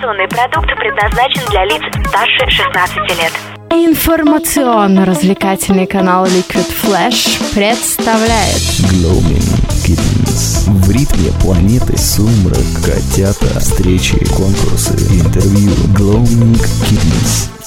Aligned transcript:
Информационный 0.00 0.28
продукт 0.28 0.70
предназначен 0.78 1.42
для 1.50 1.66
лиц 1.66 1.82
старше 2.08 2.48
16 2.48 2.96
лет. 3.18 3.32
Информационно-развлекательный 3.70 5.86
канал 5.86 6.24
Liquid 6.24 6.72
Flash 6.82 7.38
представляет 7.54 8.62
Gloaming 8.88 9.44
Kittens. 9.84 10.70
В 10.70 10.90
ритме 10.90 11.30
планеты 11.42 11.98
сумрак, 11.98 12.64
котята, 12.82 13.60
встречи, 13.60 14.16
конкурсы, 14.34 14.94
интервью. 14.94 15.74
Gloaming 15.94 16.58
Kittens. 16.88 17.59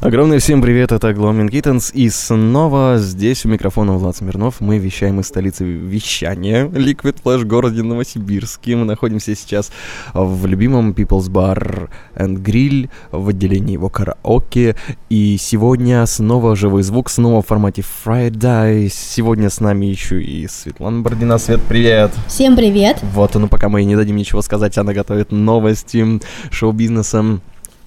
Огромный 0.00 0.38
всем 0.38 0.62
привет, 0.62 0.92
это 0.92 1.10
Gloaming 1.10 1.50
Kittens, 1.50 1.90
и 1.92 2.08
снова 2.08 2.98
здесь 2.98 3.44
у 3.44 3.48
микрофона 3.48 3.94
Влад 3.94 4.16
Смирнов. 4.16 4.60
Мы 4.60 4.78
вещаем 4.78 5.18
из 5.18 5.26
столицы 5.26 5.64
вещания 5.64 6.66
Liquid 6.66 7.16
Flash 7.20 7.44
городе 7.44 7.82
Новосибирске. 7.82 8.76
Мы 8.76 8.84
находимся 8.84 9.34
сейчас 9.34 9.72
в 10.14 10.46
любимом 10.46 10.92
People's 10.92 11.28
Bar 11.28 11.88
and 12.14 12.40
Grill 12.40 12.88
в 13.10 13.30
отделении 13.30 13.72
его 13.72 13.88
караоке. 13.88 14.76
И 15.10 15.36
сегодня 15.36 16.06
снова 16.06 16.54
живой 16.54 16.84
звук, 16.84 17.10
снова 17.10 17.42
в 17.42 17.46
формате 17.46 17.82
Friday. 17.82 18.88
Сегодня 18.88 19.50
с 19.50 19.58
нами 19.58 19.86
еще 19.86 20.22
и 20.22 20.46
Светлана 20.46 21.00
Бордина. 21.00 21.38
Свет, 21.38 21.60
привет! 21.68 22.12
Всем 22.28 22.54
привет! 22.54 23.00
Вот, 23.14 23.34
ну 23.34 23.48
пока 23.48 23.68
мы 23.68 23.82
не 23.82 23.96
дадим 23.96 24.14
ничего 24.14 24.42
сказать, 24.42 24.78
она 24.78 24.92
готовит 24.92 25.32
новости 25.32 26.20
шоу-бизнеса. 26.52 27.40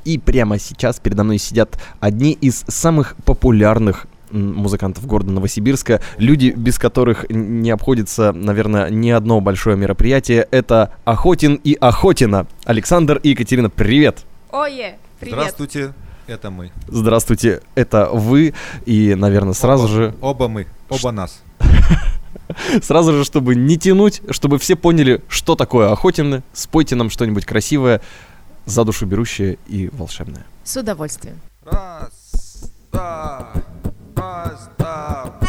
И 0.06 0.18
прямо 0.18 0.60
сейчас 0.60 1.00
передо 1.00 1.24
мной 1.24 1.38
сидят 1.38 1.78
одни 2.00 2.34
из 2.34 2.64
самых 2.68 3.16
популярных 3.26 4.08
музыкантов 4.32 5.06
города 5.06 5.32
Новосибирска, 5.32 6.02
люди, 6.18 6.54
без 6.56 6.80
которых 6.80 7.26
не 7.30 7.70
обходится, 7.70 8.32
наверное, 8.32 8.90
ни 8.90 9.10
одно 9.10 9.42
большое 9.42 9.78
мероприятие. 9.78 10.48
Это 10.52 10.94
Охотин 11.06 11.56
и 11.56 11.74
Охотина. 11.74 12.48
Александр 12.66 13.20
и 13.24 13.30
Екатерина, 13.30 13.70
привет! 13.70 14.26
Ое, 14.52 14.98
привет! 15.20 15.38
Здравствуйте, 15.38 15.94
это 16.28 16.50
мы. 16.50 16.72
Здравствуйте, 16.88 17.62
это 17.76 18.10
вы. 18.12 18.54
И, 18.86 19.16
наверное, 19.16 19.54
сразу 19.54 19.86
оба, 19.86 19.94
же... 19.94 20.16
Оба 20.22 20.48
мы, 20.48 20.68
оба 20.90 21.12
нас. 21.12 21.42
Сразу 22.82 23.14
же, 23.14 23.24
чтобы 23.24 23.56
не 23.56 23.78
тянуть, 23.78 24.22
чтобы 24.30 24.58
все 24.60 24.76
поняли, 24.76 25.22
что 25.28 25.56
такое 25.56 25.92
Охотины, 25.92 26.44
спойте 26.54 26.96
нам 26.96 27.10
что-нибудь 27.10 27.46
красивое 27.46 28.02
за 28.66 28.84
душу 28.84 29.06
берущее 29.06 29.58
и 29.68 29.90
волшебное. 29.92 30.46
С 30.64 30.78
удовольствием. 30.78 31.40
Раз, 31.64 32.70
два, 32.92 33.54
раз, 34.16 34.70
два. 34.78 35.41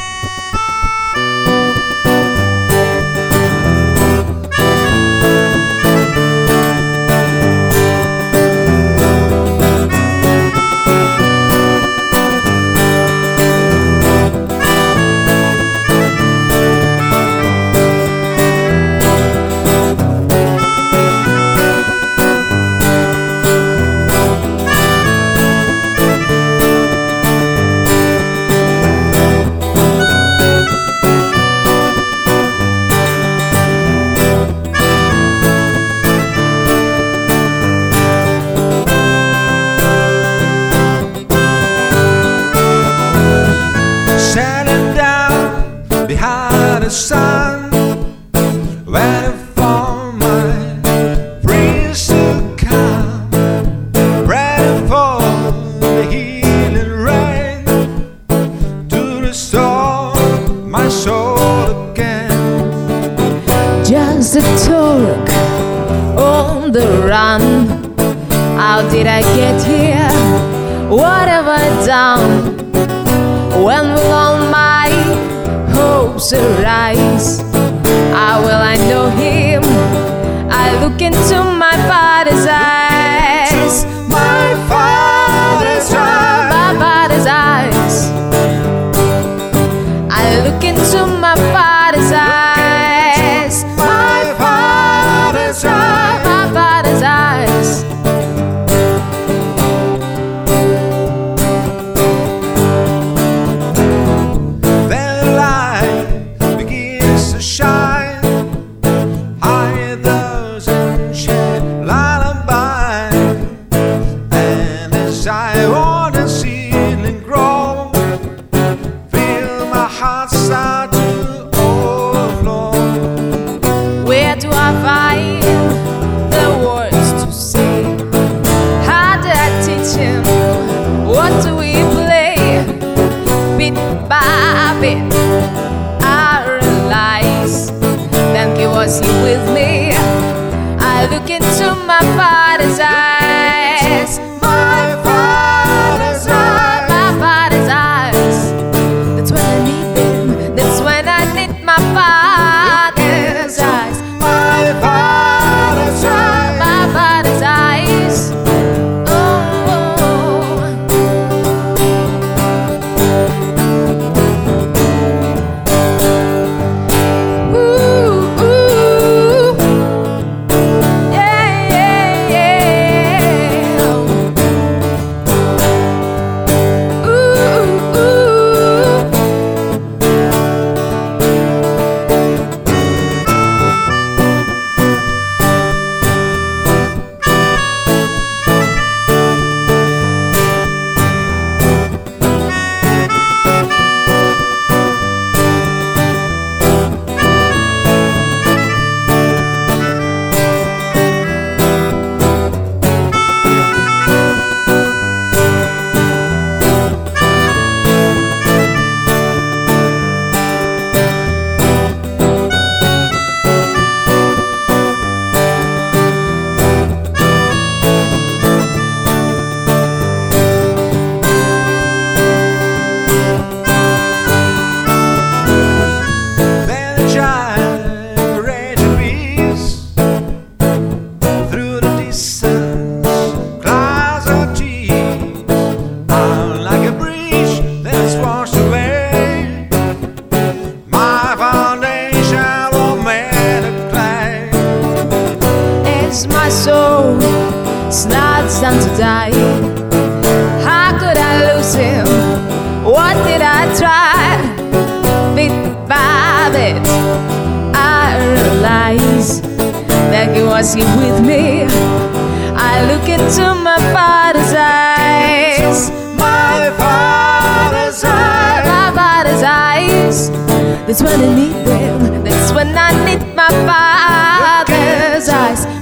That's 270.86 271.02
when 271.02 271.20
I 271.20 271.34
need 271.34 271.66
them. 271.66 272.24
That's 272.24 272.52
when 272.52 272.76
I 272.76 272.92
need 273.04 273.22
my 273.34 273.48
father's 273.66 275.28
eyes. 275.28 275.81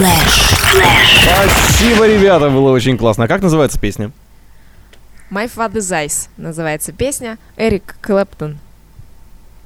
Liquid 0.00 0.30
Flash. 0.70 1.44
Спасибо, 1.44 2.06
ребята, 2.06 2.48
было 2.48 2.70
очень 2.70 2.96
классно. 2.96 3.24
А 3.24 3.28
как 3.28 3.42
называется 3.42 3.78
песня? 3.78 4.12
My 5.30 5.50
Father's 5.54 5.90
Eyes 5.92 6.28
называется 6.36 6.92
песня. 6.92 7.38
Эрик 7.56 7.96
Клэптон. 8.00 8.58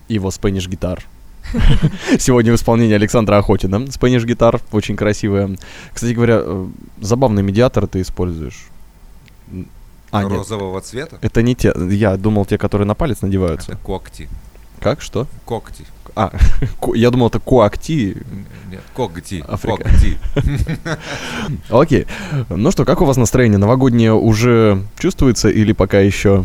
Его 0.09 0.29
Spanish 0.31 0.69
гитар. 0.69 1.05
Сегодня 2.19 2.53
в 2.53 2.57
исполнении 2.57 2.95
Александра 2.95 3.37
Охотина. 3.37 3.77
Spanish 3.87 4.25
гитар, 4.25 4.61
очень 4.73 4.97
красивая. 4.97 5.57
Кстати 5.93 6.13
говоря, 6.13 6.41
э, 6.43 6.67
забавный 7.01 7.43
медиатор 7.43 7.87
ты 7.87 8.01
используешь. 8.01 8.67
А, 10.11 10.25
нет, 10.25 10.33
розового 10.33 10.81
цвета. 10.81 11.19
это 11.23 11.43
не 11.43 11.55
те. 11.55 11.73
Я 11.91 12.17
думал, 12.17 12.45
те, 12.45 12.59
которые 12.59 12.87
на 12.87 12.95
палец 12.95 13.23
надеваются. 13.23 13.73
Это 13.73 13.81
когти. 13.81 14.29
Как? 14.81 15.01
Что? 15.01 15.27
Когти. 15.45 15.85
А, 16.17 16.33
я 16.95 17.11
думал, 17.11 17.29
это 17.29 17.41
коакти. 17.41 18.17
Нет, 18.71 18.83
когти. 18.95 19.45
Африка. 19.49 19.83
Когти. 19.85 20.19
Окей. 21.71 22.07
Ну 22.49 22.71
что, 22.71 22.85
как 22.85 23.01
у 23.01 23.05
вас 23.05 23.17
настроение? 23.17 23.59
Новогоднее 23.59 24.13
уже 24.13 24.83
чувствуется 24.99 25.49
или 25.49 25.73
пока 25.73 25.99
еще 26.01 26.45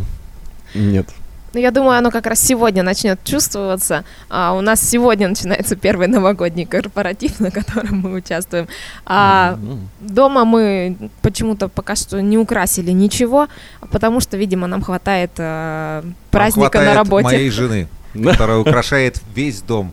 нет? 0.74 1.08
Ну, 1.52 1.58
я 1.58 1.72
думаю, 1.72 1.98
оно 1.98 2.12
как 2.12 2.26
раз 2.26 2.40
сегодня 2.40 2.84
начнет 2.84 3.18
чувствоваться. 3.24 4.04
А 4.28 4.52
у 4.54 4.60
нас 4.60 4.80
сегодня 4.80 5.26
начинается 5.28 5.74
первый 5.74 6.06
новогодний 6.06 6.64
корпоратив, 6.64 7.40
на 7.40 7.50
котором 7.50 7.98
мы 8.02 8.12
участвуем. 8.12 8.68
А 9.04 9.54
М. 9.60 9.88
дома 10.00 10.44
мы 10.44 10.96
почему-то 11.22 11.68
пока 11.68 11.96
что 11.96 12.22
не 12.22 12.38
украсили 12.38 12.92
ничего, 12.92 13.48
потому 13.90 14.20
что, 14.20 14.36
видимо, 14.36 14.68
нам 14.68 14.80
хватает 14.82 15.32
э, 15.38 16.02
праздника 16.30 16.70
Хватает 16.70 16.88
на 16.88 16.94
работе. 16.94 17.24
моей 17.24 17.50
жены, 17.50 17.88
которая 18.14 18.58
украшает 18.58 19.20
весь 19.34 19.62
дом. 19.62 19.92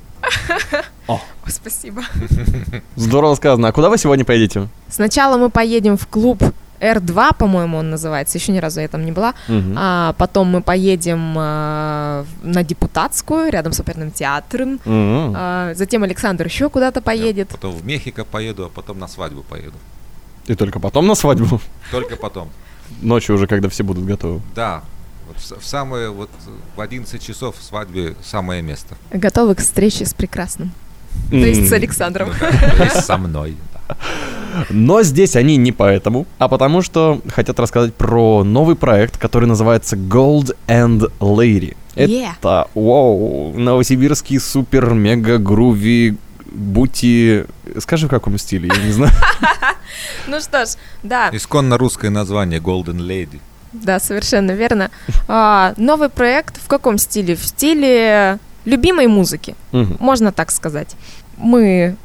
Ой, 1.08 1.20
спасибо. 1.48 2.04
Здорово 2.96 3.36
сказано. 3.36 3.70
А 3.70 3.72
куда 3.72 3.90
вы 3.90 3.98
сегодня 3.98 4.26
поедете? 4.26 4.68
Сначала 4.90 5.38
мы 5.38 5.50
поедем 5.50 5.98
в 5.98 6.08
клуб 6.08 6.44
R2, 6.80 7.36
по-моему, 7.38 7.78
он 7.78 7.90
называется. 7.90 8.38
Еще 8.38 8.52
ни 8.52 8.60
разу 8.60 8.82
я 8.82 8.88
там 8.88 9.06
не 9.06 9.12
была. 9.12 9.34
Мгм. 9.48 9.76
А 9.78 10.14
потом 10.14 10.48
мы 10.48 10.62
поедем 10.62 11.36
э, 11.38 12.26
на 12.44 12.64
депутатскую, 12.64 13.52
рядом 13.52 13.74
с 13.74 13.80
оперным 13.80 14.12
театром. 14.12 14.80
М. 14.86 15.34
А, 15.36 15.74
затем 15.74 16.04
Александр 16.04 16.46
еще 16.46 16.70
куда-то 16.70 17.02
поедет. 17.02 17.50
Потом 17.50 17.76
в 17.76 17.86
Мехико 17.86 18.26
поеду, 18.26 18.66
а 18.66 18.70
потом 18.70 19.00
на 19.00 19.08
свадьбу 19.08 19.44
поеду. 19.44 19.78
И 20.46 20.56
только 20.56 20.80
потом 20.80 21.08
на 21.08 21.16
свадьбу. 21.16 21.60
Только 21.92 22.16
потом. 22.16 22.50
Ночью 23.02 23.36
уже, 23.36 23.48
когда 23.48 23.70
все 23.70 23.84
будут 23.84 24.06
готовы. 24.06 24.42
Да. 24.56 24.82
Вот 25.28 25.38
в 25.38 25.62
в 25.62 25.66
самое 25.66 26.10
вот 26.10 26.30
в 26.76 26.82
11 26.82 27.22
часов 27.22 27.56
свадьбе 27.60 28.16
самое 28.24 28.62
место. 28.62 28.96
Готовы 29.12 29.56
к 29.56 29.60
встрече 29.60 30.06
с 30.06 30.14
прекрасным. 30.14 30.72
То 31.30 31.38
есть 31.38 31.68
с 31.68 31.72
Александром. 31.74 32.32
То 32.40 32.84
есть 32.84 33.06
со 33.06 33.18
мной. 33.18 33.58
Но 34.70 35.04
здесь 35.04 35.36
они 35.36 35.58
не 35.58 35.72
поэтому, 35.72 36.26
а 36.40 36.48
потому 36.48 36.82
что 36.82 37.22
хотят 37.34 37.60
рассказать 37.60 37.94
про 37.94 38.44
новый 38.44 38.76
проект, 38.76 39.18
который 39.18 39.46
называется 39.46 39.96
Gold 39.96 40.56
and 40.68 41.12
Lady. 41.20 41.76
Yeah. 41.96 42.34
Это, 42.40 42.68
вау, 42.76 43.54
новосибирский 43.56 44.40
супер-мега-груви 44.40 46.18
бути... 46.52 47.46
Скажи, 47.80 48.08
в 48.08 48.10
каком 48.10 48.38
стиле, 48.38 48.70
я 48.74 48.84
не 48.84 48.92
знаю. 48.92 49.12
Ну 50.28 50.42
что 50.42 50.66
ж, 50.66 50.70
да, 51.02 51.30
Исконно 51.32 51.78
русское 51.78 52.10
название 52.10 52.60
Golden 52.60 52.98
Lady. 52.98 53.40
Да, 53.74 54.00
совершенно 54.00 54.52
верно. 54.52 54.90
А, 55.28 55.74
новый 55.78 56.10
проект 56.10 56.58
в 56.58 56.68
каком 56.68 56.98
стиле? 56.98 57.36
В 57.36 57.44
стиле 57.46 58.40
любимой 58.66 59.08
музыки, 59.08 59.56
Мгм. 59.72 59.98
можно 60.00 60.32
так 60.32 60.52
сказать. 60.52 60.96
Мы 61.38 61.96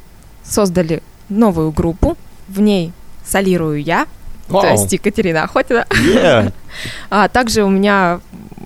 создали 0.43 1.01
новую 1.29 1.71
группу, 1.71 2.17
в 2.47 2.59
ней 2.59 2.91
солирую 3.25 3.81
я, 3.81 4.05
то 4.47 4.55
Вау. 4.55 4.71
есть 4.71 4.91
Екатерина 4.91 5.43
Охотина. 5.43 5.85
Yeah. 5.89 6.53
А 7.09 7.27
также 7.29 7.63
у 7.63 7.69
меня 7.69 8.19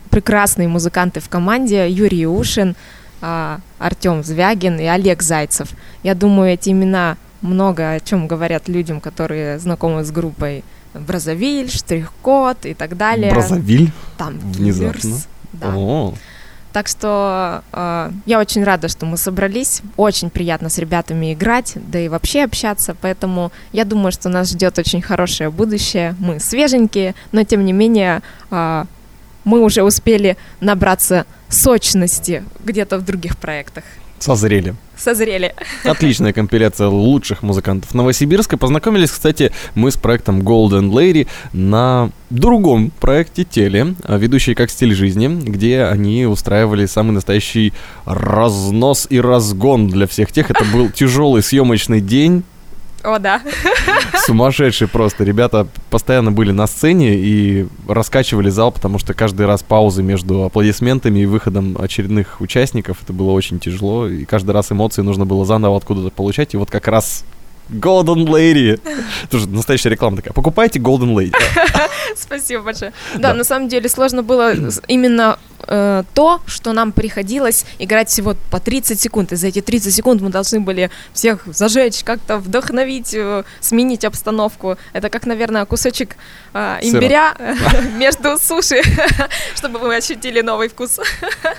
прекрасные 0.09 0.67
музыканты 0.67 1.19
в 1.19 1.29
команде 1.29 1.89
Юрий 1.89 2.25
Ушин, 2.25 2.75
а, 3.21 3.59
Артем 3.79 4.23
Звягин 4.23 4.79
и 4.79 4.85
Олег 4.85 5.21
Зайцев. 5.21 5.69
Я 6.03 6.15
думаю, 6.15 6.53
эти 6.53 6.69
имена 6.69 7.17
много 7.41 7.91
о 7.91 7.99
чем 7.99 8.27
говорят 8.27 8.67
людям, 8.67 8.99
которые 9.01 9.59
знакомы 9.59 10.03
с 10.03 10.11
группой 10.11 10.63
Бразовиль, 10.99 11.69
Штрих-код 11.69 12.65
и 12.65 12.73
так 12.73 12.97
далее. 12.97 13.31
Бразовиль. 13.31 13.91
Там 14.17 14.39
Внезапно. 14.39 15.17
Да. 15.53 15.73
О, 15.75 16.13
Так 16.73 16.87
что 16.87 17.63
э, 17.71 18.11
я 18.25 18.39
очень 18.39 18.63
рада, 18.63 18.87
что 18.87 19.05
мы 19.05 19.17
собрались. 19.17 19.81
Очень 19.95 20.29
приятно 20.29 20.69
с 20.69 20.77
ребятами 20.77 21.33
играть, 21.33 21.73
да 21.75 21.99
и 21.99 22.09
вообще 22.09 22.43
общаться. 22.43 22.95
Поэтому 23.01 23.51
я 23.71 23.85
думаю, 23.85 24.11
что 24.11 24.29
нас 24.29 24.51
ждет 24.51 24.77
очень 24.77 25.01
хорошее 25.01 25.49
будущее. 25.49 26.15
Мы 26.19 26.39
свеженькие, 26.39 27.15
но 27.31 27.43
тем 27.43 27.65
не 27.65 27.73
менее 27.73 28.21
э, 28.51 28.85
мы 29.43 29.61
уже 29.61 29.83
успели 29.83 30.37
набраться 30.59 31.25
сочности 31.49 32.43
где-то 32.63 32.97
в 32.97 33.05
других 33.05 33.37
проектах. 33.37 33.83
Созрели. 34.19 34.75
Созрели. 34.95 35.53
Отличная 35.83 36.33
компиляция 36.33 36.87
лучших 36.87 37.43
музыкантов 37.43 37.93
Новосибирска. 37.93 38.57
Познакомились, 38.57 39.11
кстати, 39.11 39.51
мы 39.75 39.91
с 39.91 39.97
проектом 39.97 40.41
Golden 40.41 40.89
Lady 40.89 41.27
на 41.53 42.09
другом 42.29 42.91
проекте 42.99 43.43
Теле, 43.43 43.95
а, 44.03 44.17
ведущий 44.17 44.55
как 44.55 44.71
стиль 44.71 44.95
жизни, 44.95 45.27
где 45.27 45.83
они 45.83 46.25
устраивали 46.25 46.85
самый 46.87 47.11
настоящий 47.11 47.73
разнос 48.05 49.07
и 49.09 49.19
разгон 49.19 49.87
для 49.87 50.07
всех 50.07 50.31
тех. 50.31 50.49
Это 50.49 50.65
был 50.65 50.89
тяжелый 50.89 51.43
съемочный 51.43 52.01
день, 52.01 52.43
О, 53.07 53.19
да. 53.19 53.41
сумасшедший 54.25 54.89
просто. 54.89 55.23
Ребята 55.23 55.65
постоянно 55.89 56.33
были 56.33 56.51
на 56.51 56.67
сцене 56.67 57.15
и 57.15 57.65
раскачивали 57.87 58.49
зал, 58.49 58.73
потому 58.73 58.99
что 58.99 59.13
каждый 59.13 59.45
раз 59.45 59.63
паузы 59.63 60.03
между 60.03 60.43
аплодисментами 60.43 61.19
и 61.19 61.25
выходом 61.25 61.77
очередных 61.79 62.41
участников, 62.41 62.97
это 63.01 63.13
было 63.13 63.31
очень 63.31 63.59
тяжело, 63.59 64.09
и 64.09 64.25
каждый 64.25 64.51
раз 64.51 64.73
эмоции 64.73 65.03
нужно 65.03 65.25
было 65.25 65.45
заново 65.45 65.77
откуда-то 65.77 66.09
получать, 66.09 66.53
и 66.53 66.57
вот 66.57 66.69
как 66.69 66.89
раз 66.89 67.23
Golden 67.69 68.25
Lady. 68.25 68.79
Это 69.23 69.39
же 69.39 69.47
настоящая 69.49 69.89
реклама 69.89 70.17
такая. 70.17 70.33
Покупайте 70.33 70.79
Golden 70.79 71.13
Lady. 71.13 71.33
Спасибо 72.15 72.63
большое. 72.63 72.93
Да. 73.15 73.27
Да, 73.27 73.33
на 73.33 73.43
самом 73.43 73.67
деле 73.67 73.89
сложно 73.89 74.23
было 74.23 74.53
именно 74.87 75.37
э, 75.67 76.03
то, 76.13 76.41
что 76.45 76.73
нам 76.73 76.91
приходилось 76.91 77.65
играть 77.79 78.09
всего 78.09 78.35
по 78.51 78.59
30 78.59 78.99
секунд. 78.99 79.33
И 79.33 79.35
за 79.35 79.47
эти 79.47 79.61
30 79.61 79.93
секунд 79.93 80.21
мы 80.21 80.29
должны 80.29 80.61
были 80.61 80.89
всех 81.13 81.43
зажечь, 81.45 82.03
как-то 82.03 82.37
вдохновить, 82.37 83.13
э, 83.13 83.43
сменить 83.59 84.05
обстановку. 84.05 84.77
Это 84.93 85.09
как, 85.09 85.25
наверное, 85.25 85.65
кусочек 85.65 86.15
э, 86.53 86.79
Сыра. 86.81 86.97
имбиря 86.97 87.35
между 87.97 88.37
суши, 88.37 88.81
чтобы 89.55 89.79
вы 89.79 89.95
ощутили 89.95 90.41
новый 90.41 90.69
вкус. 90.69 90.99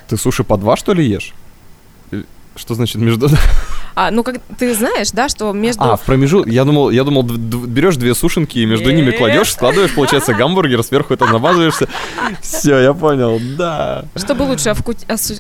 Ты 0.09 0.17
суши 0.17 0.43
по 0.45 0.57
два, 0.57 0.77
что 0.77 0.95
ли, 0.95 1.05
ешь? 1.05 1.35
Что 2.57 2.75
значит 2.75 2.97
между... 2.97 3.29
А, 3.95 4.13
ну, 4.13 4.23
как 4.23 4.41
ты 4.57 4.75
знаешь, 4.75 5.11
да, 5.11 5.29
что 5.29 5.53
между... 5.53 5.83
А, 5.83 5.97
в 5.97 6.03
промежутке... 6.03 6.53
Я 6.53 6.65
думал, 6.65 6.91
я 6.91 7.03
думал, 7.03 7.25
берешь 7.25 7.97
две 7.97 8.15
сушенки 8.15 8.59
и 8.59 8.65
между 8.65 8.93
ними 8.93 9.11
кладешь, 9.11 9.53
складываешь, 9.53 9.93
получается 9.93 10.35
гамбургер, 10.35 10.85
сверху 10.85 11.15
это 11.15 11.27
намазываешься. 11.27 11.89
Все, 12.41 12.79
я 12.79 12.95
понял, 12.95 13.41
да. 13.57 14.05
Чтобы 14.15 14.43
лучше 14.43 14.73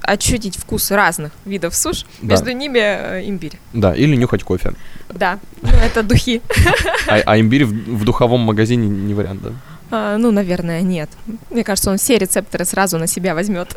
ощутить 0.02 0.56
вкус 0.56 0.90
разных 0.90 1.30
видов 1.44 1.76
суш, 1.76 2.04
между 2.20 2.50
ними 2.50 2.80
э, 2.80 3.28
имбирь. 3.28 3.60
Да, 3.72 3.94
или 3.94 4.16
нюхать 4.16 4.42
кофе. 4.42 4.72
Да, 5.08 5.38
ну, 5.62 5.68
это 5.68 6.02
духи. 6.02 6.42
А, 7.06 7.20
а 7.24 7.38
имбирь 7.38 7.64
в 7.64 8.04
духовом 8.04 8.40
магазине 8.40 8.88
не 8.88 9.14
вариант, 9.14 9.40
да? 9.42 9.52
А, 9.90 10.18
ну, 10.18 10.30
наверное, 10.30 10.82
нет. 10.82 11.08
Мне 11.50 11.64
кажется, 11.64 11.90
он 11.90 11.96
все 11.96 12.18
рецепторы 12.18 12.64
сразу 12.64 12.98
на 12.98 13.06
себя 13.06 13.34
возьмет. 13.34 13.76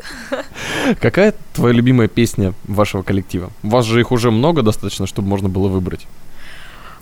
Какая 0.99 1.33
твоя 1.53 1.73
любимая 1.73 2.07
песня 2.07 2.53
вашего 2.65 3.01
коллектива? 3.01 3.49
У 3.63 3.69
вас 3.69 3.85
же 3.85 3.99
их 3.99 4.11
уже 4.11 4.29
много 4.31 4.61
достаточно, 4.61 5.07
чтобы 5.07 5.27
можно 5.29 5.47
было 5.49 5.67
выбрать. 5.69 6.07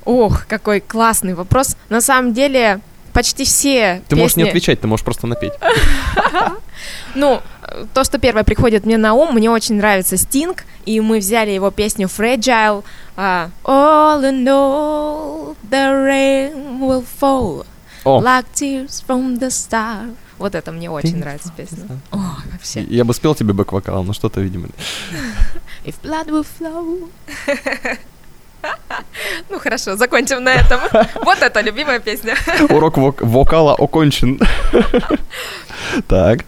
Ох, 0.06 0.46
какой 0.48 0.80
классный 0.80 1.34
вопрос. 1.34 1.76
На 1.90 2.02
самом 2.02 2.34
деле, 2.34 2.80
почти 3.14 3.44
все 3.46 4.02
Ты 4.08 4.16
можешь 4.16 4.36
не 4.38 4.44
песни- 4.44 4.50
отвечать, 4.50 4.82
ты 4.82 4.88
можешь 4.88 5.04
просто 5.06 5.28
напеть. 5.28 5.54
Ну, 7.16 7.42
то, 7.94 8.04
что 8.04 8.20
первое 8.20 8.44
приходит 8.44 8.86
мне 8.86 8.98
на 8.98 9.14
ум, 9.14 9.34
мне 9.36 9.50
очень 9.52 9.76
нравится 9.76 10.16
Стинг, 10.16 10.64
и 10.86 11.02
мы 11.02 11.20
взяли 11.20 11.52
его 11.52 11.72
песню 11.72 12.08
Fragile. 12.08 12.84
а, 13.18 13.50
all 13.66 14.22
in 14.24 14.46
all, 14.46 15.56
the 15.70 16.06
rain 16.08 16.80
will 16.80 17.06
fall, 17.20 17.66
О, 18.04 18.22
like 18.22 18.46
tears 18.54 19.04
from 19.08 19.40
the 19.40 19.50
star. 19.50 20.14
Вот 20.38 20.56
это 20.56 20.72
мне 20.72 20.90
очень 20.90 21.18
нравится 21.18 21.52
песня. 21.56 21.86
О, 22.12 22.18
вообще. 22.52 22.82
я 22.84 23.04
бы 23.04 23.14
спел 23.14 23.36
тебе 23.36 23.54
бэк-вокал, 23.54 24.04
но 24.04 24.14
что-то, 24.14 24.40
видимо... 24.42 24.68
If 25.84 25.96
blood 26.02 26.28
will 26.30 26.46
flow. 26.60 27.10
Ну 29.50 29.60
хорошо, 29.60 29.96
закончим 29.96 30.44
на 30.44 30.50
этом. 30.50 30.80
Вот 31.24 31.42
это 31.42 31.62
любимая 31.62 32.00
песня. 32.00 32.36
Урок 32.70 32.98
вок- 32.98 33.26
вокала 33.26 33.74
окончен. 33.74 34.40
Так, 36.08 36.46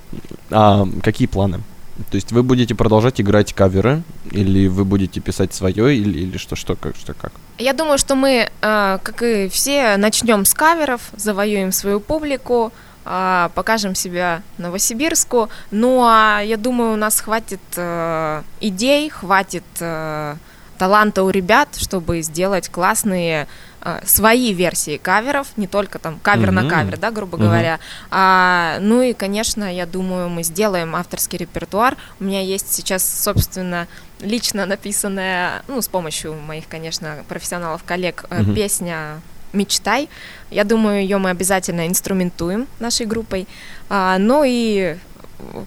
а 0.50 0.86
какие 1.04 1.28
планы? 1.28 1.62
То 2.10 2.16
есть 2.16 2.32
вы 2.32 2.44
будете 2.44 2.76
продолжать 2.76 3.22
играть 3.22 3.54
каверы, 3.54 4.04
или 4.32 4.68
вы 4.68 4.86
будете 4.86 5.20
писать 5.20 5.54
свое, 5.54 5.96
или, 5.96 6.20
или 6.20 6.38
что, 6.38 6.56
что, 6.56 6.76
как, 6.76 6.96
что, 6.96 7.14
как? 7.14 7.32
Я 7.58 7.74
думаю, 7.74 7.98
что 7.98 8.16
мы, 8.16 8.50
э, 8.62 9.00
как 9.04 9.22
и 9.22 9.50
все, 9.50 9.98
начнем 9.98 10.46
с 10.46 10.54
каверов, 10.54 11.02
завоюем 11.16 11.72
свою 11.72 12.00
публику, 12.00 12.72
э, 13.06 13.50
покажем 13.54 13.96
себя 13.96 14.42
Новосибирску. 14.58 15.50
Ну 15.72 16.04
а 16.04 16.42
я 16.42 16.58
думаю, 16.58 16.94
у 16.94 16.98
нас 16.98 17.20
хватит 17.22 17.62
э, 17.76 18.42
идей, 18.62 19.10
хватит 19.10 19.64
э, 19.80 20.36
таланта 20.82 21.22
у 21.22 21.30
ребят, 21.30 21.70
чтобы 21.78 22.24
сделать 22.24 22.68
классные 22.70 23.48
э, 23.84 24.00
свои 24.04 24.52
версии 24.52 24.98
каверов, 24.98 25.50
не 25.56 25.68
только 25.68 26.00
там 26.00 26.18
кавер 26.24 26.50
на 26.50 26.62
Мгм. 26.62 26.70
кавер, 26.72 26.98
да, 26.98 27.12
грубо 27.12 27.38
Мгм. 27.38 27.46
говоря. 27.46 27.80
А, 28.10 28.78
ну 28.80 29.04
и, 29.04 29.14
конечно, 29.14 29.72
я 29.72 29.86
думаю, 29.86 30.28
мы 30.30 30.42
сделаем 30.42 30.96
авторский 30.96 31.38
репертуар. 31.38 31.98
У 32.20 32.24
меня 32.24 32.42
есть 32.42 32.74
сейчас, 32.74 33.04
собственно, 33.08 33.88
лично 34.22 34.66
написанная, 34.66 35.62
ну, 35.68 35.84
с 35.84 35.88
помощью 35.88 36.34
моих, 36.34 36.68
конечно, 36.68 37.18
профессионалов, 37.30 37.84
коллег, 37.84 38.26
э, 38.32 38.42
Мгм. 38.42 38.56
песня 38.56 39.22
«Мечтай». 39.54 40.10
Я 40.50 40.64
думаю, 40.64 41.02
ее 41.04 41.20
мы 41.20 41.30
обязательно 41.30 41.86
инструментуем 41.88 42.66
нашей 42.80 43.06
группой. 43.06 43.48
А, 43.88 44.18
ну 44.18 44.44
и 44.44 44.98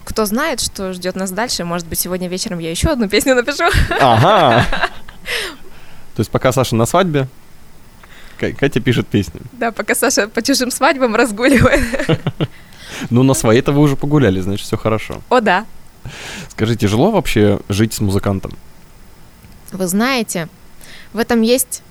кто 0.05 0.25
знает, 0.25 0.59
что 0.61 0.93
ждет 0.93 1.15
нас 1.15 1.31
дальше. 1.31 1.63
Может 1.65 1.87
быть, 1.87 1.99
сегодня 1.99 2.27
вечером 2.29 2.59
я 2.59 2.69
еще 2.71 2.89
одну 2.89 3.07
песню 3.09 3.35
напишу. 3.35 3.65
Ага! 4.01 4.65
То 6.15 6.21
есть 6.21 6.31
пока 6.31 6.51
Саша 6.51 6.75
на 6.75 6.85
свадьбе, 6.85 7.27
Ка- 8.39 8.51
Катя 8.53 8.79
пишет 8.79 9.07
песни. 9.07 9.41
Да, 9.53 9.71
пока 9.71 9.95
Саша 9.95 10.27
по 10.27 10.41
чужим 10.41 10.71
свадьбам 10.71 11.15
разгуливает. 11.15 11.81
Ну, 13.09 13.23
на 13.23 13.33
своей-то 13.33 13.73
вы 13.73 13.81
уже 13.81 13.95
погуляли, 13.97 14.39
значит, 14.39 14.65
все 14.67 14.77
хорошо. 14.77 15.21
О, 15.29 15.41
да. 15.41 15.65
Скажи, 16.49 16.77
тяжело 16.77 17.11
вообще 17.11 17.59
жить 17.67 17.93
с 17.93 17.99
музыкантом? 17.99 18.51
Вы 19.73 19.87
знаете, 19.87 20.47
в 21.11 21.17
этом 21.19 21.41
есть 21.41 21.81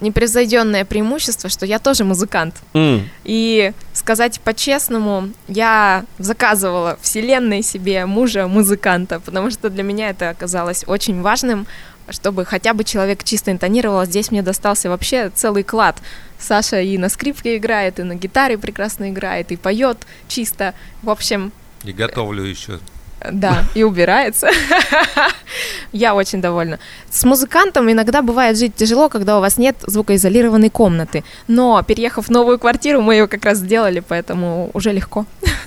непревзойденное 0.00 0.84
преимущество, 0.84 1.48
что 1.48 1.66
я 1.66 1.78
тоже 1.78 2.04
музыкант. 2.04 2.56
М, 2.74 3.08
И 3.24 3.72
сказать 3.92 4.40
по-честному, 4.40 5.28
я 5.48 6.04
заказывала 6.18 6.98
вселенной 7.00 7.62
себе 7.62 8.06
мужа 8.06 8.46
музыканта, 8.48 9.20
потому 9.20 9.50
что 9.50 9.70
для 9.70 9.82
меня 9.82 10.10
это 10.10 10.30
оказалось 10.30 10.84
очень 10.86 11.22
важным, 11.22 11.66
чтобы 12.10 12.44
хотя 12.44 12.72
бы 12.74 12.84
человек 12.84 13.24
чисто 13.24 13.50
интонировал. 13.50 14.00
А 14.00 14.06
Здесь 14.06 14.30
мне 14.30 14.42
достался 14.42 14.88
вообще 14.88 15.30
целый 15.34 15.62
клад. 15.62 15.96
Саша 16.38 16.80
и 16.80 16.98
на 16.98 17.08
скрипке 17.08 17.56
играет, 17.56 17.98
и 17.98 18.02
на 18.02 18.14
гитаре 18.14 18.58
прекрасно 18.58 19.10
играет, 19.10 19.52
и 19.52 19.56
поет 19.56 19.98
чисто. 20.28 20.74
В 21.02 21.10
общем, 21.10 21.52
И 21.84 21.92
готовлю 21.92 22.44
еще. 22.44 22.78
да, 23.32 23.64
и 23.74 23.82
убирается. 23.82 24.48
Я 25.92 26.14
очень 26.14 26.40
довольна. 26.40 26.78
С 27.10 27.24
музыкантом 27.24 27.90
иногда 27.90 28.22
бывает 28.22 28.58
жить 28.58 28.74
тяжело, 28.76 29.08
когда 29.08 29.38
у 29.38 29.40
вас 29.40 29.56
нет 29.58 29.76
звукоизолированной 29.86 30.70
комнаты. 30.70 31.24
Но 31.48 31.82
переехав 31.82 32.26
в 32.26 32.30
новую 32.30 32.58
квартиру, 32.58 33.00
мы 33.00 33.14
ее 33.14 33.26
как 33.28 33.44
раз 33.44 33.58
сделали, 33.58 34.00
поэтому 34.06 34.70
уже 34.74 34.92
легко. 34.92 35.24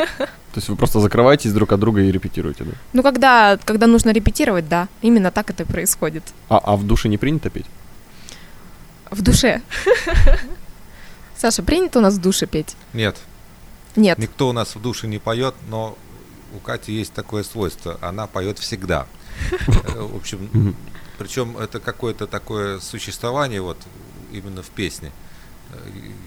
То 0.60 0.62
есть 0.62 0.70
вы 0.72 0.76
просто 0.76 1.00
закрываетесь 1.00 1.54
друг 1.54 1.72
от 1.72 1.80
друга 1.80 2.02
и 2.02 2.12
репетируете, 2.12 2.66
да? 2.66 2.72
Ну, 2.92 3.02
когда, 3.02 3.58
когда 3.64 3.88
нужно 3.88 4.10
репетировать, 4.12 4.68
да, 4.68 4.90
именно 5.02 5.32
так 5.32 5.50
это 5.50 5.64
и 5.64 5.66
происходит. 5.66 6.24
А, 6.50 6.58
а 6.58 6.76
в 6.76 6.86
душе 6.86 7.08
не 7.08 7.18
принято 7.18 7.50
петь? 7.50 7.66
В 9.10 9.22
душе. 9.22 9.62
Саша, 11.38 11.64
принято 11.64 12.00
у 12.00 12.02
нас 12.02 12.16
в 12.16 12.22
душе 12.22 12.46
петь? 12.46 12.76
Нет, 12.92 13.16
Нет. 13.96 14.18
никто 14.18 14.50
у 14.50 14.52
нас 14.52 14.76
в 14.76 14.82
душе 14.82 15.08
не 15.08 15.18
поет, 15.18 15.56
но 15.70 15.98
у 16.54 16.60
Кати 16.60 16.92
есть 16.92 17.14
такое 17.14 17.44
свойство. 17.44 17.98
Она 18.02 18.28
поет 18.28 18.60
всегда. 18.60 19.08
Э, 19.52 20.02
В 20.02 20.18
общем, 20.18 20.76
причем 21.18 21.58
это 21.58 21.80
какое-то 21.80 22.28
такое 22.28 22.82
существование 22.82 23.62
вот 23.62 23.78
именно 24.34 24.62
в 24.62 24.70
песне. 24.72 25.14
Э, 25.72 25.78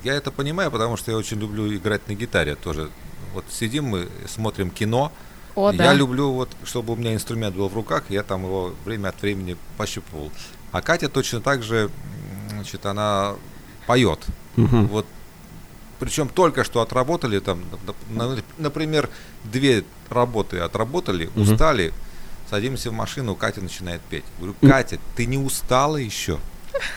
Я 0.04 0.14
это 0.14 0.30
понимаю, 0.30 0.70
потому 0.70 0.96
что 0.96 1.10
я 1.10 1.18
очень 1.18 1.38
люблю 1.38 1.70
играть 1.76 2.08
на 2.08 2.14
гитаре 2.14 2.54
тоже. 2.54 2.88
Вот 3.34 3.44
сидим 3.50 3.84
мы, 3.86 4.08
смотрим 4.28 4.70
кино. 4.70 5.12
О, 5.54 5.70
я 5.70 5.76
да. 5.78 5.92
люблю 5.94 6.32
вот, 6.32 6.48
чтобы 6.64 6.94
у 6.94 6.96
меня 6.96 7.12
инструмент 7.14 7.54
был 7.54 7.68
в 7.68 7.74
руках, 7.74 8.04
я 8.08 8.22
там 8.22 8.44
его 8.44 8.74
время 8.84 9.08
от 9.08 9.20
времени 9.20 9.56
пощупывал. 9.76 10.30
А 10.70 10.80
Катя 10.80 11.08
точно 11.08 11.40
так 11.40 11.62
же, 11.62 11.90
значит, 12.50 12.86
она 12.86 13.34
поет. 13.86 14.20
Мгм. 14.56 14.86
Вот 14.88 15.06
причем 15.98 16.28
только 16.28 16.64
что 16.64 16.80
отработали 16.80 17.38
там, 17.38 17.62
на- 18.08 18.28
на- 18.34 18.42
например, 18.58 19.08
две 19.44 19.84
работы 20.08 20.58
отработали, 20.58 21.26
Мгм. 21.34 21.42
устали, 21.52 21.92
садимся 22.50 22.90
в 22.90 22.94
машину, 22.94 23.34
Катя 23.36 23.60
начинает 23.60 24.00
петь. 24.02 24.24
Говорю. 24.38 24.54
Катя, 24.62 24.98
ты 25.16 25.26
не 25.26 25.38
устала 25.38 25.96
еще? 25.98 26.38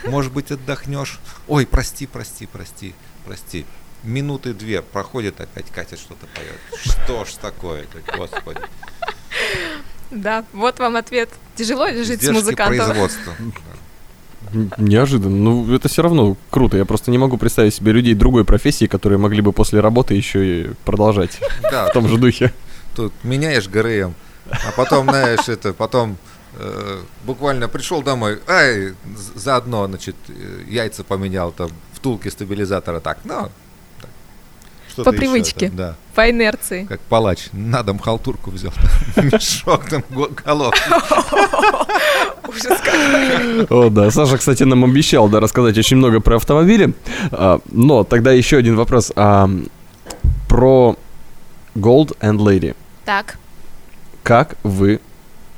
Может 0.07 0.31
быть, 0.31 0.51
отдохнешь? 0.51 1.19
Ой, 1.47 1.65
прости, 1.67 2.07
прости, 2.07 2.45
прости, 2.45 2.95
прости. 3.25 3.65
Минуты 4.05 4.53
две 4.53 4.81
проходит, 4.81 5.41
опять 5.41 5.65
Катя 5.71 5.97
что-то 5.97 6.27
поет. 6.27 6.81
Что 6.81 7.25
ж 7.25 7.29
такое-то, 7.41 7.97
господи. 8.17 8.59
Да, 10.11 10.45
вот 10.53 10.79
вам 10.79 10.95
ответ. 10.95 11.29
Тяжело 11.55 11.87
ли 11.87 12.03
жить 12.03 12.21
с 12.21 12.23
Издержки 12.25 12.31
музыкантом? 12.45 12.85
производства. 12.85 13.33
Неожиданно. 14.77 15.35
Ну, 15.35 15.73
это 15.73 15.89
все 15.89 16.03
равно 16.03 16.37
круто. 16.51 16.77
Я 16.77 16.85
просто 16.85 17.09
не 17.11 17.17
могу 17.17 17.37
представить 17.37 17.73
себе 17.73 17.91
людей 17.91 18.13
другой 18.13 18.45
профессии, 18.45 18.85
которые 18.85 19.17
могли 19.17 19.41
бы 19.41 19.51
после 19.51 19.79
работы 19.79 20.13
еще 20.13 20.45
и 20.69 20.73
продолжать 20.85 21.39
Да, 21.63 21.87
в 21.89 21.93
том 21.93 22.07
же 22.07 22.17
духе. 22.17 22.53
тут 22.95 23.11
меняешь 23.23 23.67
ГРМ, 23.67 24.13
а 24.51 24.71
потом, 24.77 25.09
знаешь, 25.09 25.49
это, 25.49 25.73
потом 25.73 26.17
э, 26.59 26.99
буквально 27.25 27.67
пришел 27.67 28.01
домой, 28.03 28.39
ай, 28.47 28.93
заодно, 29.35 29.87
значит, 29.87 30.15
э, 30.29 30.63
яйца 30.69 31.03
поменял 31.03 31.51
там, 31.51 31.71
втулки 31.93 32.29
стабилизатора, 32.29 32.99
так, 32.99 33.17
ну, 33.25 33.51
По 35.03 35.11
привычке. 35.11 35.67
там, 35.67 35.75
да, 35.77 35.95
По 36.13 36.29
инерции. 36.29 36.85
как 36.85 36.99
палач, 37.01 37.47
на 37.51 37.83
дом 37.83 37.99
халтурку 37.99 38.51
взял, 38.51 38.71
мешок 39.17 39.85
там, 39.89 40.03
го- 40.09 40.29
голов. 40.45 40.73
Ужас 42.47 42.79
какой. 42.83 43.65
О, 43.65 43.89
да. 43.89 44.11
Саша, 44.11 44.37
кстати, 44.37 44.63
нам 44.63 44.83
обещал, 44.83 45.27
да, 45.27 45.39
рассказать 45.39 45.77
очень 45.77 45.97
много 45.97 46.19
про 46.21 46.37
автомобили. 46.37 46.93
А, 47.31 47.59
но 47.71 48.03
тогда 48.03 48.31
еще 48.31 48.57
один 48.57 48.75
вопрос. 48.75 49.11
А, 49.15 49.49
про 50.47 50.95
Gold 51.75 52.17
and 52.19 52.37
Lady. 52.37 52.75
Так, 53.03 53.37
Как 54.23 54.55
вы 54.63 54.99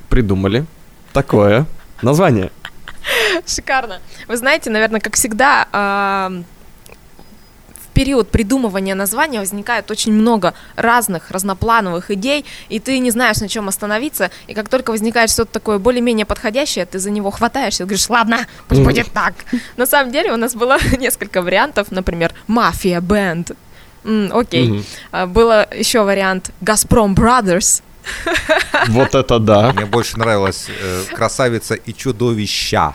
придумали 0.08 0.64
такое 1.12 1.66
название? 2.02 2.50
Шикарно. 3.46 4.00
Вы 4.26 4.36
знаете, 4.36 4.70
наверное, 4.70 5.00
как 5.00 5.14
всегда, 5.16 5.68
период 7.98 8.28
придумывания 8.30 8.94
названия 8.94 9.40
возникает 9.40 9.90
очень 9.90 10.12
много 10.12 10.54
разных 10.76 11.32
разноплановых 11.32 12.12
идей, 12.12 12.44
и 12.68 12.78
ты 12.78 13.00
не 13.00 13.10
знаешь, 13.10 13.38
на 13.38 13.48
чем 13.48 13.66
остановиться, 13.68 14.30
и 14.46 14.54
как 14.54 14.68
только 14.68 14.92
возникает 14.92 15.30
что-то 15.30 15.50
такое 15.50 15.78
более-менее 15.78 16.24
подходящее, 16.24 16.86
ты 16.86 17.00
за 17.00 17.10
него 17.10 17.32
хватаешься 17.32 17.82
и 17.82 17.86
говоришь, 17.86 18.08
ладно, 18.08 18.46
пусть 18.68 18.82
будет 18.82 19.10
так. 19.12 19.34
На 19.76 19.84
самом 19.84 20.12
деле 20.12 20.32
у 20.32 20.36
нас 20.36 20.54
было 20.54 20.78
несколько 21.00 21.42
вариантов, 21.42 21.90
например, 21.90 22.32
«Мафия 22.46 23.00
Бенд», 23.00 23.50
окей. 24.30 24.84
А, 25.10 25.26
Было 25.26 25.66
еще 25.74 26.04
вариант 26.04 26.52
«Газпром 26.60 27.14
Brothers», 27.14 27.82
Вот 28.88 29.16
это 29.16 29.38
да. 29.40 29.72
Мне 29.72 29.86
больше 29.86 30.18
нравилась 30.18 30.66
э, 30.68 31.02
красавица 31.16 31.74
и 31.74 31.92
чудовища. 31.92 32.94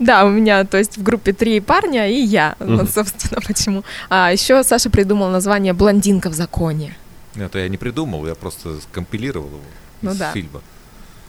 Да, 0.00 0.24
у 0.24 0.30
меня, 0.30 0.64
то 0.64 0.78
есть 0.78 0.96
в 0.96 1.02
группе 1.02 1.32
три 1.32 1.60
парня 1.60 2.10
и 2.10 2.20
я. 2.20 2.56
Вот, 2.58 2.90
собственно, 2.90 3.40
почему. 3.46 3.84
А 4.08 4.32
еще 4.32 4.64
Саша 4.64 4.90
придумал 4.90 5.28
название 5.28 5.74
«Блондинка 5.74 6.30
в 6.30 6.34
законе». 6.34 6.96
Это 7.36 7.58
я 7.58 7.68
не 7.68 7.76
придумал, 7.76 8.26
я 8.26 8.34
просто 8.34 8.80
скомпилировал 8.80 9.46
его 9.46 9.60
Ну 10.02 10.10
из 10.10 10.16
да. 10.16 10.32
фильма. 10.32 10.62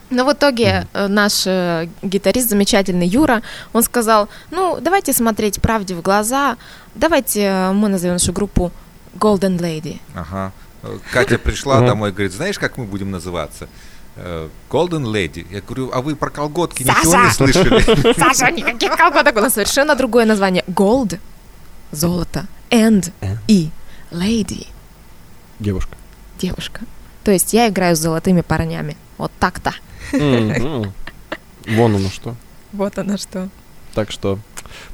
Но 0.09 0.25
в 0.25 0.33
итоге 0.33 0.87
э, 0.93 1.07
наш 1.07 1.43
э, 1.45 1.87
гитарист 2.01 2.49
замечательный 2.49 3.07
Юра, 3.07 3.41
он 3.71 3.83
сказал, 3.83 4.27
ну, 4.51 4.79
давайте 4.81 5.13
смотреть 5.13 5.61
правде 5.61 5.93
в 5.93 6.01
глаза, 6.01 6.57
давайте 6.95 7.41
э, 7.43 7.71
мы 7.71 7.87
назовем 7.87 8.15
нашу 8.15 8.33
группу 8.33 8.71
Golden 9.15 9.57
Lady. 9.59 9.99
Ага. 10.15 10.51
Э, 10.83 10.97
Катя 11.13 11.37
пришла 11.37 11.79
домой 11.81 12.09
и 12.09 12.13
говорит, 12.13 12.33
знаешь, 12.33 12.59
как 12.59 12.77
мы 12.77 12.85
будем 12.85 13.11
называться? 13.11 13.67
Э, 14.15 14.50
Golden 14.70 15.03
Lady. 15.06 15.46
Я 15.51 15.62
говорю, 15.62 15.91
а 15.94 16.01
вы 16.01 16.15
про 16.15 16.30
колготки 16.30 16.84
ничего 16.84 17.15
не 17.24 17.32
слышали? 17.32 18.13
Саша, 18.20 18.51
никаких 18.51 18.96
колготок. 18.98 19.38
У 19.38 19.41
нас 19.41 19.53
совершенно 19.53 19.96
другое 19.96 20.25
название. 20.25 20.63
Gold– 20.68 21.20
золото, 21.91 22.48
and 22.70 23.12
и 23.48 23.70
lady– 24.12 24.68
Девушка. 25.60 25.96
девушка. 26.39 26.82
То 27.24 27.32
есть 27.32 27.53
я 27.53 27.70
играю 27.70 27.96
с 27.96 28.00
золотыми 28.00 28.41
парнями. 28.41 28.98
Вот 29.18 29.32
так-то. 29.39 29.74
Вон 30.12 31.96
оно 31.96 32.10
что. 32.10 32.36
Вот 32.74 32.98
оно 32.98 33.18
что. 33.18 33.50
Так 33.94 34.12
что 34.12 34.39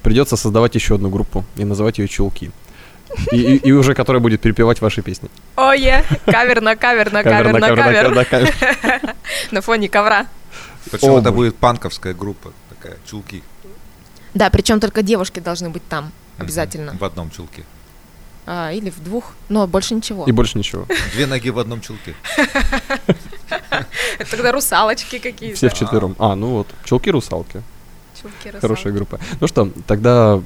придется 0.04 0.36
создавать 0.36 0.76
еще 0.76 0.96
одну 0.96 1.10
группу 1.10 1.46
и 1.56 1.64
называть 1.64 2.00
ее 2.00 2.08
Чулки. 2.08 2.52
И, 3.32 3.38
и- 3.38 3.58
и 3.58 3.72
уже 3.72 3.94
которая 3.94 4.22
будет 4.22 4.42
перепевать 4.42 4.82
ваши 4.82 5.02
песни. 5.02 5.30
Ое, 5.56 6.04
кавер 6.26 6.62
на 6.62 6.76
кавер 6.76 7.12
на 7.12 7.24
кавер 7.24 7.54
на 7.60 7.76
кавер. 7.76 8.16
на 8.16 8.26
кавер. 8.26 8.54
На 9.52 9.62
фоне 9.62 9.90
ковра. 9.90 10.28
Причем 10.92 11.16
это 11.18 11.32
будет 11.32 11.56
панковская 11.58 12.14
группа, 12.14 12.52
такая, 12.70 12.98
чулки. 13.10 13.44
Да, 14.34 14.50
причем 14.50 14.80
только 14.80 15.02
девушки 15.02 15.40
должны 15.40 15.70
быть 15.70 15.88
там. 15.88 16.12
Обязательно. 16.38 16.96
В 17.00 17.04
одном 17.04 17.30
чулке. 17.32 17.64
А, 18.46 18.72
или 18.72 18.90
в 18.90 19.04
двух, 19.04 19.34
но 19.50 19.68
больше 19.68 19.94
ничего. 19.96 20.24
И 20.26 20.32
больше 20.32 20.58
ничего. 20.58 20.86
Две 21.14 21.26
ноги 21.26 21.50
в 21.50 21.60
одном 21.60 21.82
чулке. 21.82 22.16
Тогда 24.32 24.52
русалочки 24.52 25.20
какие-то. 25.20 25.58
Все 25.58 25.70
вчетвером. 25.70 26.16
А, 26.20 26.36
ну 26.36 26.48
вот. 26.52 26.68
Чулки-русалки. 26.86 27.62
Чулки, 28.22 28.48
русалки. 28.48 28.62
Хорошая 28.62 28.94
группа. 28.94 29.20
Ну 29.40 29.48
что, 29.48 29.70
тогда 29.86 30.42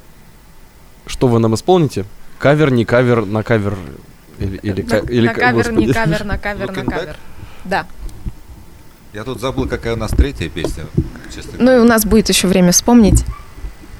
что 1.06 1.28
вы 1.28 1.38
нам 1.38 1.54
исполните? 1.54 2.04
Кавер, 2.42 2.72
не 2.72 2.84
кавер, 2.84 3.24
на 3.24 3.44
кавер 3.44 3.76
или, 4.40 4.56
или, 4.64 4.82
На, 4.82 4.88
ка- 4.88 5.06
или 5.12 5.26
на 5.28 5.34
ка- 5.34 5.40
кавер, 5.40 5.72
не 5.72 5.86
господи. 5.86 5.92
кавер, 5.92 6.24
на 6.24 6.38
кавер, 6.38 6.66
на 6.66 6.72
Looking 6.72 6.84
back? 6.86 6.98
кавер. 6.98 7.16
Да. 7.64 7.86
Я 9.12 9.22
тут 9.22 9.40
забыл, 9.40 9.68
какая 9.68 9.92
у 9.92 9.96
нас 9.96 10.10
третья 10.10 10.48
песня, 10.48 10.84
честно 11.32 11.52
Ну 11.58 11.76
и 11.76 11.78
у 11.78 11.84
нас 11.84 12.04
будет 12.04 12.28
еще 12.30 12.48
время 12.48 12.72
вспомнить. 12.72 13.24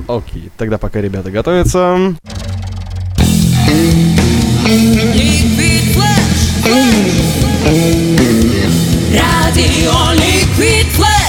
Окей, 0.08 0.50
тогда 0.56 0.76
пока 0.78 1.00
ребята 1.00 1.30
готовятся. 1.30 2.16
Radio 9.12 9.92
Liquid 10.16 10.86
Flash. 10.96 11.21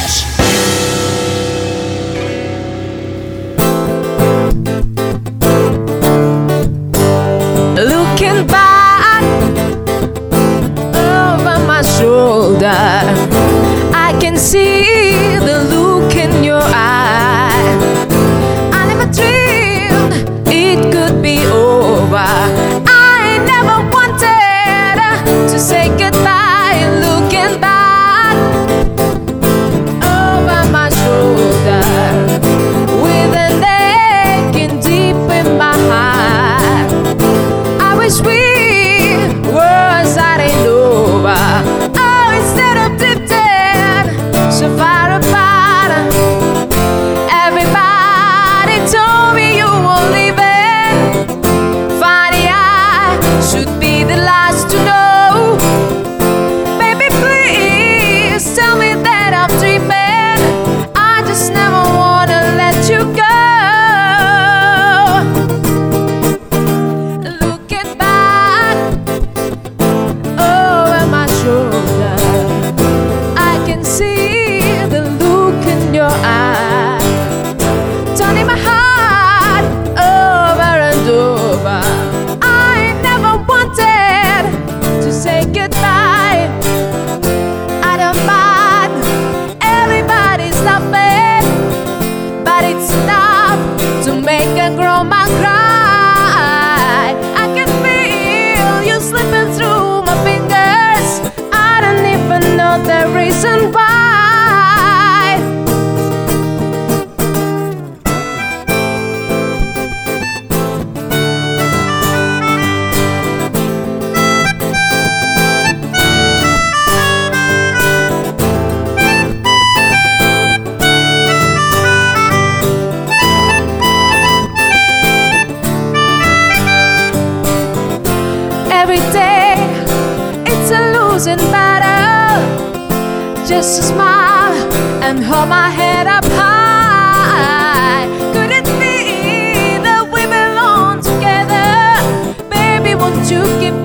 You 143.32 143.42
give 143.62 143.83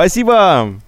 Спасибо! 0.00 0.80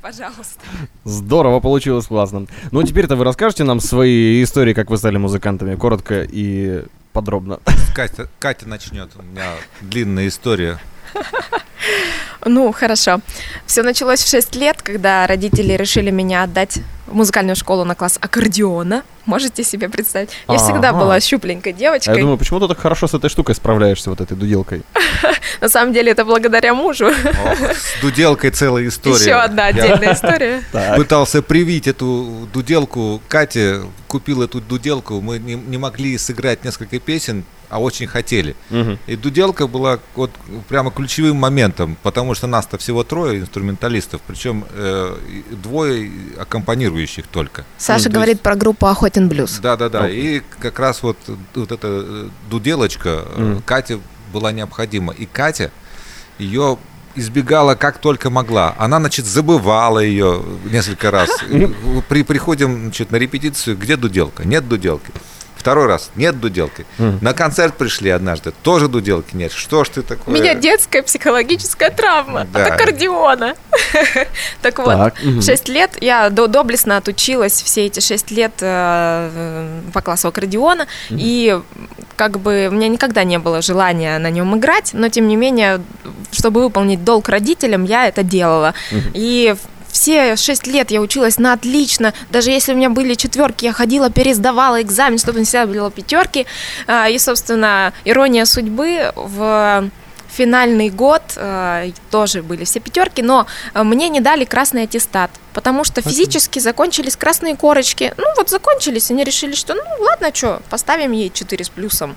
Пожалуйста. 0.00 0.60
Здорово, 1.02 1.58
получилось 1.58 2.06
классно. 2.06 2.46
Ну, 2.70 2.84
теперь-то 2.84 3.16
вы 3.16 3.24
расскажете 3.24 3.64
нам 3.64 3.80
свои 3.80 4.40
истории, 4.40 4.72
как 4.72 4.88
вы 4.88 4.98
стали 4.98 5.16
музыкантами, 5.16 5.74
коротко 5.74 6.22
и 6.22 6.84
подробно. 7.12 7.58
Катя, 7.92 8.28
Катя 8.38 8.68
начнет. 8.68 9.10
У 9.16 9.22
меня 9.24 9.50
длинная 9.80 10.28
история. 10.28 10.78
Ну, 12.44 12.72
хорошо. 12.72 13.20
Все 13.66 13.82
началось 13.82 14.20
в 14.22 14.28
6 14.28 14.56
лет, 14.56 14.82
когда 14.82 15.26
родители 15.26 15.74
решили 15.74 16.10
меня 16.10 16.42
отдать 16.42 16.78
в 17.06 17.14
музыкальную 17.14 17.54
школу 17.56 17.84
на 17.84 17.94
класс 17.94 18.18
аккордеона. 18.20 19.02
Можете 19.26 19.62
себе 19.62 19.88
представить? 19.88 20.30
Я 20.48 20.58
всегда 20.58 20.88
Ага. 20.90 20.98
была 20.98 21.20
щупленькой 21.20 21.72
А 21.72 21.76
девочкой. 21.76 22.14
я 22.16 22.20
думаю, 22.20 22.38
почему 22.38 22.58
ты 22.58 22.66
так 22.68 22.80
хорошо 22.80 23.06
с 23.06 23.14
этой 23.14 23.30
штукой 23.30 23.54
справляешься, 23.54 24.10
вот 24.10 24.20
этой 24.20 24.36
дуделкой? 24.36 24.82
На 25.60 25.68
самом 25.68 25.92
деле 25.92 26.10
это 26.12 26.24
благодаря 26.24 26.74
мужу. 26.74 27.06
Ох, 27.08 27.58
с 27.76 28.00
дуделкой 28.00 28.50
целая 28.50 28.88
история. 28.88 29.16
Еще 29.16 29.34
одна 29.34 29.66
отдельная 29.66 30.14
история. 30.14 30.62
пытался 30.96 31.42
привить 31.42 31.86
эту 31.86 32.48
дуделку 32.52 33.22
Кате, 33.28 33.82
купил 34.08 34.42
эту 34.42 34.60
дуделку, 34.60 35.20
мы 35.20 35.38
не, 35.38 35.54
не 35.54 35.78
могли 35.78 36.18
сыграть 36.18 36.64
несколько 36.64 36.98
песен, 36.98 37.44
а 37.72 37.78
очень 37.78 38.06
хотели. 38.06 38.54
Мгм. 38.68 38.98
И 39.06 39.16
дуделка 39.16 39.66
была 39.66 39.98
вот 40.14 40.30
прямо 40.68 40.90
ключевым 40.90 41.36
моментом, 41.36 41.96
потому 42.02 42.34
что 42.34 42.46
нас-то 42.46 42.76
всего 42.76 43.02
трое 43.02 43.40
инструменталистов, 43.40 44.20
причем 44.26 44.66
э, 44.70 45.16
двое 45.50 46.12
аккомпанирующих 46.38 47.26
только. 47.26 47.64
Саша 47.78 48.04
Ну, 48.04 48.10
то 48.10 48.14
говорит 48.16 48.40
про 48.42 48.56
группу 48.56 48.86
Охотин 48.86 49.28
Блюз. 49.28 49.58
Да, 49.62 49.78
да, 49.78 49.88
да. 49.88 50.06
И 50.06 50.42
как 50.58 50.78
раз 50.78 51.02
вот, 51.02 51.16
вот 51.54 51.72
эта 51.72 51.88
э, 51.88 52.28
дуделочка 52.50 53.24
Мгм. 53.36 53.62
Кате 53.62 54.00
была 54.32 54.52
необходима. 54.52 55.14
И 55.14 55.24
Катя 55.24 55.70
ее 56.38 56.76
избегала 57.14 57.74
как 57.74 57.98
только 57.98 58.28
могла. 58.28 58.74
Она, 58.78 58.98
значит, 59.00 59.24
забывала 59.24 59.98
ее 59.98 60.42
несколько 60.70 61.10
раз. 61.10 61.30
При, 62.08 62.22
приходим, 62.22 62.82
значит, 62.82 63.10
на 63.10 63.16
репетицию, 63.16 63.78
где 63.78 63.96
дуделка? 63.96 64.44
Нет 64.44 64.68
дуделки. 64.68 65.10
Второй 65.62 65.86
раз, 65.86 66.10
нет 66.16 66.40
дуделки. 66.40 66.84
Мгм. 66.98 67.18
На 67.20 67.34
концерт 67.34 67.74
пришли 67.76 68.10
однажды, 68.10 68.50
тоже 68.64 68.88
дуделки 68.88 69.36
нет. 69.36 69.52
Что 69.52 69.84
ж 69.84 69.90
ты 69.90 70.00
У 70.00 70.02
такое? 70.02 70.34
меня 70.34 70.54
детская 70.54 71.02
психологическая 71.02 71.90
травма 71.90 72.48
Да. 72.52 72.66
от 72.66 72.72
аккордеона. 72.72 73.54
Так 74.62 74.78
вот, 74.80 75.12
в 75.22 75.40
6 75.42 75.68
лет 75.68 75.90
я 76.00 76.30
до- 76.30 76.48
доблестно 76.48 76.96
отучилась 76.96 77.62
все 77.62 77.86
эти 77.86 78.00
6 78.00 78.32
лет 78.32 78.52
э, 78.60 79.80
по 79.92 80.00
классу 80.00 80.28
аккордеона. 80.28 80.86
И 81.10 81.60
как 82.16 82.40
бы 82.40 82.66
у 82.68 82.74
меня 82.74 82.88
никогда 82.88 83.22
не 83.22 83.38
было 83.38 83.62
желания 83.62 84.18
на 84.18 84.30
нем 84.30 84.56
играть, 84.58 84.90
но 84.94 85.08
тем 85.10 85.28
не 85.28 85.36
менее, 85.36 85.80
чтобы 86.32 86.62
выполнить 86.62 87.04
долг 87.04 87.28
родителям, 87.28 87.84
я 87.84 88.08
это 88.08 88.24
делала. 88.24 88.74
И 89.14 89.54
все 89.92 90.34
шесть 90.36 90.66
лет 90.66 90.90
я 90.90 91.00
училась 91.00 91.38
на 91.38 91.52
отлично. 91.52 92.12
Даже 92.30 92.50
если 92.50 92.72
у 92.72 92.76
меня 92.76 92.90
были 92.90 93.14
четверки, 93.14 93.66
я 93.66 93.72
ходила, 93.72 94.10
пересдавала 94.10 94.80
экзамен, 94.82 95.18
чтобы 95.18 95.38
не 95.38 95.44
всегда 95.44 95.66
были 95.66 95.90
пятерки. 95.90 96.46
А, 96.86 97.08
И, 97.08 97.18
собственно, 97.18 97.92
ирония 98.04 98.46
судьбы 98.46 99.12
в 99.14 99.90
финальный 100.32 100.88
год 100.88 101.22
э, 101.36 101.90
тоже 102.10 102.42
были 102.42 102.64
все 102.64 102.80
пятерки, 102.80 103.22
но 103.22 103.46
мне 103.74 104.08
не 104.08 104.20
дали 104.20 104.46
красный 104.46 104.84
аттестат, 104.84 105.30
потому 105.52 105.84
что 105.84 106.00
физически 106.00 106.58
закончились 106.58 107.16
красные 107.16 107.54
корочки. 107.54 108.14
Ну 108.16 108.24
вот 108.38 108.48
закончились, 108.48 109.10
они 109.10 109.24
решили, 109.24 109.54
что 109.54 109.74
ну 109.74 109.82
ладно, 110.02 110.30
что, 110.32 110.62
поставим 110.70 111.12
ей 111.12 111.30
4 111.30 111.64
с 111.64 111.68
плюсом 111.68 112.16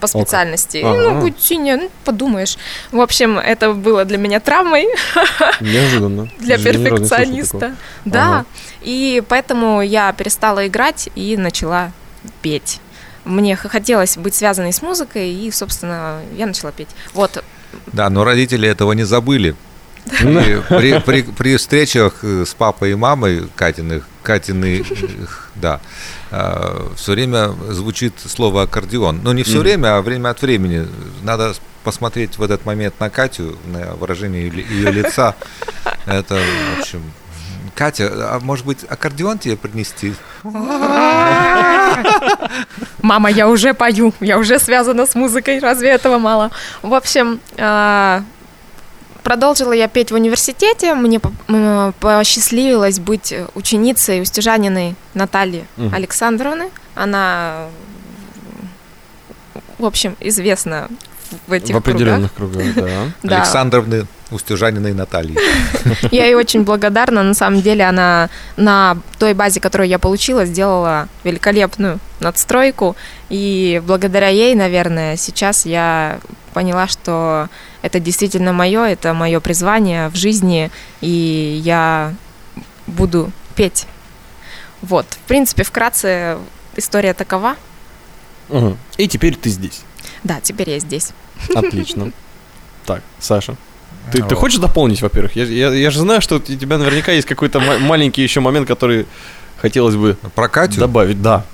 по 0.00 0.06
специальности. 0.06 0.78
Ага. 0.84 1.10
Ну, 1.14 1.20
будет 1.20 1.40
синяя, 1.40 1.76
ну, 1.76 1.90
подумаешь. 2.04 2.56
В 2.90 3.00
общем, 3.00 3.38
это 3.38 3.72
было 3.72 4.04
для 4.04 4.18
меня 4.18 4.40
травмой 4.40 4.86
Неожиданно. 5.60 6.28
для 6.38 6.58
перфекциониста. 6.58 7.76
Да. 8.04 8.24
Ага. 8.24 8.44
И 8.82 9.22
поэтому 9.28 9.80
я 9.82 10.12
перестала 10.12 10.66
играть 10.66 11.08
и 11.14 11.36
начала 11.36 11.92
петь. 12.40 12.80
Мне 13.24 13.54
хотелось 13.54 14.16
быть 14.16 14.34
связанной 14.34 14.72
с 14.72 14.82
музыкой, 14.82 15.30
и, 15.32 15.50
собственно, 15.52 16.20
я 16.36 16.46
начала 16.46 16.72
петь. 16.72 16.88
Вот, 17.14 17.42
Да, 17.92 18.10
но 18.10 18.24
родители 18.24 18.68
этого 18.68 18.92
не 18.92 19.04
забыли. 19.04 19.54
И 20.06 20.62
при, 20.68 20.98
при, 21.00 21.22
при 21.22 21.56
встречах 21.56 22.22
э, 22.22 22.44
с 22.44 22.54
папой 22.54 22.92
и 22.92 22.94
мамой 22.94 23.48
Катиных, 23.54 24.04
Катины, 24.22 24.84
да, 25.54 25.80
все 26.96 27.12
время 27.12 27.54
звучит 27.70 28.14
слово 28.18 28.62
аккордеон. 28.62 29.20
Ну, 29.22 29.32
не 29.32 29.42
все 29.42 29.60
время, 29.60 29.96
а 29.96 30.02
время 30.02 30.30
от 30.30 30.42
времени. 30.42 30.86
Надо 31.22 31.54
посмотреть 31.84 32.38
в 32.38 32.42
этот 32.42 32.64
момент 32.64 32.98
на 33.00 33.10
Катю, 33.10 33.58
на 33.66 33.94
выражение 33.94 34.48
ее, 34.48 34.64
ее 34.64 34.90
лица. 34.90 35.34
Это, 36.06 36.34
в 36.36 36.80
общем... 36.80 37.02
Катя, 37.74 38.10
а 38.12 38.38
может 38.40 38.66
быть, 38.66 38.84
аккордеон 38.86 39.38
тебе 39.38 39.56
принести? 39.56 40.14
Мама, 43.02 43.30
я 43.30 43.48
уже 43.48 43.72
пою, 43.72 44.12
я 44.20 44.38
уже 44.38 44.58
связана 44.58 45.06
с 45.06 45.14
музыкой, 45.14 45.58
разве 45.58 45.88
этого 45.88 46.18
мало? 46.18 46.50
В 46.82 46.92
общем, 46.92 47.40
а, 47.56 48.22
продолжила 49.22 49.72
я 49.72 49.88
петь 49.88 50.10
в 50.10 50.14
университете, 50.14 50.94
мне 50.94 51.20
посчастливилось 52.00 52.98
быть 52.98 53.34
ученицей 53.54 54.20
у 54.20 54.24
Стяжаниной 54.24 54.94
Натальи 55.14 55.66
Мгм. 55.76 55.94
Александровны. 55.94 56.70
Она, 56.94 57.66
в 59.78 59.84
общем, 59.84 60.16
известна 60.20 60.88
в 61.46 61.52
этих 61.52 61.74
В 61.74 61.78
определенных 61.78 62.34
кругах, 62.34 62.74
да. 62.74 62.88
Да. 63.22 63.36
Александровны 63.38 64.06
Устюжаниной 64.30 64.94
Натальи. 64.94 65.36
Я 66.10 66.26
ей 66.26 66.34
очень 66.34 66.62
благодарна. 66.64 67.22
На 67.22 67.34
самом 67.34 67.60
деле 67.60 67.84
она 67.84 68.30
на 68.56 68.96
той 69.18 69.34
базе, 69.34 69.60
которую 69.60 69.88
я 69.88 69.98
получила, 69.98 70.46
сделала 70.46 71.08
великолепную 71.22 71.98
надстройку. 72.20 72.96
И 73.28 73.82
благодаря 73.86 74.28
ей, 74.28 74.54
наверное, 74.54 75.16
сейчас 75.16 75.66
я 75.66 76.18
поняла, 76.52 76.86
что 76.88 77.48
это 77.82 78.00
действительно 78.00 78.52
мое, 78.52 78.84
это 78.84 79.14
мое 79.14 79.40
призвание 79.40 80.08
в 80.08 80.14
жизни, 80.16 80.70
и 81.00 81.60
я 81.64 82.14
буду 82.86 83.30
петь. 83.56 83.86
Вот, 84.82 85.06
в 85.10 85.18
принципе, 85.28 85.62
вкратце 85.64 86.38
история 86.76 87.14
такова. 87.14 87.56
Мгм. 88.48 88.76
И 88.96 89.08
теперь 89.08 89.36
ты 89.36 89.50
здесь. 89.50 89.82
Да, 90.24 90.40
теперь 90.42 90.70
я 90.70 90.78
здесь. 90.78 91.10
Отлично. 91.54 92.12
Так, 92.86 93.02
Саша. 93.18 93.56
Ты, 94.10 94.18
ты 94.18 94.24
Вот. 94.24 94.34
хочешь 94.34 94.58
дополнить, 94.58 95.00
во-первых? 95.00 95.36
Я, 95.36 95.44
я, 95.44 95.70
я 95.72 95.90
же 95.90 96.00
знаю, 96.00 96.20
что 96.20 96.36
у 96.36 96.38
тебя 96.40 96.76
наверняка 96.78 97.12
есть 97.12 97.26
какой-то 97.28 97.60
ма- 97.60 97.78
маленький 97.78 98.22
еще 98.22 98.40
момент, 98.40 98.66
который 98.66 99.06
хотелось 99.60 99.94
бы 99.94 100.16
Про 100.34 100.48
Катю? 100.48 100.80
добавить. 100.80 101.22
Да. 101.22 101.44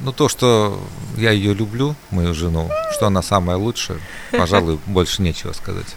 Ну, 0.00 0.12
то, 0.12 0.28
что 0.28 0.80
я 1.16 1.32
ее 1.32 1.54
люблю, 1.54 1.94
мою 2.10 2.34
жену, 2.34 2.70
что 2.92 3.06
она 3.06 3.22
самая 3.22 3.56
лучшая, 3.56 3.98
пожалуй, 4.30 4.78
больше 4.86 5.22
нечего 5.22 5.52
сказать. 5.52 5.96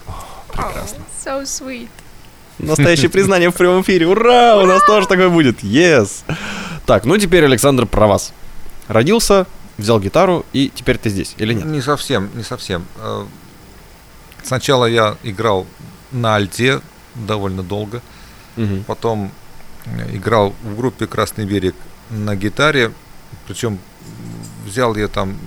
Прекрасно. 0.51 1.03
So 1.23 1.43
sweet. 1.43 1.89
Настоящее 2.57 3.09
признание 3.11 3.51
в 3.51 3.55
прямом 3.55 3.81
эфире. 3.81 4.07
Ура! 4.07 4.57
У 4.57 4.65
нас 4.65 4.83
тоже 4.85 5.07
такое 5.07 5.29
будет. 5.29 5.63
Yes! 5.63 6.23
Так, 6.85 7.05
ну 7.05 7.17
теперь, 7.17 7.45
Александр, 7.45 7.85
про 7.85 8.07
вас. 8.07 8.33
Родился, 8.87 9.45
взял 9.77 9.99
гитару, 9.99 10.45
и 10.51 10.71
теперь 10.73 10.97
ты 10.97 11.09
здесь, 11.09 11.35
или 11.37 11.53
нет? 11.53 11.65
Не 11.65 11.81
совсем, 11.81 12.29
не 12.35 12.43
совсем. 12.43 12.85
Э, 12.97 13.25
Сначала 14.43 14.85
я 14.85 15.17
играл 15.23 15.67
на 16.11 16.35
альте 16.35 16.81
довольно 17.15 17.63
долго, 17.63 18.01
потом 18.87 19.31
э, 19.85 20.15
играл 20.15 20.53
в 20.63 20.75
группе 20.75 21.07
«Красный 21.07 21.45
берег» 21.45 21.75
на 22.09 22.35
гитаре, 22.35 22.91
причем 23.47 23.79
взял 24.65 24.95
я 24.95 25.07
там 25.07 25.37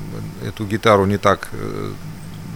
эту 0.46 0.66
гитару 0.66 1.06
не 1.06 1.18
так 1.18 1.48
э, 1.52 1.92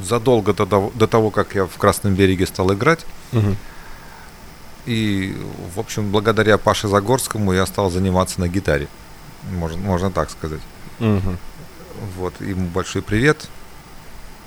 задолго 0.02 0.52
до 0.52 0.66
того, 0.66 0.92
до 0.94 1.06
того, 1.06 1.30
как 1.30 1.54
я 1.54 1.66
в 1.66 1.76
«Красном 1.76 2.14
береге» 2.14 2.46
стал 2.46 2.72
играть. 2.72 3.04
Мгм. 3.32 3.56
И, 4.86 5.36
в 5.74 5.80
общем, 5.80 6.10
благодаря 6.10 6.56
Паше 6.56 6.88
Загорскому 6.88 7.52
я 7.52 7.66
стал 7.66 7.90
заниматься 7.90 8.40
на 8.40 8.48
гитаре. 8.48 8.88
Можно, 9.52 9.78
можно 9.78 10.10
так 10.10 10.30
сказать. 10.30 10.60
Мгм. 10.98 11.38
Вот, 12.16 12.40
ему 12.40 12.68
большой 12.68 13.02
привет. 13.02 13.48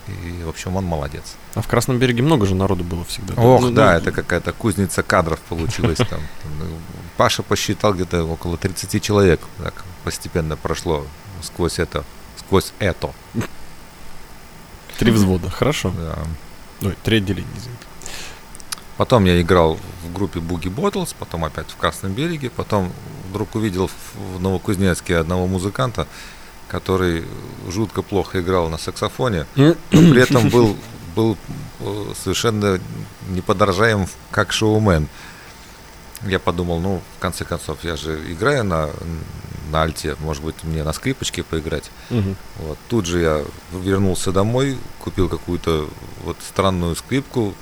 И, 0.07 0.43
в 0.43 0.49
общем, 0.49 0.75
он 0.75 0.85
молодец. 0.85 1.35
А 1.53 1.61
в 1.61 1.67
Красном 1.67 1.99
береге 1.99 2.23
много 2.23 2.45
же 2.45 2.55
народу 2.55 2.83
было 2.83 3.05
всегда. 3.05 3.35
Ох, 3.35 3.61
Ну, 3.61 3.71
да, 3.71 3.91
ну, 3.91 3.97
это 3.97 4.11
какая-то 4.11 4.51
кузница 4.51 5.03
кадров 5.03 5.39
получилась 5.41 5.97
там. 5.97 6.19
Ну, 6.59 6.65
Паша 7.17 7.43
посчитал 7.43 7.93
где-то 7.93 8.23
около 8.23 8.57
30 8.57 9.01
человек. 9.01 9.41
Так 9.59 9.85
постепенно 10.03 10.57
прошло 10.57 11.05
сквозь 11.43 11.79
это, 11.79 12.03
сквозь 12.39 12.73
это. 12.79 13.11
Три 14.97 15.11
взвода, 15.11 15.49
хорошо. 15.49 15.91
Да. 15.97 16.19
Ой, 16.87 16.95
три 17.03 17.17
отделения, 17.17 17.47
извините. 17.57 17.83
Потом 18.97 19.25
я 19.25 19.41
играл 19.41 19.79
в 20.03 20.13
группе 20.13 20.39
Boogie 20.39 20.73
Bottles, 20.73 21.15
потом 21.17 21.43
опять 21.45 21.69
в 21.71 21.75
Красном 21.77 22.13
береге, 22.13 22.49
потом 22.51 22.91
вдруг 23.29 23.55
увидел 23.55 23.87
в- 23.87 24.39
Новокузнецке 24.41 25.17
одного 25.17 25.47
музыканта, 25.47 26.07
который 26.67 27.23
жутко 27.69 28.01
плохо 28.03 28.41
играл 28.41 28.69
на 28.69 28.77
саксофоне, 28.77 29.45
но 29.55 29.75
при 29.91 30.21
этом 30.21 30.49
был 30.49 30.77
был 31.15 31.35
э, 31.81 32.13
совершенно 32.23 32.79
неподражаем 33.29 34.07
как 34.29 34.53
шоумен. 34.53 35.07
Я 36.25 36.39
подумал, 36.39 36.79
ну, 36.79 37.01
в 37.17 37.19
конце 37.19 37.45
концов, 37.45 37.83
я 37.83 37.95
же 37.95 38.19
играю 38.31 38.63
на, 38.63 38.89
на 39.71 39.83
альте, 39.83 40.15
может 40.19 40.43
быть, 40.43 40.63
мне 40.63 40.83
на 40.83 40.93
скрипочке 40.93 41.43
поиграть. 41.43 41.89
Мгм. 42.09 42.35
Вот. 42.57 42.77
Тут 42.89 43.05
же 43.05 43.19
я 43.21 43.45
вернулся 43.71 44.31
домой, 44.31 44.77
купил 44.99 45.29
какую-то 45.29 45.89
вот 46.23 46.37
странную 46.47 46.95
скрипку, 46.95 47.55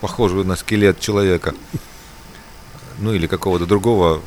похожую 0.00 0.44
на 0.44 0.56
скелет 0.56 1.00
человека, 1.00 1.54
ну 2.98 3.12
или 3.12 3.26
какого-то 3.26 3.66
другого 3.66 4.20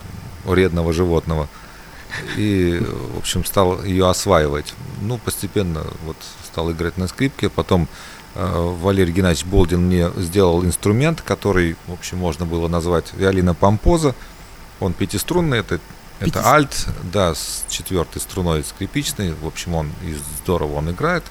вредного 0.44 0.94
животного. 0.94 1.48
И, 2.36 2.82
в 3.14 3.18
общем, 3.18 3.46
стал 3.46 3.84
ее 3.84 4.10
осваивать. 4.10 4.74
Ну, 5.02 5.18
постепенно 5.18 5.86
вот 6.06 6.18
стал 6.46 6.72
играть 6.72 6.98
на 6.98 7.08
скрипке. 7.08 7.50
Потом 7.50 7.88
Валерий 8.38 9.14
Геннадьевич 9.14 9.46
Болдин 9.46 9.88
мне 9.88 10.12
сделал 10.18 10.64
инструмент, 10.64 11.22
который, 11.22 11.76
в 11.88 11.94
общем, 11.94 12.20
можно 12.20 12.46
было 12.46 12.68
назвать 12.68 13.14
виолина 13.14 13.56
помпоза. 13.56 14.14
Он 14.80 14.94
пятиструнный, 14.94 15.60
это, 15.60 15.80
это 16.20 16.46
альт, 16.46 16.88
да, 17.12 17.34
с 17.34 17.66
четвертой 17.68 18.22
струной 18.22 18.64
скрипичной. 18.64 19.34
В 19.34 19.48
общем, 19.48 19.74
он 19.74 19.92
и 20.04 20.16
здорово 20.42 20.76
он 20.76 20.92
играет. 20.92 21.24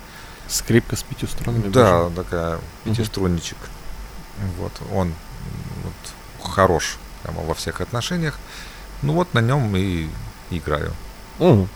Скрипка 0.49 0.97
с 0.97 1.03
пятью 1.05 1.29
струнами. 1.29 1.69
Да, 1.69 2.05
боже. 2.05 2.14
такая 2.16 2.59
пятиструнничек. 2.85 3.59
Вот, 4.59 4.73
он 4.92 5.14
вот, 5.85 6.51
хорош 6.53 6.97
прямо 7.23 7.42
во 7.42 7.55
всех 7.55 7.81
отношениях. 7.81 8.38
Ну 9.03 9.12
вот 9.12 9.33
на 9.35 9.40
нем 9.40 9.77
и 9.77 10.09
играю. 10.51 10.92
Мгм. 11.38 11.69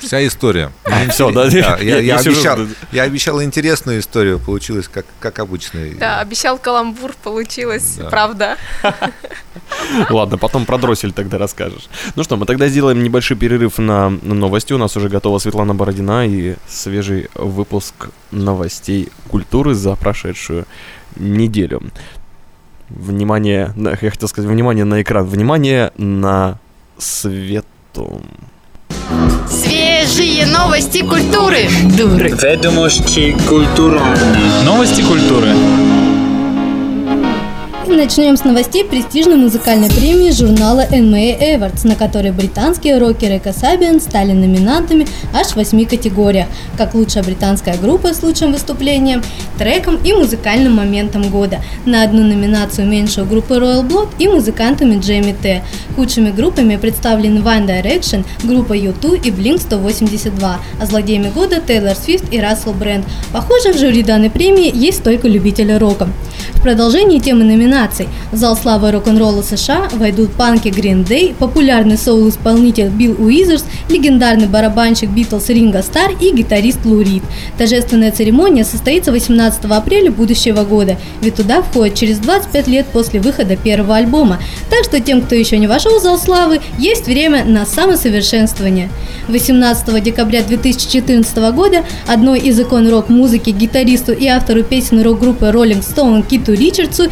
Вся 0.00 0.26
история. 0.26 0.72
Всё, 1.10 1.30
да? 1.30 1.46
я, 1.46 2.16
обещал, 2.18 2.58
я 2.92 3.02
обещал 3.04 3.42
интересную 3.42 4.00
историю, 4.00 4.38
получилось 4.38 4.88
как, 4.88 5.06
как 5.20 5.38
обычно. 5.38 5.80
Да, 5.98 6.20
обещал 6.20 6.58
каламбур, 6.58 7.12
получилось, 7.22 7.96
Да. 7.98 8.08
правда. 8.10 8.56
Ладно, 10.10 10.38
потом 10.38 10.64
про 10.66 10.78
дроссель 10.78 11.12
тогда 11.12 11.38
расскажешь. 11.38 11.88
Ну 12.16 12.24
что, 12.24 12.36
мы 12.36 12.46
тогда 12.46 12.68
сделаем 12.68 13.02
небольшой 13.02 13.36
перерыв 13.36 13.78
на 13.78 14.10
новости. 14.10 14.72
У 14.72 14.78
нас 14.78 14.96
уже 14.96 15.08
готова 15.08 15.38
Светлана 15.38 15.74
Бородина 15.74 16.26
и 16.26 16.56
свежий 16.68 17.28
выпуск 17.34 18.10
новостей 18.30 19.10
культуры 19.28 19.74
за 19.74 19.96
прошедшую 19.96 20.66
неделю. 21.16 21.82
Внимание, 22.88 23.72
я 23.76 23.96
хотел 23.96 24.28
сказать, 24.28 24.50
внимание 24.50 24.84
на 24.84 25.00
экран, 25.02 25.24
внимание 25.24 25.92
на 25.96 26.58
свету. 26.98 28.22
Свежие 30.10 30.44
новости 30.44 31.02
культуры. 31.02 31.68
Дуры. 31.96 32.30
Ведомости 32.30 33.36
культурные. 33.48 34.16
Новости 34.64 35.02
культуры. 35.02 35.54
Начнем 37.90 38.36
с 38.36 38.44
новостей 38.44 38.84
престижной 38.84 39.34
музыкальной 39.34 39.90
премии 39.90 40.30
журнала 40.30 40.86
NMA 40.90 41.38
Awards, 41.40 41.86
на 41.86 41.96
которой 41.96 42.30
британские 42.30 42.98
рокеры 42.98 43.40
Касабиан 43.40 44.00
стали 44.00 44.32
номинантами 44.32 45.06
аж 45.34 45.48
в 45.48 45.56
восьми 45.56 45.84
категориях, 45.84 46.46
как 46.78 46.94
лучшая 46.94 47.24
британская 47.24 47.76
группа 47.76 48.14
с 48.14 48.22
лучшим 48.22 48.52
выступлением, 48.52 49.22
треком 49.58 49.98
и 50.04 50.12
музыкальным 50.12 50.76
моментом 50.76 51.30
года. 51.30 51.58
На 51.84 52.04
одну 52.04 52.22
номинацию 52.22 52.86
меньше 52.86 53.22
у 53.22 53.26
группы 53.26 53.54
Royal 53.54 53.86
Blood 53.86 54.08
и 54.18 54.28
музыкантами 54.28 54.98
Джейми 54.98 55.34
Т. 55.40 55.62
Худшими 55.96 56.30
группами 56.30 56.76
представлены 56.76 57.40
One 57.40 57.66
Direction, 57.66 58.24
группа 58.44 58.72
U2 58.72 59.20
и 59.26 59.30
Blink-182, 59.30 60.54
а 60.80 60.86
злодеями 60.86 61.28
года 61.28 61.60
Тейлор 61.60 61.96
Свифт 61.96 62.32
и 62.32 62.40
Рассел 62.40 62.72
Брэнд. 62.72 63.04
Похоже, 63.32 63.72
в 63.72 63.78
жюри 63.78 64.04
данной 64.04 64.30
премии 64.30 64.70
есть 64.74 65.02
только 65.02 65.28
любители 65.28 65.72
рока. 65.72 66.08
В 66.54 66.62
продолжении 66.62 67.18
темы 67.18 67.44
номинаций 67.80 68.08
в 68.32 68.36
зал 68.36 68.56
славы 68.56 68.90
рок-н-ролла 68.90 69.42
США 69.42 69.88
войдут 69.92 70.32
панки 70.32 70.68
Green 70.68 71.06
Day, 71.06 71.34
популярный 71.34 71.96
соул-исполнитель 71.96 72.88
Билл 72.88 73.16
Уизерс, 73.18 73.64
легендарный 73.88 74.46
барабанщик 74.46 75.10
Битлз 75.10 75.48
Ринго 75.48 75.82
Стар 75.82 76.12
и 76.20 76.32
гитарист 76.32 76.84
Лу 76.84 77.00
Рид. 77.00 77.22
Торжественная 77.58 78.12
церемония 78.12 78.64
состоится 78.64 79.12
18 79.12 79.64
апреля 79.64 80.10
будущего 80.10 80.64
года, 80.64 80.96
ведь 81.22 81.36
туда 81.36 81.62
входит 81.62 81.94
через 81.94 82.18
25 82.18 82.68
лет 82.68 82.86
после 82.86 83.20
выхода 83.20 83.56
первого 83.56 83.96
альбома. 83.96 84.38
Так 84.68 84.84
что 84.84 85.00
тем, 85.00 85.22
кто 85.22 85.34
еще 85.34 85.58
не 85.58 85.66
вошел 85.66 85.98
в 85.98 86.02
зал 86.02 86.18
славы, 86.18 86.60
есть 86.78 87.06
время 87.06 87.44
на 87.44 87.66
самосовершенствование. 87.66 88.90
18 89.28 90.02
декабря 90.02 90.42
2014 90.42 91.36
года 91.52 91.84
одной 92.06 92.40
из 92.40 92.58
икон 92.58 92.88
рок-музыки, 92.88 93.50
гитаристу 93.50 94.12
и 94.12 94.26
автору 94.26 94.62
песен 94.62 95.02
рок-группы 95.02 95.46
Rolling 95.46 95.82
Stone 95.82 96.26
Киту 96.26 96.52
Ричардсу 96.52 97.04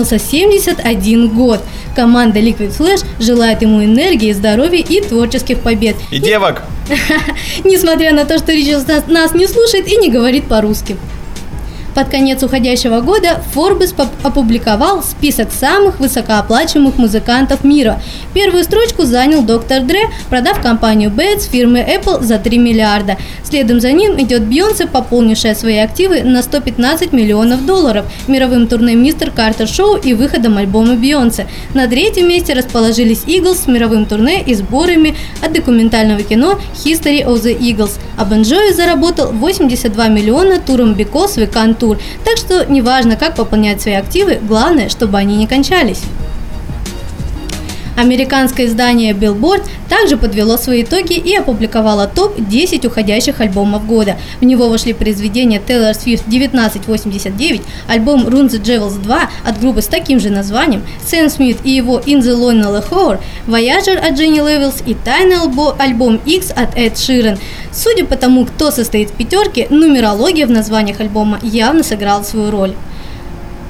исполнился 0.00 0.18
71 0.18 1.28
год. 1.28 1.60
Команда 1.94 2.40
Liquid 2.40 2.76
Flash 2.76 3.04
желает 3.18 3.62
ему 3.62 3.84
энергии, 3.84 4.32
здоровья 4.32 4.80
и 4.80 5.00
творческих 5.00 5.60
побед. 5.60 5.96
И 6.10 6.18
девок! 6.18 6.62
Несмотря 7.64 8.12
на 8.12 8.24
то, 8.24 8.38
что 8.38 8.52
Ричардс 8.52 8.86
нас, 8.86 9.06
нас 9.06 9.34
не 9.34 9.46
слушает 9.46 9.86
и 9.88 9.96
не 9.96 10.10
говорит 10.10 10.44
по-русски. 10.44 10.96
Под 11.94 12.08
конец 12.08 12.42
уходящего 12.42 13.00
года 13.00 13.42
Forbes 13.54 13.94
опубликовал 14.22 15.02
список 15.02 15.50
самых 15.52 15.98
высокооплачиваемых 15.98 16.98
музыкантов 16.98 17.64
мира. 17.64 18.00
Первую 18.32 18.64
строчку 18.64 19.04
занял 19.04 19.42
доктор 19.42 19.82
Дре, 19.82 20.08
продав 20.28 20.60
компанию 20.62 21.10
Beats 21.10 21.50
фирмы 21.50 21.80
Apple 21.80 22.22
за 22.22 22.38
3 22.38 22.58
миллиарда. 22.58 23.16
Следом 23.42 23.80
за 23.80 23.92
ним 23.92 24.20
идет 24.20 24.44
Бейонсе, 24.44 24.86
пополнившая 24.86 25.54
свои 25.54 25.78
активы 25.78 26.22
на 26.22 26.42
115 26.42 27.12
миллионов 27.12 27.66
долларов, 27.66 28.06
мировым 28.28 28.68
турне 28.68 28.94
Мистер 28.94 29.30
Картер 29.30 29.66
Шоу 29.66 29.96
и 29.96 30.14
выходом 30.14 30.58
альбома 30.58 30.94
Бейонсе. 30.94 31.46
На 31.74 31.88
третьем 31.88 32.28
месте 32.28 32.52
расположились 32.52 33.24
Eagles 33.24 33.64
с 33.64 33.66
мировым 33.66 34.06
турне 34.06 34.42
и 34.42 34.54
сборами 34.54 35.16
от 35.42 35.52
документального 35.52 36.22
кино 36.22 36.60
History 36.84 37.26
of 37.26 37.42
the 37.42 37.58
Eagles. 37.58 37.98
А 38.16 38.24
Бон 38.24 38.42
Джови 38.42 38.72
заработал 38.72 39.32
82 39.32 40.08
миллиона 40.08 40.60
туром 40.60 40.92
Because 40.92 41.36
We 41.36 41.50
Can 41.50 41.74
Tour. 41.80 41.98
Так 42.24 42.36
что 42.36 42.64
неважно, 42.66 43.16
как 43.16 43.34
пополнять 43.36 43.80
свои 43.80 43.94
активы, 43.94 44.38
главное, 44.40 44.88
чтобы 44.88 45.18
они 45.18 45.36
не 45.36 45.46
кончались. 45.46 46.02
Американское 48.00 48.64
издание 48.64 49.12
Billboard 49.12 49.62
также 49.90 50.16
подвело 50.16 50.56
свои 50.56 50.84
итоги 50.84 51.18
и 51.18 51.36
опубликовало 51.36 52.06
топ-10 52.06 52.86
уходящих 52.86 53.42
альбомов 53.42 53.86
года. 53.86 54.16
В 54.40 54.44
него 54.46 54.70
вошли 54.70 54.94
произведения 54.94 55.58
Taylor 55.58 55.92
Swift 55.92 56.22
1989, 56.26 57.60
альбом 57.88 58.26
Run 58.26 58.48
the 58.48 58.58
Jewels 58.58 58.98
2 59.02 59.30
от 59.44 59.60
группы 59.60 59.82
с 59.82 59.86
таким 59.86 60.18
же 60.18 60.30
названием, 60.30 60.82
Сэм 61.06 61.28
Смит 61.28 61.58
и 61.62 61.72
его 61.72 61.98
In 61.98 62.20
the 62.20 62.34
Lonely 62.34 62.82
Hour, 62.90 63.18
Voyager 63.46 63.98
от 63.98 64.18
Дженни 64.18 64.38
Левелс 64.38 64.82
и 64.86 64.94
тайный 64.94 65.36
альбо- 65.36 65.76
альбом 65.78 66.18
X 66.24 66.52
от 66.52 66.78
Эд 66.78 66.96
Ширен. 66.96 67.38
Судя 67.70 68.06
по 68.06 68.16
тому, 68.16 68.46
кто 68.46 68.70
состоит 68.70 69.10
в 69.10 69.12
пятерке, 69.12 69.66
нумерология 69.68 70.46
в 70.46 70.50
названиях 70.50 71.00
альбома 71.00 71.38
явно 71.42 71.82
сыграла 71.82 72.22
свою 72.22 72.50
роль. 72.50 72.74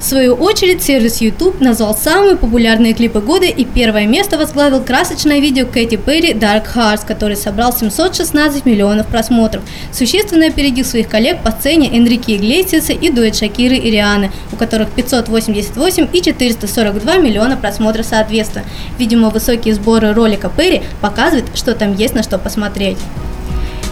В 0.01 0.03
свою 0.03 0.33
очередь, 0.33 0.81
сервис 0.81 1.21
YouTube 1.21 1.61
назвал 1.61 1.95
самые 1.95 2.35
популярные 2.35 2.93
клипы 2.95 3.19
года 3.19 3.45
и 3.45 3.63
первое 3.63 4.07
место 4.07 4.39
возглавил 4.39 4.81
красочное 4.81 5.39
видео 5.39 5.67
Кэти 5.67 5.95
Перри 5.95 6.33
«Dark 6.33 6.65
Hearts», 6.75 7.05
который 7.05 7.35
собрал 7.35 7.71
716 7.71 8.65
миллионов 8.65 9.05
просмотров, 9.05 9.61
существенно 9.93 10.47
опередив 10.47 10.87
своих 10.87 11.07
коллег 11.07 11.43
по 11.43 11.51
сцене 11.51 11.95
Энрике 11.95 12.35
Иглесиаса 12.37 12.93
и 12.93 13.11
дуэт 13.11 13.35
Шакиры 13.35 13.75
и 13.75 13.91
Рианы, 13.91 14.31
у 14.51 14.55
которых 14.55 14.89
588 14.89 16.07
и 16.11 16.21
442 16.21 17.17
миллиона 17.17 17.55
просмотров 17.55 18.07
соответственно. 18.07 18.65
Видимо, 18.97 19.29
высокие 19.29 19.75
сборы 19.75 20.13
ролика 20.13 20.49
Перри 20.49 20.81
показывают, 20.99 21.45
что 21.53 21.75
там 21.75 21.95
есть 21.95 22.15
на 22.15 22.23
что 22.23 22.39
посмотреть. 22.39 22.97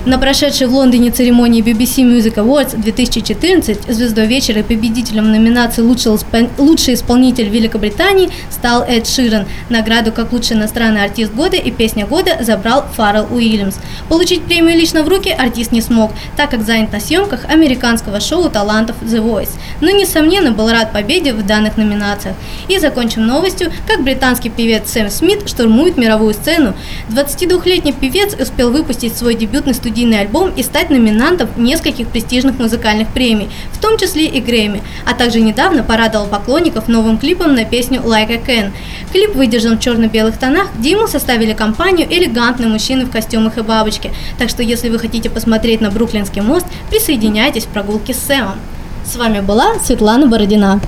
На 0.06 0.18
прошедшей 0.18 0.68
в 0.68 0.74
Лондоне 0.74 1.12
церемонии 1.12 1.62
BBC 1.62 2.06
Music 2.06 2.36
Awards 2.36 2.78
2014 2.78 3.94
звездой 3.94 4.28
вечера 4.28 4.62
и 4.62 4.64
победителем 4.64 5.30
номинации 5.30 5.82
«Лучший, 5.82 6.14
испол- 6.14 6.50
лучший 6.58 6.94
исполнитель 6.94 7.50
Великобритании 7.50 8.30
стал 8.50 8.84
Эд 8.84 9.08
Ширен. 9.08 9.46
Награду 9.68 10.14
как 10.14 10.32
лучший 10.32 10.56
иностранный 10.56 11.04
артист 11.04 11.34
года 11.34 11.58
и 11.58 11.70
песня 11.70 12.06
года 12.08 12.38
забрал 12.40 12.86
Фаррелл 12.96 13.28
Уильямс. 13.30 13.76
Получить 14.08 14.44
премию 14.44 14.80
лично 14.80 15.04
в 15.04 15.10
руки 15.10 15.32
артист 15.32 15.74
не 15.74 15.82
смог, 15.82 16.12
так 16.38 16.50
как 16.50 16.62
занят 16.66 16.94
на 16.94 17.02
съемках 17.02 17.44
американского 17.50 18.22
шоу 18.22 18.50
талантов 18.50 18.96
The 19.02 19.22
Voice. 19.22 19.52
Но, 19.82 19.92
несомненно, 19.92 20.52
был 20.52 20.70
рад 20.70 20.94
победе 20.94 21.34
в 21.34 21.46
данных 21.46 21.76
номинациях. 21.76 22.38
И 22.70 22.80
закончим 22.80 23.28
новостью, 23.28 23.70
как 23.86 24.02
британский 24.04 24.50
певец 24.50 24.90
Сэм 24.90 25.10
Смит 25.10 25.50
штурмует 25.50 25.98
мировую 25.98 26.34
сцену. 26.34 26.74
22-летний 27.10 27.92
певец 27.92 28.34
успел 28.40 28.72
выпустить 28.72 29.18
свой 29.18 29.36
дебютный 29.36 29.74
студийный 29.74 29.88
студийный 29.89 30.19
альбом 30.19 30.52
и 30.56 30.62
стать 30.62 30.91
номинантом 30.91 31.49
нескольких 31.58 32.10
престижных 32.10 32.60
музыкальных 32.60 33.08
премий, 33.08 33.49
в 33.73 33.80
том 33.80 33.97
числе 33.97 34.28
и 34.28 34.39
Грэмми, 34.39 34.84
а 35.04 35.15
также 35.15 35.41
недавно 35.41 35.82
порадовал 35.82 36.28
поклонников 36.28 36.88
новым 36.88 37.17
клипом 37.17 37.56
на 37.56 37.65
песню 37.65 38.02
Like 38.02 38.30
I 38.30 38.38
Can. 38.38 38.71
Клип 39.12 39.34
выдержан 39.34 39.78
в 39.78 39.82
черно-белых 39.82 40.38
тонах, 40.38 40.67
где 40.78 40.91
ему 40.91 41.08
составили 41.08 41.54
компанию 41.54 42.08
элегантные 42.08 42.69
мужчины 42.69 43.06
в 43.06 43.12
костюмах 43.12 43.58
и 43.58 43.62
бабочке. 43.62 44.12
Так 44.38 44.49
что 44.49 44.62
если 44.62 44.89
вы 44.89 44.99
хотите 44.99 45.32
посмотреть 45.32 45.82
на 45.82 45.89
Бруклинский 45.89 46.41
мост, 46.41 46.67
присоединяйтесь 46.91 47.65
в 47.65 47.69
прогулке 47.69 48.13
с 48.13 48.19
Сэмом. 48.19 48.60
С 49.04 49.15
вами 49.15 49.39
была 49.39 49.80
Светлана 49.80 50.28
Бородина. 50.28 50.80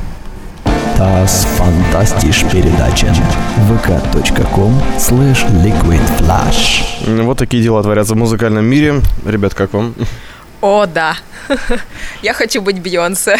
Das 1.01 1.47
fantastisch 1.57 2.43
передача 2.51 3.07
vk.com 3.67 4.71
slash 4.99 5.43
liquidflash 5.63 7.23
Вот 7.23 7.39
такие 7.39 7.63
дела 7.63 7.81
творятся 7.81 8.13
в 8.13 8.17
музыкальном 8.17 8.65
мире. 8.65 9.01
Ребят, 9.25 9.55
как 9.55 9.73
вам? 9.73 9.95
О, 10.61 10.85
да. 10.85 11.15
Я 12.21 12.33
хочу 12.33 12.61
быть 12.61 12.79
Бейонсе. 12.83 13.35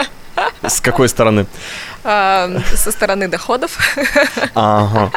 С 0.66 0.80
какой 0.80 1.10
стороны? 1.10 1.44
А, 2.02 2.48
Со 2.74 2.90
стороны 2.90 3.28
доходов. 3.28 3.76
Ага. 4.54 5.12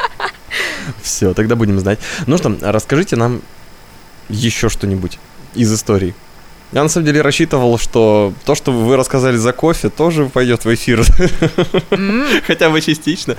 Все, 1.02 1.34
тогда 1.34 1.56
будем 1.56 1.80
знать. 1.80 2.00
Ну 2.28 2.38
что, 2.38 2.58
расскажите 2.62 3.16
нам 3.16 3.42
еще 4.28 4.68
что-нибудь 4.68 5.18
из 5.56 5.74
истории. 5.74 6.14
Я 6.72 6.84
на 6.84 6.90
самом 6.90 7.06
деле 7.08 7.22
рассчитывал, 7.22 7.78
что 7.80 8.34
то, 8.46 8.54
что 8.56 8.72
вы 8.72 8.96
рассказали 8.96 9.38
за 9.38 9.54
кофе, 9.54 9.90
тоже 9.90 10.26
пойдет 10.28 10.66
в 10.66 10.74
эфир. 10.74 11.04
Хотя 12.48 12.70
бы 12.70 12.80
частично. 12.82 13.36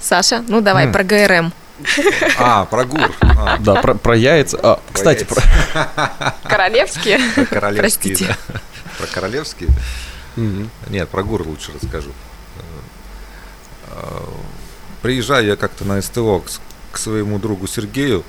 Саша, 0.00 0.44
ну 0.48 0.60
давай 0.60 0.88
про 0.88 1.04
ГРМ. 1.04 1.52
А, 2.38 2.64
про 2.66 2.84
ГУР. 2.84 3.12
А, 3.20 3.58
Да, 3.58 3.74
про, 3.76 3.94
про 3.94 4.16
яйца. 4.16 4.58
А, 4.62 4.80
кстати, 4.92 5.20
яйца. 5.28 5.34
про- 5.72 6.34
Королевские. 6.48 7.18
Про 7.34 7.44
королевские, 7.46 8.16
Простите. 8.16 8.36
да. 8.52 8.60
Про 8.98 9.06
королевские? 9.08 9.68
Нет, 10.88 11.08
про 11.08 11.22
ГУР 11.22 11.42
лучше 11.46 11.72
расскажу. 11.80 12.10
Э, 13.88 14.20
Приезжаю 15.02 15.46
я 15.46 15.56
как-то 15.56 15.84
на 15.84 16.00
СТО 16.00 16.42
к, 16.92 16.96
своему 16.98 17.38
другу 17.38 17.66
Сергею, 17.66 18.24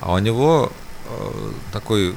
а 0.00 0.14
у 0.14 0.18
него 0.18 0.72
э, 1.08 1.50
такой 1.72 2.14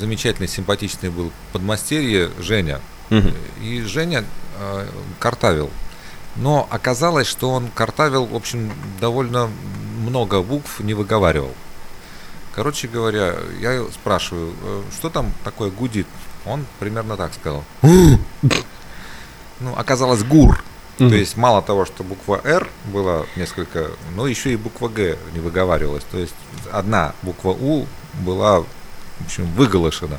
замечательный, 0.00 0.48
симпатичный 0.48 1.10
был 1.10 1.30
подмастерье 1.52 2.30
Женя. 2.40 2.80
Мгм. 3.10 3.32
И 3.62 3.82
Женя 3.82 4.24
э, 4.58 4.86
картавил. 5.18 5.70
Но 6.36 6.66
оказалось, 6.70 7.26
что 7.26 7.50
он 7.50 7.68
картавил, 7.74 8.24
в 8.26 8.34
общем, 8.34 8.72
довольно 9.00 9.48
много 10.06 10.42
букв 10.42 10.80
не 10.80 10.94
выговаривал. 10.94 11.52
Короче 12.54 12.88
говоря, 12.88 13.34
я 13.60 13.84
спрашиваю, 13.92 14.52
«Э, 14.62 14.82
что 14.96 15.10
там 15.10 15.32
такое 15.44 15.70
гудит? 15.70 16.06
Он 16.46 16.64
примерно 16.78 17.16
так 17.16 17.32
сказал. 17.34 17.64
Ну, 17.82 18.18
оказалось 19.76 20.22
ГУР. 20.24 20.64
То 20.98 21.04
Мгм. 21.04 21.14
есть 21.14 21.36
мало 21.36 21.62
того, 21.62 21.86
что 21.86 22.04
буква 22.04 22.40
Р 22.44 22.68
была 22.86 23.24
несколько, 23.36 23.90
но 24.16 24.26
еще 24.26 24.52
и 24.52 24.56
буква 24.56 24.88
Г 24.88 25.16
не 25.32 25.40
выговаривалась. 25.40 26.04
То 26.10 26.18
есть 26.18 26.34
одна 26.72 27.14
буква 27.22 27.50
У 27.52 27.86
была, 28.20 28.64
в 29.20 29.26
общем, 29.26 29.46
выголошена. 29.52 30.18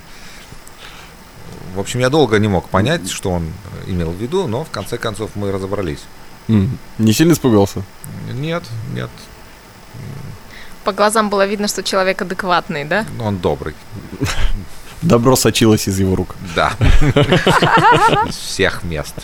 В 1.75 1.79
общем, 1.79 1.99
я 1.99 2.09
долго 2.09 2.37
не 2.39 2.47
мог 2.47 2.69
понять, 2.69 3.09
что 3.09 3.31
он 3.31 3.51
имел 3.87 4.11
в 4.11 4.15
виду, 4.15 4.47
но 4.47 4.63
в 4.63 4.69
конце 4.69 4.97
концов 4.97 5.31
мы 5.35 5.51
разобрались. 5.51 6.03
Не 6.47 7.13
сильно 7.13 7.33
испугался? 7.33 7.83
Нет, 8.33 8.63
нет, 8.93 9.09
По 10.83 10.91
глазам 10.91 11.29
было 11.29 11.45
видно, 11.45 11.67
что 11.67 11.83
человек 11.83 12.21
адекватный, 12.21 12.83
да? 12.83 13.05
он 13.19 13.37
добрый. 13.37 13.75
Добро 15.01 15.35
сочилось 15.35 15.87
из 15.87 15.99
его 15.99 16.15
рук. 16.15 16.35
Да. 16.55 16.73
Всех 18.29 18.83
мест. 18.83 19.15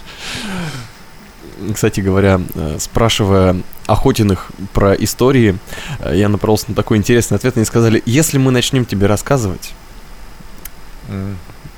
Кстати 1.74 2.00
говоря, 2.02 2.40
э, 2.56 2.78
спрашивая 2.80 3.62
Охотиных 3.88 4.48
про 4.74 4.94
истории, 4.94 5.58
э, 6.00 6.14
я 6.16 6.30
напоролся 6.30 6.66
на 6.68 6.76
такой 6.76 6.98
интересный 6.98 7.36
ответ. 7.38 7.56
Они 7.58 7.66
сказали, 7.66 8.02
если 8.06 8.38
мы 8.38 8.52
начнем 8.52 8.86
тебе 8.86 9.08
рассказывать, 9.08 9.74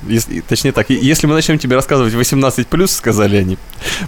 если- 0.06 0.40
точнее 0.40 0.72
так, 0.72 0.90
если 0.90 1.26
мы 1.26 1.34
начнем 1.34 1.58
тебе 1.58 1.76
рассказывать 1.76 2.14
18+, 2.14 2.90
сказали 2.96 3.36
они, 3.36 3.58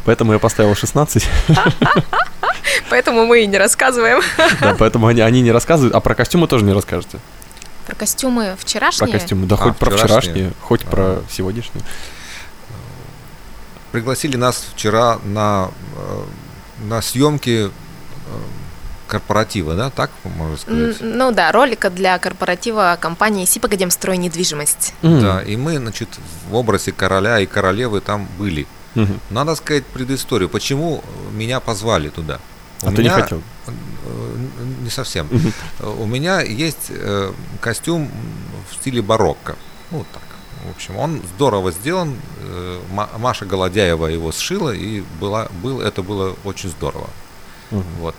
поэтому 0.05 0.33
я 0.33 0.39
поставил 0.39 0.75
16, 0.75 1.29
Поэтому 2.91 3.25
мы 3.27 3.43
и 3.43 3.47
не 3.47 3.57
рассказываем. 3.59 4.21
да, 4.61 4.75
поэтому 4.79 5.07
они, 5.07 5.21
они 5.21 5.41
не 5.43 5.51
рассказывают, 5.53 5.95
а 5.95 6.01
про 6.01 6.15
костюмы 6.15 6.47
тоже 6.47 6.65
не 6.65 6.73
расскажете. 6.73 7.19
Про 7.87 7.95
костюмы 7.97 8.45
Про 8.57 8.57
вчерашние? 8.57 9.13
костюмы, 9.13 9.47
да, 9.47 9.55
А, 9.57 9.59
хоть 9.59 9.77
про 9.77 9.91
вчерашние? 9.91 10.21
вчерашние, 10.21 10.53
хоть 10.61 10.83
А. 10.85 10.87
про 10.87 11.19
сегодняшние. 11.31 11.83
Пригласили 13.93 14.37
нас 14.37 14.65
вчера 14.75 15.19
на, 15.25 15.71
э, 15.97 16.25
на 16.89 17.03
съемки 17.03 17.69
э, 17.69 17.71
корпоратива, 19.07 19.75
да, 19.75 19.91
так 19.91 20.11
можно 20.25 20.57
сказать? 20.57 20.97
Ну 21.01 21.31
да, 21.33 21.53
ролика 21.53 21.91
для 21.91 22.19
корпоратива 22.19 22.97
компании 22.99 23.45
«Сипогодемстрой 23.45 24.17
недвижимость». 24.17 24.95
Да, 25.03 25.43
и 25.43 25.57
мы, 25.57 25.77
значит, 25.77 26.09
в 26.49 26.55
образе 26.55 26.93
короля 26.93 27.39
и 27.41 27.47
королевы 27.47 28.01
там 28.01 28.27
были. 28.39 28.67
Мгм. 28.95 29.21
Надо 29.31 29.55
сказать 29.55 29.85
предысторию, 29.87 30.49
почему 30.49 31.05
меня 31.33 31.61
позвали 31.61 32.09
туда. 32.09 32.39
У 32.83 32.89
А 32.89 32.93
ты 32.93 33.03
не 33.03 33.11
хотел? 33.11 33.43
Не 34.83 34.91
совсем. 34.91 35.29
Э, 35.79 35.87
У 35.87 36.07
меня 36.07 36.41
есть 36.41 36.87
э, 36.89 37.33
костюм 37.61 38.11
в 38.71 38.75
стиле 38.75 39.03
барокко. 39.03 39.57
Ну, 39.91 39.99
вот 39.99 40.07
так. 40.13 40.23
В 40.67 40.71
общем, 40.71 40.97
он 40.97 41.23
здорово 41.35 41.73
сделан. 41.73 42.17
э, 42.41 42.81
Ма- 42.91 43.11
Маша 43.19 43.45
Голодяева 43.47 44.07
его 44.07 44.31
сшила, 44.33 44.71
и 44.71 45.03
была, 45.21 45.49
был, 45.63 45.81
это 45.81 46.03
было 46.03 46.37
очень 46.45 46.69
здорово. 46.71 47.11
Мгм. 47.71 47.85
Вот. 47.99 48.15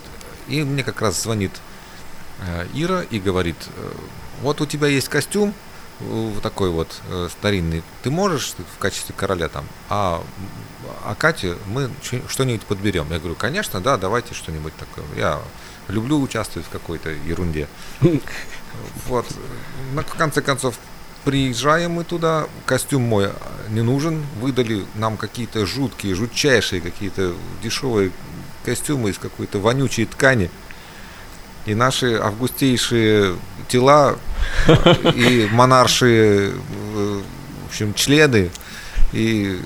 И 0.48 0.62
мне 0.62 0.82
как 0.82 1.00
раз 1.00 1.22
звонит 1.22 1.52
э, 2.40 2.66
Ира 2.74 3.02
и 3.02 3.18
говорит, 3.18 3.56
э, 3.76 3.90
вот 4.42 4.60
у 4.60 4.66
тебя 4.66 4.88
есть 4.88 5.08
костюм, 5.08 5.54
вот 6.00 6.42
такой 6.42 6.70
вот 6.70 7.00
э, 7.08 7.28
старинный, 7.30 7.82
ты 8.02 8.10
можешь 8.10 8.54
в 8.74 8.78
качестве 8.78 9.14
короля 9.16 9.48
там, 9.48 9.64
а, 9.88 10.22
а 11.04 11.14
Кате 11.14 11.56
мы 11.66 11.88
что-нибудь 12.28 12.62
подберем. 12.66 13.06
Я 13.10 13.18
говорю, 13.20 13.36
конечно, 13.36 13.80
да, 13.80 13.96
давайте 13.96 14.34
что-нибудь 14.34 14.74
такое. 14.76 15.04
Я 15.16 15.40
люблю 15.88 16.20
участвовать 16.20 16.66
в 16.66 16.70
какой-то 16.70 17.10
ерунде. 17.10 17.68
Вот. 19.06 19.24
На 19.92 20.02
в 20.02 20.14
конце 20.16 20.42
концов, 20.42 20.74
приезжаем 21.24 21.92
мы 21.92 22.04
туда, 22.04 22.46
костюм 22.66 23.02
мой 23.02 23.30
не 23.68 23.82
нужен, 23.82 24.24
выдали 24.40 24.84
нам 24.94 25.16
какие-то 25.16 25.66
жуткие, 25.66 26.14
жутчайшие 26.14 26.80
какие-то 26.80 27.34
дешевые 27.62 28.10
костюмы 28.64 29.10
из 29.10 29.18
какой-то 29.18 29.58
вонючей 29.58 30.06
ткани. 30.06 30.50
И 31.66 31.74
наши 31.74 32.14
августейшие 32.14 33.36
тела 33.68 34.18
и 35.14 35.48
монаршие, 35.50 36.52
в 36.92 37.66
общем, 37.68 37.94
члены 37.94 38.50
и, 39.12 39.58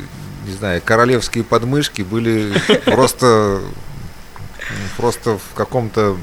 не 0.47 0.53
знаю, 0.53 0.81
королевские 0.85 1.43
подмышки 1.43 2.03
были 2.03 2.55
просто, 2.85 3.61
просто 4.97 5.39
в 5.39 5.55
каком-то 5.55 6.17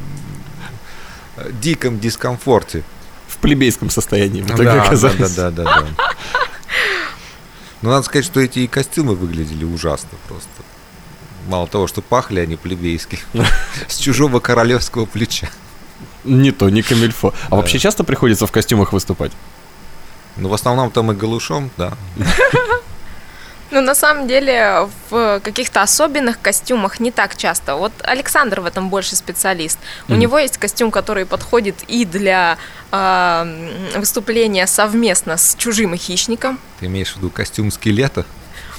диком 1.61 1.99
дискомфорте. 1.99 2.83
Плебейском 3.45 3.89
состоянии 3.89 4.41
в 4.41 4.47
Да, 4.47 4.55
итоге 4.55 4.69
да, 4.71 4.83
оказались. 4.83 5.33
да, 5.35 5.51
да, 5.51 5.63
да, 5.63 5.81
да. 5.81 6.05
Но 7.81 7.89
надо 7.91 8.03
сказать, 8.03 8.25
что 8.25 8.39
эти 8.39 8.59
и 8.59 8.67
костюмы 8.67 9.15
выглядели 9.15 9.63
ужасно 9.63 10.09
просто. 10.27 10.49
Мало 11.47 11.67
того, 11.67 11.85
что 11.87 12.01
пахли 12.01 12.39
они 12.39 12.55
плебейски. 12.55 13.19
С 13.87 13.97
чужого 13.97 14.39
королевского 14.39 15.05
плеча. 15.05 15.49
Не 16.23 16.51
то, 16.51 16.69
не 16.69 16.81
камильфо. 16.81 17.33
А 17.49 17.55
вообще 17.57 17.77
часто 17.77 18.03
приходится 18.03 18.47
в 18.47 18.51
костюмах 18.51 18.93
выступать? 18.93 19.31
Ну, 20.37 20.49
в 20.49 20.53
основном 20.53 20.89
там 20.91 21.11
и 21.11 21.15
голышом, 21.15 21.69
да. 21.77 21.93
Ну, 23.71 23.81
на 23.81 23.95
самом 23.95 24.27
деле, 24.27 24.87
в 25.09 25.39
каких-то 25.43 25.81
особенных 25.81 26.39
костюмах 26.39 26.99
не 26.99 27.11
так 27.11 27.35
часто. 27.35 27.75
Вот 27.75 27.91
Александр 28.03 28.61
в 28.61 28.65
этом 28.65 28.89
больше 28.89 29.15
специалист. 29.15 29.79
У 30.07 30.11
Мгм. 30.11 30.19
него 30.21 30.39
есть 30.39 30.57
костюм, 30.57 30.91
который 30.91 31.25
подходит 31.25 31.75
и 31.87 32.05
для 32.05 32.57
м, 32.91 33.69
выступления 33.97 34.67
совместно 34.67 35.35
с 35.37 35.55
чужим 35.57 35.95
хищником. 35.97 36.59
Ты 36.79 36.85
имеешь 36.85 37.13
в 37.13 37.17
виду 37.17 37.29
костюм 37.29 37.71
скелета? 37.71 38.23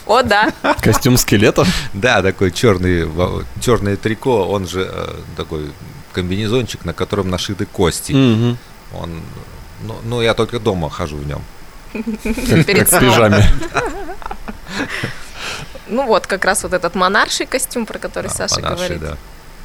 О, 0.07 0.22
да. 0.22 0.53
Костюм 0.80 1.16
скелета? 1.16 1.66
Да, 1.93 2.22
такой 2.22 2.53
черный, 2.53 3.07
черное 3.61 3.97
трико, 3.97 4.45
он 4.47 4.66
же 4.68 4.89
э, 4.91 5.14
такой 5.37 5.70
комбинезончик, 6.12 6.84
на 6.84 6.95
котором 6.95 7.28
нашиты 7.28 7.66
кости. 7.66 8.12
Он, 8.12 9.20
ну, 9.82 9.97
ну, 10.05 10.22
я 10.22 10.32
только 10.34 10.61
дома 10.61 10.89
хожу 10.89 11.16
в 11.16 11.26
нем. 11.26 11.43
Перед 11.93 12.89
сном. 12.89 13.01
пижаме. 13.01 13.45
Ну 15.89 16.05
вот, 16.07 16.27
как 16.27 16.45
раз 16.45 16.62
вот 16.64 16.73
этот 16.73 16.95
монарший 16.97 17.47
костюм, 17.47 17.87
про 17.87 17.99
который 17.99 18.29
Да, 18.29 18.35
Саша 18.35 18.57
монарший, 18.61 18.97
говорит. 18.97 19.01
да. 19.01 19.17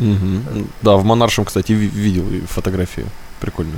Мгм. 0.06 0.68
Да, 0.82 0.96
в 0.96 1.04
монаршем, 1.04 1.46
кстати, 1.46 1.72
ви- 1.72 1.88
видел 1.88 2.46
фотографии. 2.48 3.06
Прикольно. 3.40 3.78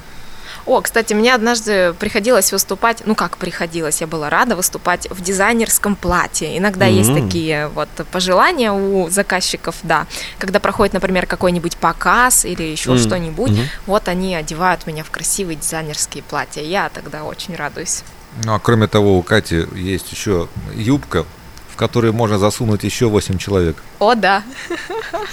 О, 0.66 0.80
кстати, 0.82 1.14
мне 1.14 1.34
однажды 1.36 1.94
приходилось 2.00 2.52
выступать, 2.54 3.04
ну 3.06 3.16
как 3.16 3.38
приходилось, 3.38 4.00
я 4.02 4.08
была 4.08 4.30
рада 4.30 4.56
выступать 4.56 5.08
в 5.10 5.22
дизайнерском 5.22 5.96
платье. 5.96 6.58
Иногда 6.58 6.86
есть 6.86 7.10
М. 7.10 7.22
такие 7.22 7.68
вот 7.68 7.90
пожелания 8.12 8.72
у 8.72 9.10
заказчиков, 9.10 9.76
да. 9.84 10.06
Когда 10.38 10.60
проходит, 10.60 10.94
например, 10.94 11.26
какой-нибудь 11.28 11.76
показ 11.78 12.46
или 12.46 12.64
еще 12.64 12.92
М, 12.92 12.98
что-нибудь, 12.98 13.52
мгм. 13.52 13.68
вот 13.88 14.08
они 14.08 14.36
одевают 14.36 14.86
меня 14.88 15.04
в 15.04 15.12
красивые 15.12 15.56
дизайнерские 15.58 16.24
платья. 16.24 16.62
Я 16.62 16.90
тогда 16.90 17.24
очень 17.26 17.56
радуюсь. 17.56 18.04
Ну, 18.44 18.54
а 18.54 18.60
кроме 18.60 18.88
того, 18.88 19.18
у 19.18 19.22
Кати 19.22 19.66
есть 19.76 20.12
еще 20.12 20.48
юбка, 20.76 21.26
в 21.74 21.76
которую 21.76 22.14
можно 22.14 22.38
засунуть 22.38 22.84
еще 22.84 23.08
8 23.08 23.38
человек. 23.38 23.78
О, 24.00 24.16
да. 24.16 24.44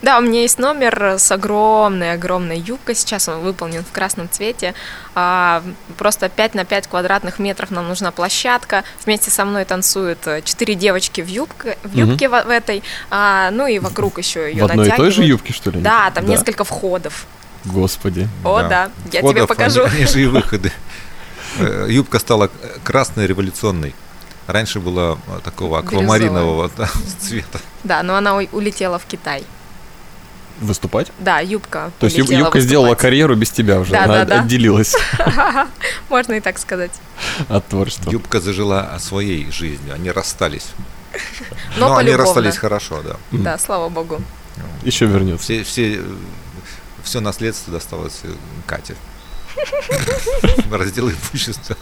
Да, 0.00 0.18
у 0.18 0.20
меня 0.22 0.40
есть 0.40 0.58
номер 0.58 1.14
с 1.18 1.30
огромной-огромной 1.30 2.58
юбкой. 2.58 2.94
Сейчас 2.94 3.28
он 3.28 3.40
выполнен 3.40 3.84
в 3.84 3.92
красном 3.92 4.28
цвете. 4.28 4.74
А, 5.14 5.62
Просто 5.96 6.28
5 6.28 6.54
на 6.54 6.64
5 6.64 6.88
квадратных 6.88 7.38
метров 7.38 7.70
нам 7.70 7.88
нужна 7.88 8.10
площадка. 8.10 8.84
Вместе 9.04 9.30
со 9.30 9.44
мной 9.44 9.64
танцуют 9.64 10.26
э, 10.26 10.42
четыре 10.42 10.74
девочки 10.74 11.20
в 11.20 11.28
юбке, 11.28 11.78
в, 11.84 11.94
юбке 11.94 12.28
в 12.28 12.34
этой. 12.34 12.82
А, 13.10 13.50
Ну 13.52 13.66
и 13.66 13.78
вокруг 13.78 14.18
еще 14.18 14.50
ее 14.50 14.66
В 14.66 14.70
одной 14.70 14.88
и 14.88 14.90
той 14.90 15.10
же 15.10 15.24
юбке, 15.24 15.52
что 15.52 15.70
ли? 15.70 15.80
Да, 15.80 16.10
там 16.10 16.26
несколько 16.26 16.64
входов. 16.64 17.26
Господи. 17.64 18.28
О, 18.44 18.62
да, 18.62 18.90
я 19.12 19.22
тебе 19.22 19.46
покажу. 19.46 19.84
Они, 19.84 19.96
они 19.98 20.06
же 20.06 20.22
и 20.22 20.26
выходы. 20.26 20.72
Э, 21.58 21.86
Юбка 21.88 22.18
стала 22.18 22.50
красной 22.84 23.26
революционной. 23.26 23.94
Раньше 24.46 24.80
была 24.80 25.18
э, 25.26 25.40
такого 25.44 25.78
аквамаринового 25.78 26.70
да, 26.76 26.88
цвета. 27.20 27.60
Да, 27.84 28.02
но 28.02 28.16
она 28.16 28.36
улетела 28.36 28.98
в 28.98 29.04
Китай. 29.04 29.44
Выступать? 30.60 31.10
Да, 31.18 31.40
юбка. 31.40 31.90
То 31.98 32.06
есть 32.06 32.18
юбка 32.18 32.60
сделала 32.60 32.86
выступать. 32.86 33.02
карьеру 33.02 33.34
без 33.36 33.50
тебя 33.50 33.80
уже. 33.80 33.92
Да, 33.92 34.04
Она 34.04 34.14
да, 34.18 34.24
да. 34.24 34.40
отделилась 34.42 34.94
Можно 36.08 36.34
и 36.34 36.40
так 36.40 36.58
сказать. 36.58 36.92
от 37.48 37.66
творчества. 37.66 38.10
Юбка 38.10 38.40
зажила 38.40 38.96
своей 39.00 39.50
жизнью, 39.50 39.94
они 39.94 40.10
расстались. 40.10 40.68
Но 41.76 41.88
Но 41.88 41.96
они 41.96 42.12
расстались 42.14 42.56
хорошо, 42.56 43.02
да. 43.02 43.16
Да, 43.32 43.58
слава 43.58 43.88
богу. 43.88 44.20
Еще 44.82 45.06
вернется. 45.06 45.44
Все, 45.44 45.64
все, 45.64 45.96
э, 45.96 46.02
все 47.02 47.20
наследство 47.20 47.72
досталось 47.72 48.20
Кате. 48.66 48.94
Раздел 50.70 51.10
имущества. 51.10 51.76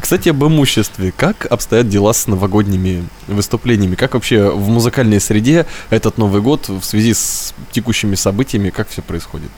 Кстати, 0.00 0.28
об 0.30 0.44
имуществе. 0.44 1.12
Как 1.16 1.46
обстоят 1.46 1.88
дела 1.88 2.12
с 2.12 2.26
новогодними 2.26 3.06
выступлениями? 3.26 3.94
Как 3.94 4.14
вообще 4.14 4.50
в 4.50 4.68
музыкальной 4.68 5.20
среде 5.20 5.66
этот 5.90 6.18
Новый 6.18 6.40
год 6.42 6.68
в 6.68 6.82
связи 6.82 7.14
с 7.14 7.54
текущими 7.72 8.14
событиями, 8.14 8.70
как 8.70 8.88
все 8.88 9.02
происходит? 9.02 9.50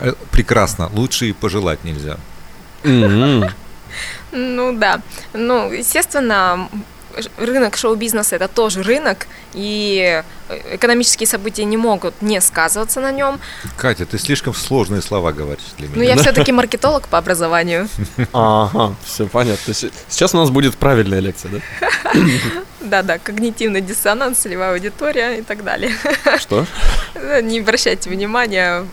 Э, 0.00 0.12
Прекрасно, 0.30 0.90
лучше 0.92 1.28
и 1.28 1.32
пожелать 1.32 1.84
нельзя. 1.84 2.18
Ну 4.32 4.72
да. 4.76 5.00
Ну, 5.32 5.72
естественно, 5.72 6.68
рынок 7.36 7.76
шоу-бизнеса 7.76 8.36
это 8.36 8.48
тоже 8.48 8.82
рынок, 8.82 9.26
и 9.52 10.22
э, 10.48 10.74
экономические 10.74 11.26
события 11.26 11.64
не 11.64 11.76
могут 11.76 12.20
не 12.22 12.40
сказываться 12.40 13.00
на 13.00 13.12
нем. 13.12 13.40
Катя, 13.76 14.06
ты 14.06 14.18
слишком 14.18 14.54
сложные 14.54 15.02
слова 15.02 15.32
говоришь 15.32 15.64
для 15.78 15.88
меня. 15.88 15.98
Но 15.98 16.02
я 16.04 16.16
все-таки 16.16 16.52
маркетолог 16.52 17.08
по 17.08 17.18
образованию. 17.18 17.88
Ага, 18.32 18.94
все 19.04 19.26
понятно. 19.26 19.74
Сейчас 19.74 20.34
у 20.34 20.38
нас 20.38 20.50
будет 20.50 20.76
правильная 20.76 21.20
лекция, 21.20 21.50
да? 21.52 21.60
Да-да, 22.80 23.18
когнитивный 23.18 23.80
диссонанс, 23.80 24.38
целевая 24.38 24.72
аудитория 24.72 25.38
и 25.38 25.42
так 25.42 25.64
далее. 25.64 25.92
Что? 26.38 26.66
Не 27.42 27.60
обращайте 27.60 28.10
внимания, 28.10 28.86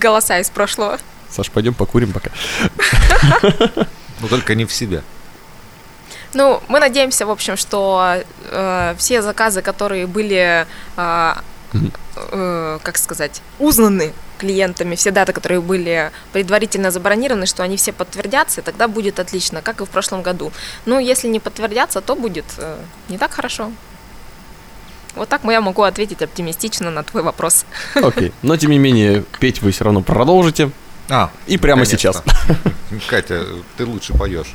голоса 0.00 0.38
из 0.38 0.48
прошлого. 0.48 0.98
Саш, 1.28 1.50
пойдем 1.50 1.74
покурим 1.74 2.12
пока. 2.12 2.30
Но 4.20 4.28
только 4.28 4.54
не 4.54 4.64
в 4.64 4.72
себя. 4.72 5.02
Ну, 6.34 6.62
мы 6.68 6.78
надеемся, 6.78 7.26
в 7.26 7.30
общем, 7.30 7.56
что 7.56 8.22
э, 8.50 8.94
все 8.98 9.22
заказы, 9.22 9.62
которые 9.62 10.06
были, 10.06 10.66
э, 10.96 11.34
э, 12.32 12.78
как 12.82 12.98
сказать, 12.98 13.42
узнаны 13.58 14.12
клиентами, 14.38 14.94
все 14.94 15.10
даты, 15.10 15.32
которые 15.32 15.60
были 15.60 16.10
предварительно 16.32 16.90
забронированы, 16.90 17.46
что 17.46 17.62
они 17.62 17.76
все 17.76 17.92
подтвердятся, 17.92 18.60
и 18.60 18.64
тогда 18.64 18.88
будет 18.88 19.18
отлично, 19.18 19.60
как 19.60 19.80
и 19.80 19.84
в 19.84 19.90
прошлом 19.90 20.22
году. 20.22 20.52
Ну, 20.86 20.98
если 20.98 21.28
не 21.28 21.40
подтвердятся, 21.40 22.00
то 22.00 22.14
будет 22.14 22.46
э, 22.58 22.76
не 23.08 23.18
так 23.18 23.32
хорошо. 23.32 23.70
Вот 25.16 25.28
так 25.28 25.42
я 25.44 25.60
могу 25.60 25.82
ответить 25.82 26.22
оптимистично 26.22 26.90
на 26.90 27.02
твой 27.02 27.22
вопрос. 27.22 27.66
Окей. 27.94 28.32
Но 28.42 28.56
тем 28.56 28.70
не 28.70 28.78
менее, 28.78 29.24
петь 29.40 29.60
вы 29.60 29.72
все 29.72 29.84
равно 29.84 30.02
продолжите. 30.02 30.70
А, 31.08 31.30
И 31.48 31.58
прямо 31.58 31.84
конечно. 31.84 31.98
сейчас. 31.98 32.22
Катя, 33.08 33.44
ты 33.76 33.84
лучше 33.84 34.14
поешь. 34.14 34.54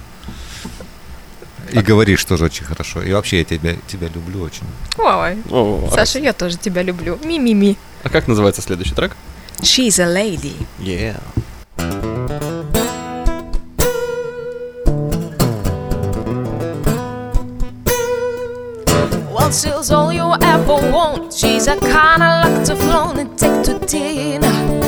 И 1.72 1.80
говоришь 1.80 2.24
тоже 2.26 2.46
очень 2.46 2.66
хорошо. 2.66 3.02
И 3.02 3.12
вообще 3.14 3.40
я 3.40 3.44
тебя, 3.44 3.76
тебя 3.88 4.08
люблю 4.08 4.42
очень. 4.42 4.64
Ой, 4.98 5.38
О, 5.50 5.90
Саша, 5.94 6.20
я 6.20 6.34
тоже 6.34 6.58
тебя 6.58 6.82
люблю. 6.84 7.20
Ми-ми-ми. 7.24 7.78
А 8.04 8.10
как 8.10 8.28
называется 8.28 8.62
следующий 8.62 8.94
трек? 8.94 9.16
She's 9.62 10.00
a 10.00 10.06
lady. 10.06 10.54
Yeah. 10.80 11.20
Well, 19.32 19.52
she's 19.52 19.92
all 19.92 20.12
you 20.12 20.34
ever 20.42 20.76
want. 20.92 21.34
She's 21.34 21.68
a 21.68 21.78
kind 21.80 22.24
of 22.24 22.46
luck 22.46 22.66
to 22.66 22.76
flown 22.76 23.20
and 23.20 23.38
take 23.38 23.64
to 23.64 23.80
dinner. 23.86 24.85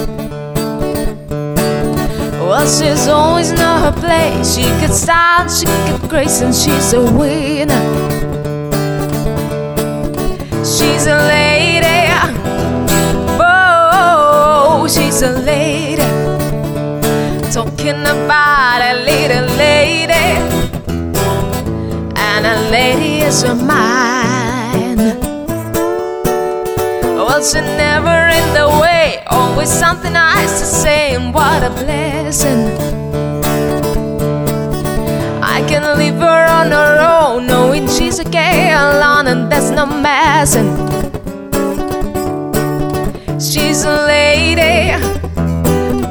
Well, 2.48 2.66
she's 2.66 3.10
always 3.10 3.52
know 3.52 3.78
her 3.80 3.92
place. 3.92 4.56
She 4.56 4.64
could 4.80 4.94
style, 4.94 5.50
she 5.50 5.66
could 5.66 6.10
grace, 6.10 6.40
and 6.40 6.56
she's 6.56 6.94
a 6.94 7.02
winner. 7.02 7.84
She's 10.64 11.08
a 11.08 11.18
lady. 11.28 12.08
Oh, 13.38 14.88
she's 14.90 15.22
a 15.24 15.32
lady. 15.32 16.08
Talking 17.52 18.00
about 18.16 18.80
a 18.82 18.94
little 19.04 19.48
lady. 19.58 20.14
And 22.16 22.46
a 22.46 22.72
lady 22.72 23.24
is 23.24 23.44
a 23.44 23.56
mine. 23.56 25.20
Well, 27.18 27.44
she 27.44 27.60
never 27.60 28.30
in 28.40 28.54
the 28.54 28.77
always 29.30 29.70
something 29.70 30.14
nice 30.14 30.60
to 30.60 30.66
say, 30.66 31.16
and 31.16 31.34
what 31.34 31.64
a 31.64 31.70
blessing. 31.70 32.68
I 35.42 35.64
can 35.68 35.98
leave 35.98 36.16
her 36.16 36.46
on 36.60 36.72
her 36.72 37.00
own, 37.00 37.48
knowing 37.48 37.88
she's 37.88 38.20
a 38.20 38.26
on, 39.02 39.28
and 39.28 39.52
there's 39.52 39.72
no 39.72 39.86
messing. 39.86 40.70
She's 43.40 43.84
a 43.84 44.06
lady, 44.06 44.94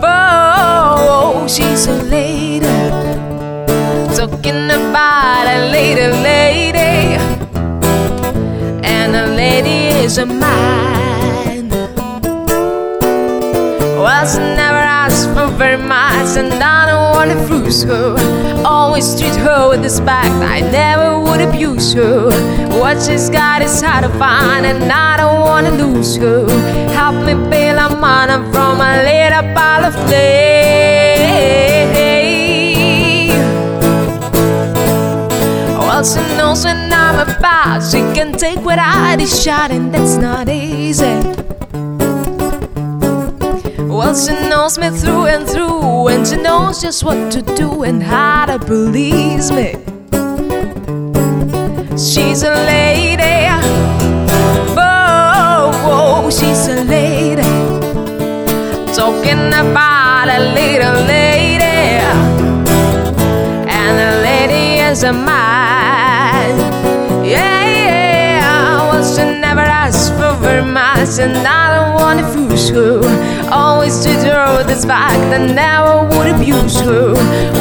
oh, 0.03 1.47
she's 1.49 1.87
a 1.87 1.95
lady. 2.05 2.67
Talking 4.17 4.71
about 4.71 5.47
a 5.47 5.71
lady, 5.71 6.07
lady, 6.23 7.17
and 8.85 9.17
a 9.17 9.27
lady 9.35 9.95
is 10.05 10.19
a 10.19 10.27
mine. 10.27 10.96
Well, 14.07 14.25
she 14.25 14.39
never 14.39 14.79
asked 14.79 15.31
for 15.35 15.49
very 15.49 15.77
much, 15.77 16.37
and 16.37 16.53
I 16.63 16.87
don't 16.87 17.11
wanna 17.17 17.35
bruise 17.49 17.83
her. 17.83 18.15
Always 18.65 19.19
treat 19.19 19.35
her 19.35 19.69
with 19.71 19.83
respect, 19.83 20.31
I 20.57 20.61
never 20.61 21.19
would 21.19 21.41
abuse 21.41 21.93
her. 21.95 22.31
What 22.79 23.03
she's 23.03 23.29
got 23.29 23.63
is 23.63 23.83
hard 23.83 24.05
to 24.05 24.11
find, 24.11 24.65
and 24.65 24.93
I 24.93 25.17
don't 25.17 25.41
wanna 25.41 25.73
lose 25.73 26.15
her. 26.19 26.47
Help 26.95 27.17
me 27.27 27.35
build 27.51 27.79
a 27.87 27.89
mana 27.97 28.37
from 28.53 28.81
a 28.81 29.03
little 29.03 29.43
pile 29.57 29.85
of 29.85 29.95
clay. 30.07 31.17
Well, 35.81 36.05
she 36.05 36.21
knows 36.39 36.65
when 36.65 36.93
I'm 36.93 37.29
about. 37.29 37.83
She 37.83 37.99
can 38.15 38.35
take 38.35 38.61
what 38.65 38.79
I 38.79 39.19
shot, 39.25 39.73
and 39.73 39.93
that's 39.93 40.15
not 40.15 40.49
easy. 40.49 41.56
Well, 43.97 44.15
she 44.15 44.35
knows 44.51 44.79
me 44.79 44.91
through 44.91 45.25
and 45.25 45.49
through, 45.49 46.09
and 46.09 46.27
she 46.27 46.37
knows 46.37 46.83
just 46.83 47.03
what 47.03 47.33
to 47.33 47.41
do 47.41 47.83
and 47.83 48.03
how 48.03 48.45
to 48.45 48.59
please 48.59 49.51
me. 49.51 49.73
She's 51.97 52.43
a 52.43 52.53
lady. 52.67 53.49
Oh, 54.77 55.73
oh, 55.95 56.31
she's 56.31 56.69
a 56.69 56.85
lady. 56.85 57.43
Talking 58.93 59.49
about 59.49 60.29
a 60.29 60.41
little 60.53 61.03
lady 61.07 61.65
and 63.77 63.99
the 63.99 64.23
lady 64.23 64.81
is 64.81 65.05
a 65.05 65.13
mine. 65.13 66.59
Yeah, 67.25 67.66
she 69.17 69.25
never 69.41 69.63
asked 69.63 70.13
for 70.13 70.35
very 70.45 70.63
much, 70.63 71.19
and 71.19 71.37
I 71.39 71.65
don't 71.75 71.95
want 71.95 72.21
to 72.21 72.27
fools 72.33 72.69
her. 72.69 73.01
Always 73.51 74.05
treat 74.05 74.23
her 74.29 74.59
with 74.59 74.69
respect 74.69 75.33
and 75.37 75.55
never 75.57 76.05
would 76.11 76.29
abuse 76.35 76.79
her. 76.81 77.15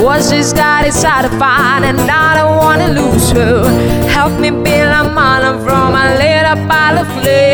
What 0.03 0.21
she's 0.21 0.51
got 0.51 0.85
is 0.85 1.01
hard 1.01 1.31
to 1.31 1.39
find, 1.39 1.85
and 1.85 1.99
I 1.99 2.35
don't 2.37 2.57
want 2.57 2.81
to 2.81 2.89
lose 2.99 3.31
her. 3.31 3.63
Help 4.09 4.33
me 4.37 4.49
build 4.49 4.91
a 5.01 5.03
model 5.19 5.55
from 5.63 5.95
a 5.95 6.05
little 6.23 6.57
pile 6.67 6.97
of 6.99 7.07
flame. 7.15 7.45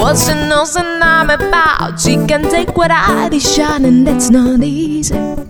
What 0.00 0.16
she 0.18 0.34
knows 0.48 0.74
and 0.74 1.04
I'm 1.04 1.30
about, 1.30 2.00
she 2.00 2.16
can 2.26 2.42
take 2.42 2.76
what 2.76 2.90
I 2.90 3.30
on, 3.70 3.84
and 3.84 4.04
that's 4.04 4.30
not 4.30 4.64
easy. 4.64 5.47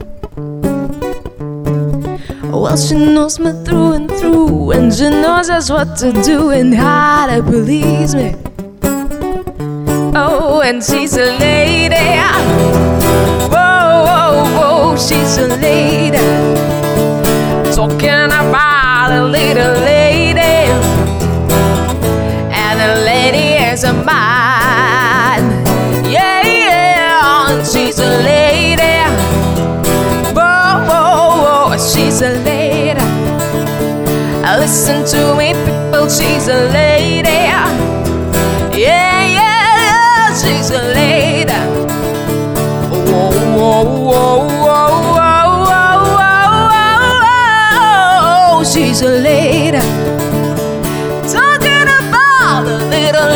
Well, 2.60 2.76
she 2.76 2.94
knows 2.96 3.38
me 3.38 3.52
through 3.64 3.92
and 3.92 4.10
through, 4.10 4.72
and 4.72 4.92
she 4.92 5.08
knows 5.08 5.46
just 5.46 5.70
what 5.70 5.96
to 5.98 6.12
do 6.22 6.50
and 6.50 6.74
how 6.74 7.26
to 7.28 7.40
please 7.42 8.14
me. 8.16 8.34
Oh, 10.14 10.60
and 10.64 10.82
she's 10.82 11.16
a 11.16 11.38
lady. 11.38 11.94
Whoa, 13.54 14.04
whoa, 14.06 14.44
whoa, 14.58 14.96
she's 14.96 15.38
a 15.38 15.46
lady. 15.46 16.18
Talking 17.74 18.26
about 18.26 19.12
a 19.12 19.22
little 19.24 19.74
lady, 19.84 19.97
Listen 34.88 35.20
to 35.20 35.36
me, 35.36 35.52
people, 35.52 36.08
she's 36.08 36.48
a 36.48 36.72
lady. 36.72 37.28
Yeah, 37.28 37.68
yeah, 38.72 39.20
yeah, 39.36 40.32
she's 40.32 40.70
a 40.70 40.80
lady. 40.94 41.52
Whoa, 43.04 43.28
whoa, 43.54 43.84
whoa, 43.84 44.48
whoa, 44.48 44.88
whoa, 44.88 45.60
whoa, 45.60 46.16
whoa, 46.16 47.20
whoa, 48.56 48.64
she's 48.64 49.02
a 49.02 49.10
lady. 49.10 49.82
Talking 51.30 51.88
about 52.00 52.64
a 52.64 52.78
little 52.88 53.28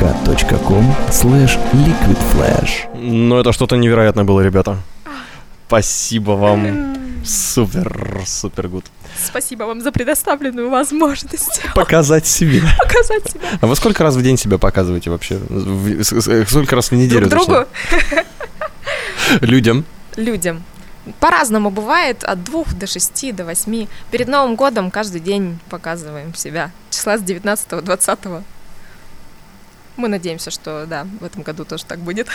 vk.com 0.00 0.84
slash 1.10 1.58
liquidflash. 1.72 2.88
Ну, 2.94 3.38
это 3.38 3.52
что-то 3.52 3.76
невероятное 3.76 4.24
было, 4.24 4.40
ребята. 4.40 4.78
Спасибо 5.66 6.32
вам. 6.32 6.96
Супер, 7.24 8.22
супер 8.24 8.68
гуд. 8.68 8.84
Спасибо 9.22 9.64
вам 9.64 9.80
за 9.80 9.90
предоставленную 9.90 10.70
возможность 10.70 11.60
Показать 11.74 12.26
себя. 12.26 12.62
показать 12.78 13.30
себя 13.30 13.40
А 13.60 13.66
вы 13.66 13.74
сколько 13.76 14.02
раз 14.04 14.14
в 14.14 14.22
день 14.22 14.38
себя 14.38 14.56
показываете 14.58 15.10
вообще? 15.10 15.38
С- 16.00 16.46
Сколько 16.48 16.76
раз 16.76 16.90
в 16.90 16.94
неделю? 16.94 17.28
друг 17.28 17.44
другу? 17.46 17.66
Людям. 19.40 19.84
людям. 20.16 20.62
По-разному 21.20 21.70
бывает, 21.70 22.22
от 22.22 22.44
двух 22.44 22.72
до 22.74 22.86
шести, 22.86 23.32
до 23.32 23.44
восьми. 23.44 23.88
Перед 24.10 24.28
Новым 24.28 24.56
годом 24.56 24.90
каждый 24.90 25.20
день 25.20 25.58
показываем 25.70 26.34
себя. 26.34 26.70
Числа 26.90 27.18
с 27.18 27.22
19-20. 27.22 28.42
Мы 29.98 30.06
надеемся, 30.08 30.52
что 30.52 30.86
да, 30.86 31.08
в 31.20 31.24
этом 31.24 31.42
году 31.42 31.64
тоже 31.64 31.84
так 31.84 31.98
будет. 31.98 32.28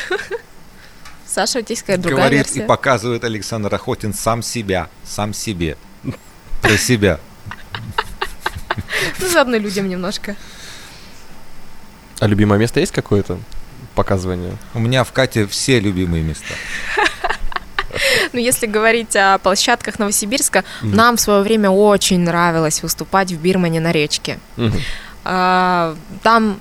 Саша, 1.26 1.60
у 1.60 1.62
тебя 1.62 1.72
есть 1.72 1.82
какая-то 1.84 2.04
другая 2.04 2.26
Говорит 2.26 2.48
версия? 2.48 2.64
и 2.64 2.68
показывает 2.68 3.24
Александр 3.24 3.74
Охотин 3.74 4.14
сам 4.14 4.44
себя, 4.44 4.90
сам 5.06 5.34
себе. 5.34 5.78
Про 6.62 6.78
себя. 6.78 7.20
Ну, 9.20 9.30
заодно 9.30 9.56
людям 9.56 9.88
немножко. 9.88 10.36
А 12.20 12.28
любимое 12.28 12.60
место 12.60 12.82
есть 12.82 12.92
какое-то? 12.92 13.40
Показывание. 13.96 14.58
У 14.74 14.80
меня 14.80 15.06
в 15.06 15.14
Кате 15.14 15.48
все 15.48 15.80
любимые 15.80 16.22
места. 16.22 16.54
Ну, 18.34 18.40
если 18.40 18.66
говорить 18.66 19.16
о 19.16 19.38
площадках 19.38 20.00
Новосибирска, 20.00 20.64
нам 20.82 21.16
в 21.16 21.22
свое 21.22 21.44
время 21.44 21.70
очень 21.70 22.20
нравилось 22.22 22.82
выступать 22.82 23.32
в 23.32 23.40
Бирмане 23.40 23.80
на 23.80 23.92
речке. 23.92 24.40
А, 25.24 25.96
Там 26.24 26.60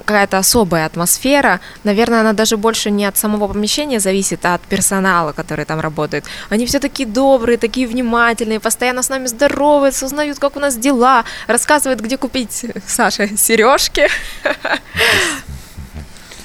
какая-то 0.00 0.38
особая 0.38 0.86
атмосфера. 0.86 1.60
Наверное, 1.84 2.20
она 2.20 2.32
даже 2.32 2.56
больше 2.56 2.90
не 2.90 3.04
от 3.04 3.16
самого 3.16 3.48
помещения 3.48 4.00
зависит, 4.00 4.44
а 4.44 4.54
от 4.54 4.62
персонала, 4.62 5.32
который 5.32 5.64
там 5.64 5.80
работает. 5.80 6.24
Они 6.48 6.66
все 6.66 6.78
такие 6.78 7.08
добрые, 7.08 7.58
такие 7.58 7.86
внимательные, 7.86 8.60
постоянно 8.60 9.02
с 9.02 9.08
нами 9.08 9.26
здороваются, 9.26 10.06
узнают, 10.06 10.38
как 10.38 10.56
у 10.56 10.60
нас 10.60 10.76
дела, 10.76 11.24
рассказывают, 11.46 12.00
где 12.00 12.16
купить, 12.16 12.66
Саша, 12.86 13.36
сережки. 13.36 14.08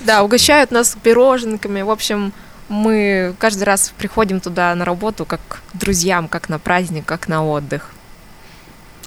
Да, 0.01 0.21
угощают 0.21 0.69
нас 0.69 0.95
пироженками. 1.01 1.81
В 1.81 1.89
общем, 1.89 2.31
мы 2.69 3.33
каждый 3.39 3.63
раз 3.63 3.91
приходим 3.97 4.39
туда 4.39 4.75
на 4.75 4.85
работу 4.85 5.25
как 5.25 5.41
к 5.47 5.61
друзьям, 5.73 6.27
как 6.27 6.47
на 6.47 6.59
праздник, 6.59 7.05
как 7.05 7.27
на 7.27 7.43
отдых. 7.43 7.89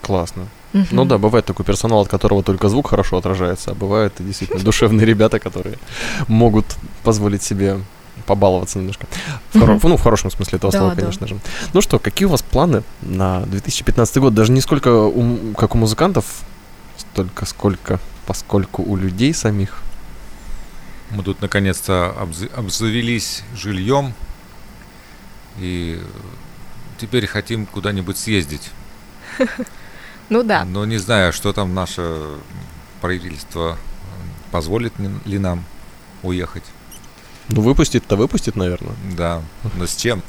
Классно. 0.03 0.49
Мгм. 0.73 0.87
Ну 0.91 1.05
да, 1.07 1.17
бывает 1.19 1.47
такой 1.47 1.65
персонал, 1.65 2.01
от 2.03 2.09
которого 2.09 2.43
только 2.43 2.69
звук 2.69 2.91
хорошо 2.91 3.17
отражается, 3.17 3.71
а 3.71 3.75
бывают 3.75 4.21
и 4.21 4.23
действительно 4.25 4.63
душевные 4.63 5.07
ребята, 5.07 5.39
которые 5.39 5.79
могут 6.29 6.67
позволить 7.05 7.43
себе 7.43 7.79
побаловаться 8.27 8.79
немножко. 8.79 9.07
В 9.53 9.57
хоро- 9.57 9.81
Ну, 9.83 9.97
в 9.97 10.03
хорошем 10.03 10.31
смысле 10.31 10.57
этого 10.59 10.71
Да, 10.73 10.79
слова, 10.79 10.95
да. 10.95 11.01
конечно 11.01 11.27
же. 11.27 11.39
Ну 11.73 11.81
что, 11.81 11.99
какие 11.99 12.27
у 12.27 12.31
вас 12.31 12.43
планы 12.43 12.83
на 13.01 13.41
2015 13.47 14.19
год? 14.19 14.35
Даже 14.35 14.53
не 14.53 14.61
сколько 14.61 15.05
у 15.05 15.55
как 15.55 15.75
у 15.75 15.79
музыкантов, 15.79 16.25
столько 16.99 17.47
сколько, 17.47 17.99
поскольку 18.27 18.83
у 18.83 18.97
людей 18.97 19.33
самих. 19.33 19.79
Мы 21.11 21.23
тут 21.23 21.41
наконец-то 21.41 22.15
обз- 22.21 22.53
обзавелись 22.55 23.43
жильем 23.57 24.13
и 25.59 25.99
теперь 27.01 27.27
хотим 27.27 27.65
куда-нибудь 27.65 28.19
съездить. 28.19 28.71
Ну 30.29 30.43
да. 30.43 30.65
Но 30.65 30.85
не 30.85 30.99
знаю, 30.99 31.33
что 31.33 31.53
там 31.53 31.75
наше 31.75 32.21
правительство 33.01 33.77
позволит 34.51 34.93
ли- 34.99 35.39
нам 35.39 35.65
уехать. 36.23 36.65
Ну, 37.49 37.63
выпустит-то 37.63 38.17
выпустит, 38.17 38.57
наверное. 38.57 38.95
Да, 39.17 39.43
но 39.77 39.87
с 39.87 39.97
чем? 39.97 40.23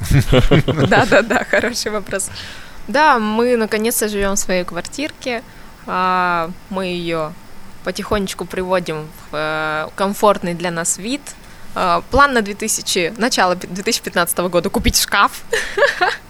Да, 0.88 1.04
да, 1.06 1.22
да, 1.22 1.44
хороший 1.44 1.90
вопрос. 1.90 2.30
Да, 2.88 3.18
мы 3.18 3.56
наконец-то 3.56 4.08
живем 4.08 4.32
в 4.32 4.38
своей 4.38 4.64
квартирке. 4.64 5.42
а, 5.86 6.50
Мы 6.70 6.86
ее 6.86 7.32
потихонечку 7.84 8.44
приводим 8.44 9.06
в 9.30 9.34
э, 9.36 9.88
комфортный 9.96 10.54
для 10.54 10.70
нас 10.70 10.98
вид. 10.98 11.20
А, 11.74 12.02
План 12.10 12.32
на 12.34 12.42
2000, 12.42 13.14
начало 13.18 13.54
пи- 13.56 13.66
2015 13.68 14.38
года 14.48 14.70
купить 14.70 14.98
шкаф. 15.00 15.42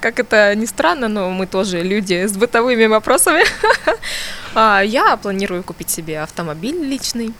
Как 0.00 0.18
это 0.18 0.54
ни 0.54 0.66
странно, 0.66 1.08
но 1.08 1.30
мы 1.30 1.46
тоже 1.46 1.82
люди 1.82 2.26
с 2.26 2.32
бытовыми 2.32 2.86
вопросами. 2.86 3.44
А, 4.56 4.82
Я 4.82 5.16
планирую 5.16 5.64
купить 5.64 5.90
себе 5.90 6.20
автомобиль 6.20 6.76
личный. 6.76 7.34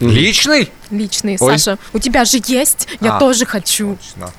Личный? 0.00 0.72
Личный, 0.90 1.36
Ой. 1.40 1.58
Саша, 1.58 1.78
у 1.92 1.98
тебя 1.98 2.24
же 2.24 2.40
есть, 2.46 2.88
я 3.00 3.16
А. 3.16 3.18
тоже 3.18 3.44
хочу. 3.44 3.98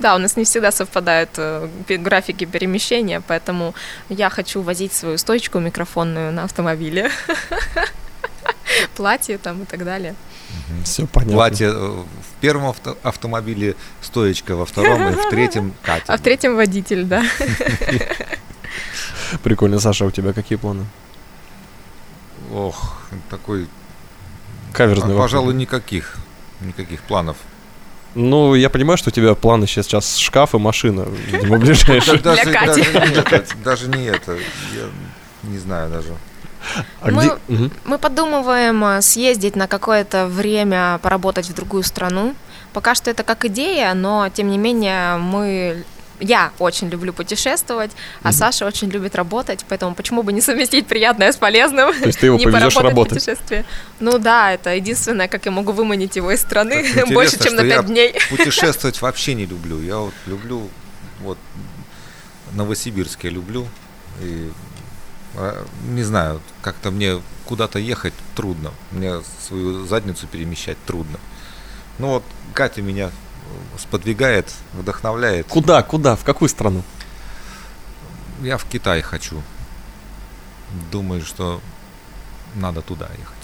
Да, 0.00 0.14
у 0.14 0.18
нас 0.18 0.34
не 0.36 0.44
всегда 0.44 0.72
совпадают 0.72 1.28
э, 1.36 1.68
графики 1.98 2.46
перемещения, 2.46 3.20
поэтому 3.20 3.74
я 4.08 4.30
хочу 4.30 4.62
возить 4.62 4.94
свою 4.94 5.18
стойку 5.18 5.58
микрофонную 5.58 6.32
на 6.32 6.44
автомобиле. 6.44 7.10
Платье 8.96 9.36
там 9.36 9.62
и 9.62 9.66
так 9.66 9.84
далее. 9.84 10.14
Все 10.84 11.06
понятно. 11.06 11.34
Платье 11.34 11.70
э, 11.74 12.02
первом 12.40 12.66
авто- 12.70 12.98
автомобиле 13.02 13.76
стоечка, 14.02 14.56
во 14.56 14.66
втором 14.66 15.08
и 15.08 15.12
в 15.12 15.28
третьем 15.30 15.72
Катя. 15.82 16.04
А 16.08 16.16
в 16.16 16.20
третьем 16.20 16.56
водитель, 16.56 17.04
да. 17.04 17.22
Прикольно. 19.42 19.78
Саша, 19.78 20.04
у 20.06 20.10
тебя 20.10 20.32
какие 20.32 20.58
планы? 20.58 20.84
Ох, 22.52 23.00
такой, 23.28 23.68
Каверзный 24.72 25.10
а, 25.10 25.14
вопрос. 25.14 25.30
пожалуй, 25.30 25.54
никаких, 25.54 26.16
никаких 26.60 27.00
планов. 27.02 27.36
Ну, 28.16 28.56
я 28.56 28.68
понимаю, 28.70 28.96
что 28.98 29.10
у 29.10 29.12
тебя 29.12 29.34
планы 29.36 29.68
сейчас 29.68 30.16
шкаф 30.16 30.54
и 30.54 30.58
машина, 30.58 31.06
видимо, 31.28 31.58
ближайшие. 31.58 32.18
Да- 32.18 32.34
Даже, 32.34 32.52
Кати. 32.52 32.82
даже 32.92 33.08
не 33.08 33.20
это, 33.20 33.44
даже 33.64 33.88
не 33.88 34.04
это, 34.06 34.32
я 34.32 35.48
не 35.48 35.58
знаю 35.58 35.90
даже. 35.90 36.08
А 37.00 37.10
Мы- 37.10 37.22
где... 37.22 37.38
Мгм. 37.48 37.72
Мы 37.84 37.98
подумываем 37.98 38.84
э, 38.84 39.02
съездить 39.02 39.56
на 39.56 39.66
какое-то 39.66 40.26
время 40.26 40.98
поработать 41.02 41.48
в 41.48 41.54
другую 41.54 41.82
страну. 41.82 42.34
Пока 42.72 42.94
что 42.94 43.10
это 43.10 43.22
как 43.22 43.44
идея, 43.46 43.94
но 43.94 44.28
тем 44.28 44.50
не 44.50 44.58
менее 44.58 45.16
мы 45.16 45.84
я 46.20 46.52
очень 46.58 46.88
люблю 46.88 47.12
путешествовать, 47.12 47.90
а 48.22 48.32
Саша 48.32 48.66
очень 48.66 48.90
любит 48.90 49.14
работать, 49.14 49.64
поэтому 49.68 49.94
почему 49.94 50.22
бы 50.22 50.32
не 50.32 50.40
совместить 50.40 50.86
приятное 50.86 51.32
с 51.32 51.36
полезным? 51.36 51.92
То 51.98 52.06
есть 52.06 52.20
ты 52.20 52.26
его 52.26 52.36
не 52.38 52.44
повезешь 52.44 52.76
работать? 52.76 53.14
путешествие. 53.14 53.64
Ну 53.98 54.18
да, 54.18 54.52
это 54.52 54.74
единственное, 54.74 55.28
как 55.28 55.46
я 55.46 55.50
могу 55.50 55.72
выманить 55.72 56.16
его 56.16 56.30
из 56.30 56.40
страны 56.40 56.84
больше, 57.10 57.38
чем 57.42 57.54
на 57.54 57.62
что 57.62 57.66
я 57.66 57.76
пять 57.78 57.86
дней. 57.86 58.14
Путешествовать 58.30 59.00
вообще 59.00 59.34
не 59.34 59.46
люблю. 59.46 59.80
Я 59.80 59.96
вот 59.96 60.14
люблю, 60.26 60.68
вот 61.20 61.38
Новосибирск 62.52 63.24
я 63.24 63.30
люблю. 63.30 63.66
И 64.20 64.50
не 65.88 66.02
знаю, 66.02 66.40
как-то 66.62 66.90
мне 66.90 67.20
куда-то 67.44 67.78
ехать 67.78 68.14
трудно. 68.34 68.72
Мне 68.90 69.20
свою 69.46 69.86
задницу 69.86 70.26
перемещать 70.26 70.76
трудно. 70.86 71.18
Ну 71.98 72.08
вот 72.08 72.24
Катя 72.54 72.82
меня 72.82 73.06
э, 73.06 73.78
сподвигает, 73.78 74.52
вдохновляет. 74.72 75.46
Куда, 75.46 75.82
куда, 75.82 76.16
в 76.16 76.24
какую 76.24 76.48
страну? 76.48 76.82
Я 78.42 78.56
в 78.56 78.64
Китай 78.64 79.02
хочу. 79.02 79.42
Думаю, 80.90 81.24
что 81.24 81.60
надо 82.54 82.82
туда 82.82 83.08
ехать. 83.18 83.39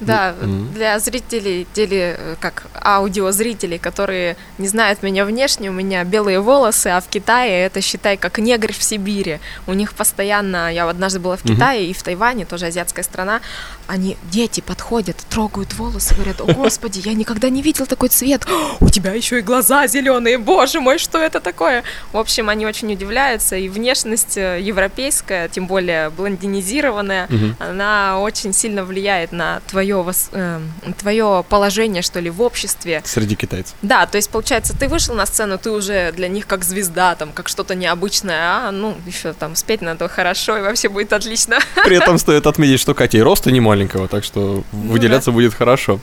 Да, 0.00 0.34
Мгм. 0.40 0.72
для 0.72 0.98
зрителей, 0.98 1.66
теле, 1.72 2.16
э, 2.18 2.36
как 2.40 2.64
аудиозрителей, 2.74 3.78
которые 3.78 4.36
не 4.58 4.66
знают 4.68 5.02
меня 5.02 5.24
внешне, 5.24 5.68
у 5.70 5.72
меня 5.72 6.04
белые 6.04 6.40
волосы, 6.40 6.88
а 6.88 7.00
в 7.00 7.06
Китае 7.08 7.66
это, 7.66 7.80
считай, 7.80 8.16
как 8.16 8.38
негр 8.38 8.72
в 8.72 8.82
Сибири. 8.82 9.38
У 9.66 9.72
них 9.74 9.92
постоянно, 9.94 10.72
я 10.72 10.88
однажды 10.88 11.20
была 11.20 11.36
в. 11.36 11.42
Китае 11.42 11.86
и 11.86 11.92
в 11.92 12.02
Тайване, 12.02 12.44
тоже 12.44 12.66
азиатская 12.66 13.02
страна, 13.04 13.40
они, 13.86 14.16
дети 14.30 14.60
подходят, 14.60 15.16
трогают 15.28 15.74
волосы, 15.74 16.14
говорят, 16.14 16.40
о 16.40 16.44
господи, 16.52 17.02
я 17.04 17.14
никогда 17.14 17.48
не 17.50 17.60
видел 17.62 17.86
такой 17.86 18.08
цвет, 18.08 18.46
у 18.80 18.88
тебя 18.88 19.12
еще 19.12 19.38
и 19.38 19.42
глаза 19.42 19.86
зеленые, 19.86 20.38
боже 20.38 20.80
мой, 20.80 20.98
что 20.98 21.18
это 21.18 21.40
такое? 21.40 21.82
В 22.12 22.16
общем, 22.18 22.48
они 22.48 22.66
очень 22.66 22.92
удивляются, 22.92 23.56
и 23.56 23.68
внешность 23.68 24.36
э, 24.36 24.60
европейская, 24.60 25.48
тем 25.48 25.66
более 25.66 26.10
блондинизированная, 26.10 27.26
Мгм. 27.28 27.56
она 27.58 28.18
очень 28.20 28.52
сильно 28.52 28.84
влияет 28.84 29.32
на 29.32 29.60
твое, 29.92 30.60
твое 30.98 31.44
положение, 31.48 32.02
что 32.02 32.20
ли, 32.20 32.30
в 32.30 32.40
обществе. 32.42 33.02
Среди 33.04 33.34
китайцев. 33.36 33.74
Да, 33.82 34.06
то 34.06 34.16
есть, 34.16 34.30
получается, 34.30 34.76
ты 34.76 34.88
вышел 34.88 35.14
на 35.14 35.26
сцену, 35.26 35.58
ты 35.58 35.70
уже 35.70 36.12
для 36.12 36.28
них 36.28 36.46
как 36.46 36.64
звезда, 36.64 37.14
там, 37.14 37.32
как 37.32 37.48
что-то 37.48 37.74
необычное, 37.74 38.68
а, 38.68 38.70
ну, 38.70 38.96
еще 39.06 39.32
там 39.32 39.56
спеть 39.56 39.82
надо 39.82 40.08
хорошо, 40.08 40.56
и 40.58 40.62
вообще 40.62 40.88
будет 40.88 41.12
отлично. 41.12 41.58
При 41.84 41.96
этом 41.96 42.18
стоит 42.18 42.46
отметить, 42.46 42.80
что 42.80 42.94
Катя 42.94 43.18
и 43.18 43.22
роста 43.22 43.50
не 43.50 43.60
маленького, 43.60 44.08
так 44.08 44.24
что 44.24 44.64
Ну 44.72 44.92
выделяться 44.92 45.32
будет 45.32 45.54
хорошо. 45.54 46.00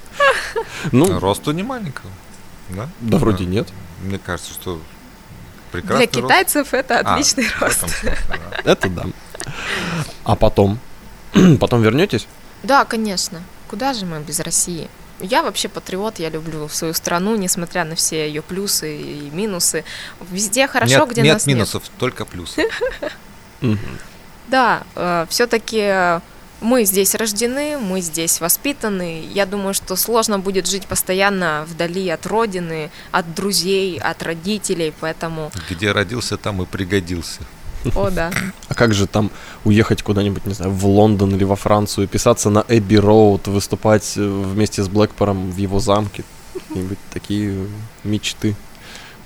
Ну, 0.91 1.19
Росту 1.27 1.51
не 1.51 1.63
маленького. 1.63 2.09
Да? 2.69 2.89
да 2.99 3.17
вроде 3.17 3.45
нет. 3.45 3.67
Мне 4.01 4.19
кажется, 4.19 4.53
что 4.53 4.79
прекрасный 5.71 6.07
Для 6.07 6.21
рост. 6.21 6.27
китайцев 6.27 6.73
это 6.73 6.99
А, 6.99 7.13
отличный 7.13 7.47
рост. 7.59 7.77
этом 7.77 7.89
смысле, 7.89 8.17
да. 8.63 8.71
Это 8.71 8.89
да. 8.89 9.03
А 10.23 10.35
потом? 10.35 10.79
Потом 11.59 11.81
вернетесь? 11.81 12.27
Да, 12.63 12.83
конечно. 12.85 13.41
Куда 13.69 13.93
же 13.93 14.05
мы 14.05 14.19
без 14.21 14.39
России? 14.39 14.89
Я 15.19 15.41
вообще 15.41 15.67
патриот, 15.67 16.19
я 16.19 16.29
люблю 16.29 16.69
свою 16.69 16.93
страну, 16.93 17.35
несмотря 17.35 17.83
на 17.85 17.95
все 17.95 18.27
ее 18.27 18.41
плюсы 18.41 18.97
и 18.97 19.29
минусы. 19.31 19.83
Везде 20.31 20.67
хорошо, 20.67 20.99
нет, 20.99 21.09
где 21.09 21.21
нет 21.21 21.33
нас 21.33 21.47
минусов, 21.47 21.83
только 21.97 22.25
плюсы. 22.25 22.67
Да, 24.49 24.83
все-таки 25.29 26.21
мы 26.61 26.85
здесь 26.85 27.15
рождены, 27.15 27.77
мы 27.77 28.01
здесь 28.01 28.39
воспитаны. 28.39 29.27
Я 29.33 29.45
думаю, 29.45 29.73
что 29.73 29.95
сложно 29.95 30.39
будет 30.39 30.67
жить 30.67 30.87
постоянно 30.87 31.65
вдали 31.67 32.07
от 32.09 32.25
родины, 32.25 32.89
от 33.11 33.33
друзей, 33.35 33.99
от 33.99 34.23
родителей, 34.23 34.93
поэтому, 34.99 35.51
Где 35.69 35.91
родился, 35.91 36.37
там 36.37 36.61
и 36.61 36.65
пригодился. 36.65 37.41
О 37.95 38.09
да. 38.09 38.31
А 38.67 38.73
как 38.73 38.93
же 38.93 39.07
там 39.07 39.31
уехать 39.63 40.01
куда-нибудь, 40.03 40.45
не 40.45 40.53
знаю, 40.53 40.71
в 40.71 40.85
Лондон 40.85 41.35
или 41.35 41.43
во 41.43 41.55
Францию, 41.55 42.07
писаться 42.07 42.49
на 42.49 42.63
Эбби 42.67 42.95
Роуд, 42.95 43.47
выступать 43.47 44.13
э, 44.17 44.21
вместе 44.21 44.83
с 44.83 44.87
Блэкпором 44.89 45.51
в 45.51 45.57
его 45.57 45.79
замке? 45.79 46.23
Какие-нибудь 46.53 46.97
такие 47.13 47.67
мечты. 48.03 48.55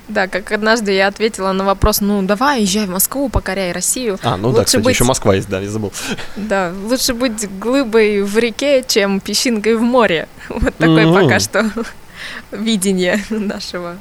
Да, 0.08 0.28
как 0.28 0.52
однажды 0.52 0.92
я 0.92 1.08
ответила 1.08 1.54
на 1.54 1.64
вопрос, 1.64 2.02
ну 2.02 2.22
давай, 2.24 2.64
езжай 2.64 2.86
в 2.86 2.90
Москву, 2.90 3.30
покоряй 3.30 3.72
Россию. 3.72 4.20
А, 4.24 4.36
ну 4.36 4.50
да, 4.52 4.60
Лучше 4.60 4.66
кстати, 4.66 4.84
быть- 4.84 4.94
еще 4.96 5.04
Москва 5.06 5.36
есть, 5.36 5.48
да, 5.48 5.62
я 5.62 5.70
забыл. 5.70 5.94
Да, 6.36 6.74
лучше 6.84 7.14
быть 7.14 7.48
глыбой 7.60 8.22
в 8.22 8.38
реке, 8.38 8.84
чем 8.86 9.22
песчинкой 9.22 9.76
в 9.78 9.82
море. 9.82 10.28
Вот 10.50 10.76
такое 10.76 11.08
Мгм. 11.08 11.24
пока 11.24 11.40
что 11.40 11.72
видение 12.52 13.24
нашего 13.30 13.96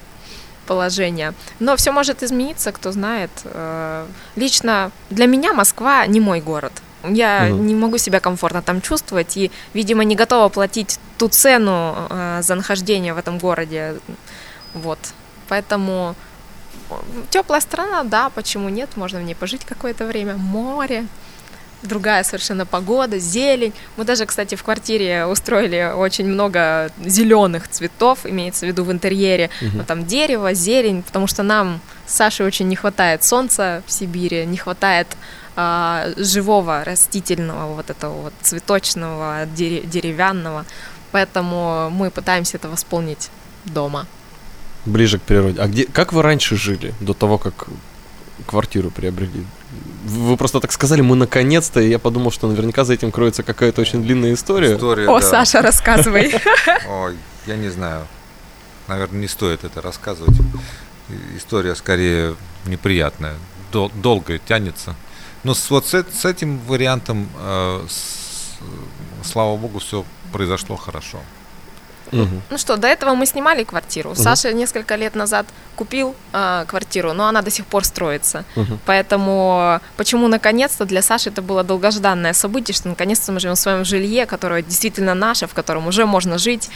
положения. 0.71 1.33
Но 1.61 1.75
все 1.77 1.91
может 1.93 2.23
измениться, 2.23 2.71
кто 2.71 2.93
знает. 2.93 3.31
Э, 3.45 4.07
Лично 4.37 4.91
для 5.11 5.27
меня 5.27 5.53
Москва 5.53 6.07
не 6.07 6.21
мой 6.21 6.41
город. 6.41 6.73
Я 7.03 7.47
Мгм. 7.49 7.67
не 7.67 7.75
могу 7.75 7.99
себя 7.99 8.21
комфортно 8.21 8.63
там 8.63 8.81
чувствовать 8.81 9.37
и, 9.37 9.51
видимо, 9.75 10.05
не 10.05 10.15
готова 10.17 10.49
платить 10.49 10.99
ту 11.19 11.29
цену 11.29 11.95
э, 12.11 12.43
за 12.43 12.55
нахождение 12.55 13.15
в 13.15 13.19
этом 13.19 13.39
городе. 13.39 13.95
Вот. 14.75 14.99
Поэтому 15.49 16.15
теплая 17.31 17.61
страна, 17.61 18.05
да, 18.05 18.29
почему 18.31 18.69
нет, 18.69 18.97
можно 18.97 19.19
в 19.21 19.23
ней 19.25 19.35
пожить 19.35 19.65
какое-то 19.65 20.07
время. 20.07 20.35
Море, 20.37 21.05
другая 21.83 22.25
совершенно 22.25 22.67
погода, 22.67 23.19
зелень. 23.19 23.73
Мы 23.97 24.05
даже, 24.05 24.27
кстати, 24.27 24.55
в 24.55 24.63
квартире 24.63 25.27
устроили 25.27 25.93
очень 25.97 26.27
много 26.27 26.91
зеленых 27.05 27.69
цветов, 27.69 28.21
имеется 28.25 28.67
в 28.67 28.69
виду 28.69 28.85
в 28.85 28.93
интерьере. 28.93 29.51
Мгм. 29.61 29.79
Ну, 29.79 29.85
там 29.85 30.07
дерево, 30.07 30.55
зелень, 30.55 31.03
потому 31.03 31.27
что 31.27 31.43
нам 31.43 31.81
с 32.07 32.15
Сашей 32.15 32.47
очень 32.47 32.69
не 32.69 32.77
хватает 32.77 33.25
солнца 33.25 33.83
в 33.87 33.93
Сибири, 33.93 34.45
не 34.47 34.57
хватает 34.57 35.07
а, 35.57 36.09
живого 36.17 36.85
растительного 36.85 37.75
вот 37.75 37.91
этого 37.91 38.15
вот 38.23 38.33
цветочного 38.43 39.47
дере- 39.47 39.87
деревянного, 39.87 40.65
поэтому 41.13 41.91
мы 41.91 42.11
пытаемся 42.11 42.57
это 42.57 42.69
восполнить 42.69 43.31
дома. 43.65 44.07
Ближе 44.87 45.19
к 45.19 45.23
природе. 45.23 45.61
А 45.61 45.67
где, 45.67 45.85
как 45.85 46.13
вы 46.13 46.23
раньше 46.23 46.57
жили, 46.57 46.95
до 47.01 47.13
того, 47.13 47.39
как 47.39 47.67
квартиру 48.47 48.91
приобрели? 48.91 49.45
Вы 50.05 50.37
просто 50.37 50.61
так 50.61 50.73
сказали, 50.73 51.01
мы 51.03 51.15
наконец-то, 51.17 51.81
и 51.81 51.89
я 51.89 51.99
подумал, 51.99 52.31
что 52.31 52.49
наверняка 52.49 52.85
за 52.85 52.95
этим 52.95 53.13
кроется 53.13 53.43
какая-то 53.43 53.81
очень 53.83 54.03
длинная 54.03 54.33
история. 54.35 54.75
История, 54.77 55.09
О, 55.09 55.21
да. 55.21 55.27
Саша, 55.27 55.61
рассказывай. 55.61 56.35
Ой, 56.89 57.17
я 57.47 57.57
не 57.57 57.69
знаю. 57.69 58.07
Наверное, 58.89 59.21
не 59.21 59.29
стоит 59.29 59.65
это 59.65 59.81
рассказывать. 59.83 60.37
История 61.37 61.75
скорее 61.75 62.35
неприятная. 62.67 63.35
Дол- 63.73 63.93
долго 63.95 64.39
тянется. 64.39 64.95
Но 65.45 65.55
с, 65.55 65.71
вот 65.71 65.87
с, 65.87 65.95
с 65.95 66.25
этим 66.25 66.59
вариантом, 66.67 67.29
э, 67.39 67.85
с- 67.89 68.57
э, 68.61 69.25
слава 69.25 69.57
богу, 69.57 69.79
все 69.81 70.05
произошло 70.33 70.77
хорошо. 70.77 71.19
Мгм. 72.13 72.43
Ну 72.51 72.59
что, 72.59 72.77
до 72.77 72.87
этого 72.89 73.15
мы 73.15 73.27
снимали 73.27 73.65
квартиру. 73.65 74.15
Саша 74.15 74.53
несколько 74.53 74.97
лет 74.97 75.15
назад 75.15 75.47
купил 75.77 76.15
а, 76.33 76.65
квартиру, 76.67 77.13
но 77.13 77.27
она 77.27 77.43
до 77.43 77.51
сих 77.51 77.67
пор 77.67 77.85
строится. 77.85 78.45
Мгм. 78.57 78.79
Поэтому 78.87 79.81
почему 79.97 80.29
наконец-то 80.29 80.85
для 80.85 81.03
Саши 81.03 81.31
это 81.31 81.43
было 81.43 81.65
долгожданное 81.65 82.33
событие, 82.33 82.75
что 82.75 82.89
наконец-то 82.89 83.33
мы 83.33 83.41
живем 83.41 83.55
в 83.55 83.59
своем 83.59 83.85
жилье, 83.85 84.27
которое 84.27 84.63
действительно 84.63 85.15
наше, 85.15 85.47
в 85.47 85.55
котором 85.55 85.87
уже 85.87 86.07
можно 86.07 86.39
жить. 86.39 86.71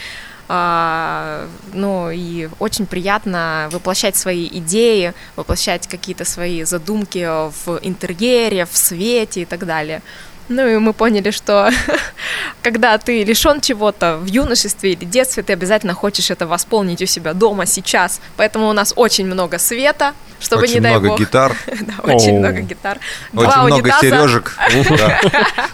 А, 0.47 1.47
ну 1.73 2.11
и 2.11 2.49
очень 2.59 2.85
приятно 2.85 3.67
воплощать 3.71 4.15
свои 4.15 4.47
идеи, 4.47 5.13
воплощать 5.35 5.87
какие-то 5.87 6.23
свои 6.23 6.63
задумки 6.63 7.27
в 7.65 7.79
интерьере, 7.81 8.65
в 8.65 8.77
свете 8.77 9.41
и 9.41 9.45
так 9.45 9.65
далее. 9.65 10.01
Ну 10.47 10.67
и 10.67 10.77
мы 10.77 10.93
поняли, 10.93 11.31
что 11.31 11.71
когда 12.61 12.97
ты 12.97 13.23
лишен 13.23 13.61
чего-то 13.61 14.17
в 14.17 14.25
юношестве 14.27 14.93
или 14.93 15.05
детстве, 15.05 15.41
ты 15.43 15.53
обязательно 15.53 15.93
хочешь 15.93 16.29
это 16.31 16.45
восполнить 16.47 17.01
у 17.01 17.05
себя 17.05 17.33
дома 17.33 17.65
сейчас. 17.65 18.21
Поэтому 18.37 18.69
у 18.69 18.73
нас 18.73 18.93
очень 18.95 19.25
много 19.25 19.57
света, 19.59 20.13
чтобы 20.39 20.63
Очень 20.63 20.75
не 20.75 20.79
дай 20.81 20.91
много 20.91 21.07
бог. 21.09 21.19
гитар, 21.19 21.55
Да, 21.81 22.13
очень 22.13 22.37
много 22.37 22.59
гитар. 22.61 22.99
очень 23.33 23.43
Два 23.49 23.63
много 23.63 23.81
унитаза. 23.83 24.01
сережек. 24.01 24.57
Да. 24.97 25.19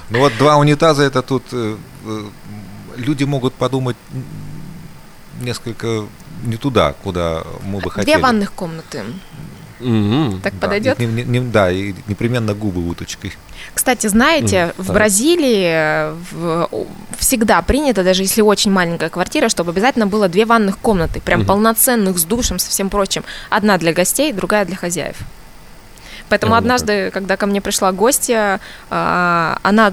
Ну 0.09 0.19
вот 0.19 0.37
два 0.37 0.55
унитаза 0.57 1.03
это 1.03 1.21
тут 1.21 1.43
э, 1.51 1.75
э, 2.05 2.23
люди 2.97 3.23
могут 3.25 3.53
подумать 3.53 3.97
несколько 5.41 6.05
не 6.43 6.57
туда, 6.57 6.93
куда 7.03 7.43
мы 7.63 7.79
бы 7.79 7.91
хотели. 7.91 8.13
Две 8.13 8.23
ванных 8.23 8.51
комнаты. 8.53 9.03
Мгм. 9.81 10.41
Так 10.41 10.53
Да, 10.59 10.67
подойдет? 10.67 10.99
не- 10.99 11.05
не- 11.05 11.23
не- 11.23 11.39
да, 11.39 11.71
и 11.71 11.93
непременно 12.07 12.53
губы 12.53 12.87
уточкой. 12.87 13.33
Кстати, 13.73 14.07
знаете, 14.07 14.73
в 14.77 14.85
так. 14.87 14.93
Бразилии 14.95 15.65
э, 15.65 16.15
в- 16.31 16.69
всегда 17.17 17.61
принято, 17.61 18.03
даже 18.03 18.23
если 18.23 18.41
очень 18.41 18.71
маленькая 18.71 19.09
квартира, 19.09 19.49
чтобы 19.49 19.71
обязательно 19.71 20.07
было 20.07 20.27
две 20.29 20.45
ванных 20.45 20.77
комнаты, 20.77 21.21
прям 21.21 21.39
Мгм. 21.41 21.47
полноценных, 21.47 22.17
с 22.17 22.23
душем, 22.23 22.59
со 22.59 22.69
всем 22.69 22.89
прочим. 22.89 23.23
Одна 23.49 23.77
для 23.77 23.93
гостей, 23.93 24.33
другая 24.33 24.65
для 24.65 24.75
хозяев. 24.75 25.17
Поэтому 26.29 26.53
вот 26.53 26.59
однажды, 26.59 27.11
когда 27.11 27.35
ко 27.37 27.45
мне 27.45 27.59
пришла 27.61 27.91
гостья, 27.91 28.59
а, 28.89 29.57
она 29.63 29.91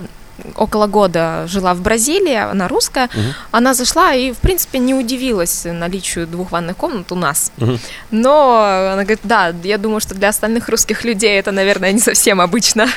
около 0.57 0.87
года 0.87 1.47
жила 1.47 1.75
в 1.75 1.81
Бразилии, 1.81 2.35
она 2.35 2.69
русская. 2.69 3.09
Мгм. 3.15 3.35
Она 3.51 3.75
зашла 3.75 4.15
и, 4.15 4.33
в 4.33 4.39
принципе, 4.39 4.79
не 4.79 4.95
удивилась 4.95 5.65
наличию 5.65 6.27
двух 6.27 6.53
ванных 6.53 6.77
комнат 6.77 7.11
у 7.13 7.15
нас. 7.15 7.53
Мгм. 7.57 7.79
Но 8.11 8.63
она 8.93 9.03
говорит, 9.03 9.21
да, 9.23 9.55
я 9.63 9.79
думаю, 9.79 10.01
что 10.01 10.15
для 10.15 10.29
остальных 10.29 10.69
русских 10.69 11.05
людей 11.05 11.39
это, 11.39 11.53
наверное, 11.53 11.93
не 11.93 12.01
совсем 12.01 12.41
обычно. 12.41 12.89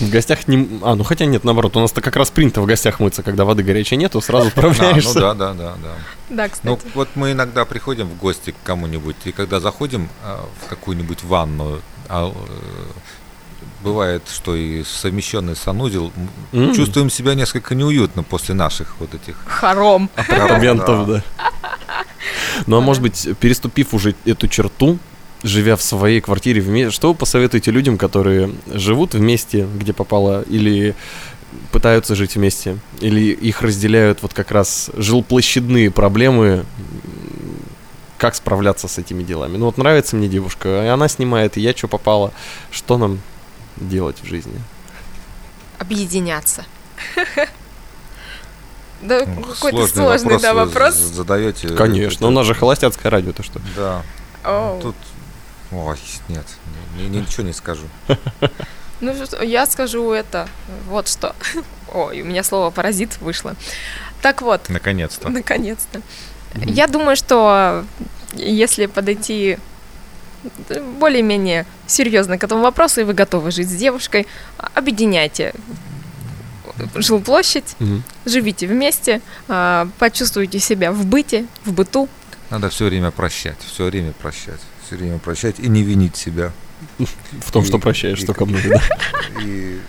В 0.00 0.10
гостях 0.10 0.48
не... 0.48 0.80
А, 0.82 0.94
ну 0.94 1.04
хотя 1.04 1.26
нет, 1.26 1.44
наоборот, 1.44 1.76
у 1.76 1.80
нас-то 1.80 2.00
как 2.00 2.16
раз 2.16 2.30
принято 2.30 2.60
в 2.60 2.66
гостях 2.66 3.00
мыться, 3.00 3.22
когда 3.22 3.44
воды 3.44 3.62
горячей 3.62 3.96
нету, 3.96 4.20
сразу 4.20 4.48
А, 4.48 4.50
справляешься. 4.50 5.14
ну 5.14 5.20
да, 5.20 5.34
да, 5.34 5.52
да, 5.52 5.74
да. 5.82 5.90
Да, 6.28 6.48
кстати. 6.48 6.66
Ну, 6.66 6.78
вот 6.94 7.08
мы 7.14 7.32
иногда 7.32 7.64
приходим 7.64 8.08
в 8.08 8.16
гости 8.16 8.50
к 8.52 8.56
кому-нибудь, 8.64 9.16
и 9.24 9.32
когда 9.32 9.60
заходим 9.60 10.08
а, 10.24 10.44
в 10.64 10.68
какую-нибудь 10.68 11.22
ванну, 11.24 11.80
а, 12.08 12.28
э, 12.28 12.32
бывает, 13.82 14.22
что 14.32 14.54
и 14.54 14.82
совмещенный 14.84 15.56
санузел, 15.56 16.12
М. 16.52 16.74
чувствуем 16.74 17.10
себя 17.10 17.34
несколько 17.34 17.74
неуютно 17.74 18.22
после 18.22 18.54
наших 18.54 18.96
вот 19.00 19.14
этих 19.14 19.36
Хором. 19.46 20.10
Апартаментов, 20.16 21.06
да. 21.08 21.22
Ну 22.66 22.76
а 22.76 22.80
может 22.80 23.02
быть, 23.02 23.28
переступив 23.38 23.94
уже 23.94 24.14
эту 24.24 24.48
черту, 24.48 24.98
живя 25.42 25.76
в 25.76 25.82
своей 25.82 26.20
квартире 26.20 26.60
вместе, 26.60 26.90
что 26.90 27.08
вы 27.08 27.14
посоветуете 27.14 27.70
людям, 27.70 27.96
которые 27.96 28.50
живут 28.66 29.14
вместе, 29.14 29.66
где 29.74 29.92
попало, 29.92 30.42
или 30.42 30.94
пытаются 31.72 32.14
жить 32.14 32.36
вместе, 32.36 32.78
или 33.00 33.32
их 33.32 33.62
разделяют 33.62 34.22
вот 34.22 34.34
как 34.34 34.50
раз 34.50 34.90
жилплощадные 34.96 35.90
проблемы, 35.90 36.64
как 38.18 38.34
справляться 38.34 38.86
с 38.86 38.98
этими 38.98 39.22
делами? 39.22 39.56
Ну 39.56 39.64
вот 39.66 39.78
нравится 39.78 40.14
мне 40.14 40.28
девушка, 40.28 40.84
и 40.84 40.88
она 40.88 41.08
снимает, 41.08 41.56
и 41.56 41.60
я 41.62 41.74
что 41.74 41.88
попало, 41.88 42.32
что 42.70 42.98
нам 42.98 43.20
делать 43.80 44.20
в 44.22 44.26
жизни? 44.26 44.60
Объединяться. 45.78 46.64
Да, 49.02 49.24
Ну, 49.24 49.42
какой-то 49.42 49.86
сложный, 49.86 50.38
да, 50.38 50.52
вы 50.52 50.66
вопрос. 50.66 50.94
задаете. 50.94 51.68
Конечно, 51.70 52.26
у 52.26 52.30
нас 52.30 52.46
же 52.46 52.54
холостяцкое 52.54 53.10
радио, 53.10 53.32
то 53.32 53.42
что? 53.42 53.58
Да. 53.74 54.02
Оу. 54.44 54.78
Тут, 54.82 54.96
ой, 55.72 55.96
нет, 56.28 56.44
ни- 56.98 57.04
ни- 57.04 57.16
ничего 57.20 57.44
не 57.46 57.52
скажу. 57.52 57.84
Ну, 59.02 59.14
я 59.42 59.64
скажу 59.64 60.12
это, 60.12 60.46
вот 60.86 61.08
что. 61.08 61.34
Ой, 61.94 62.20
у 62.20 62.24
меня 62.26 62.44
слово 62.44 62.68
паразит 62.70 63.16
вышло. 63.22 63.56
Так 64.20 64.42
вот, 64.42 64.68
Наконец-то. 64.68 65.30
наконец-то. 65.30 66.02
Я 66.54 66.86
думаю, 66.86 67.16
что 67.16 67.86
если 68.34 68.84
подойти 68.84 69.58
более-менее 70.98 71.66
серьезно 71.86 72.38
к 72.38 72.44
этому 72.44 72.62
вопросу, 72.62 73.00
и 73.00 73.04
вы 73.04 73.12
готовы 73.14 73.50
жить 73.50 73.68
с 73.68 73.74
девушкой, 73.74 74.26
объединяйте 74.74 75.52
жилплощадь, 76.94 77.76
Мгм. 77.78 78.02
живите 78.24 78.66
вместе, 78.66 79.20
а, 79.48 79.88
почувствуйте 79.98 80.58
себя 80.58 80.92
в 80.92 81.04
быте, 81.04 81.46
в 81.64 81.72
быту. 81.72 82.08
Надо 82.48 82.70
все 82.70 82.86
время 82.86 83.10
прощать, 83.10 83.58
все 83.66 83.84
время 83.84 84.12
прощать, 84.12 84.60
все 84.86 84.96
время 84.96 85.18
прощать 85.18 85.58
и 85.60 85.68
не 85.68 85.82
винить 85.82 86.16
себя. 86.16 86.52
В 86.98 87.52
том, 87.52 87.64
что 87.64 87.76
И- 87.76 87.80
прощаешь 87.80 88.20
и 88.22 88.26
только 88.26 88.46
как- 88.46 88.48
много, 88.48 88.68
да? 88.70 89.42
И, 89.42 89.78
и 89.78 89.80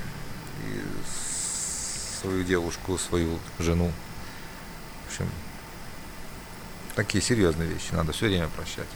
свою 2.21 2.43
девушку, 2.43 2.97
свою 2.97 3.39
жену. 3.59 3.91
В 5.07 5.11
общем, 5.13 5.29
такие 6.95 7.23
серьезные 7.23 7.69
вещи 7.69 7.93
надо 7.93 8.11
все 8.11 8.25
время 8.27 8.47
прощать. 8.49 8.87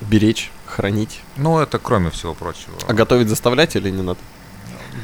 Беречь, 0.00 0.50
хранить. 0.66 1.20
Ну, 1.36 1.58
это 1.58 1.78
кроме 1.78 2.10
всего 2.10 2.34
прочего. 2.34 2.74
А 2.88 2.92
готовить 2.92 3.28
заставлять 3.28 3.76
или 3.76 3.90
не 3.90 4.02
надо? 4.02 4.18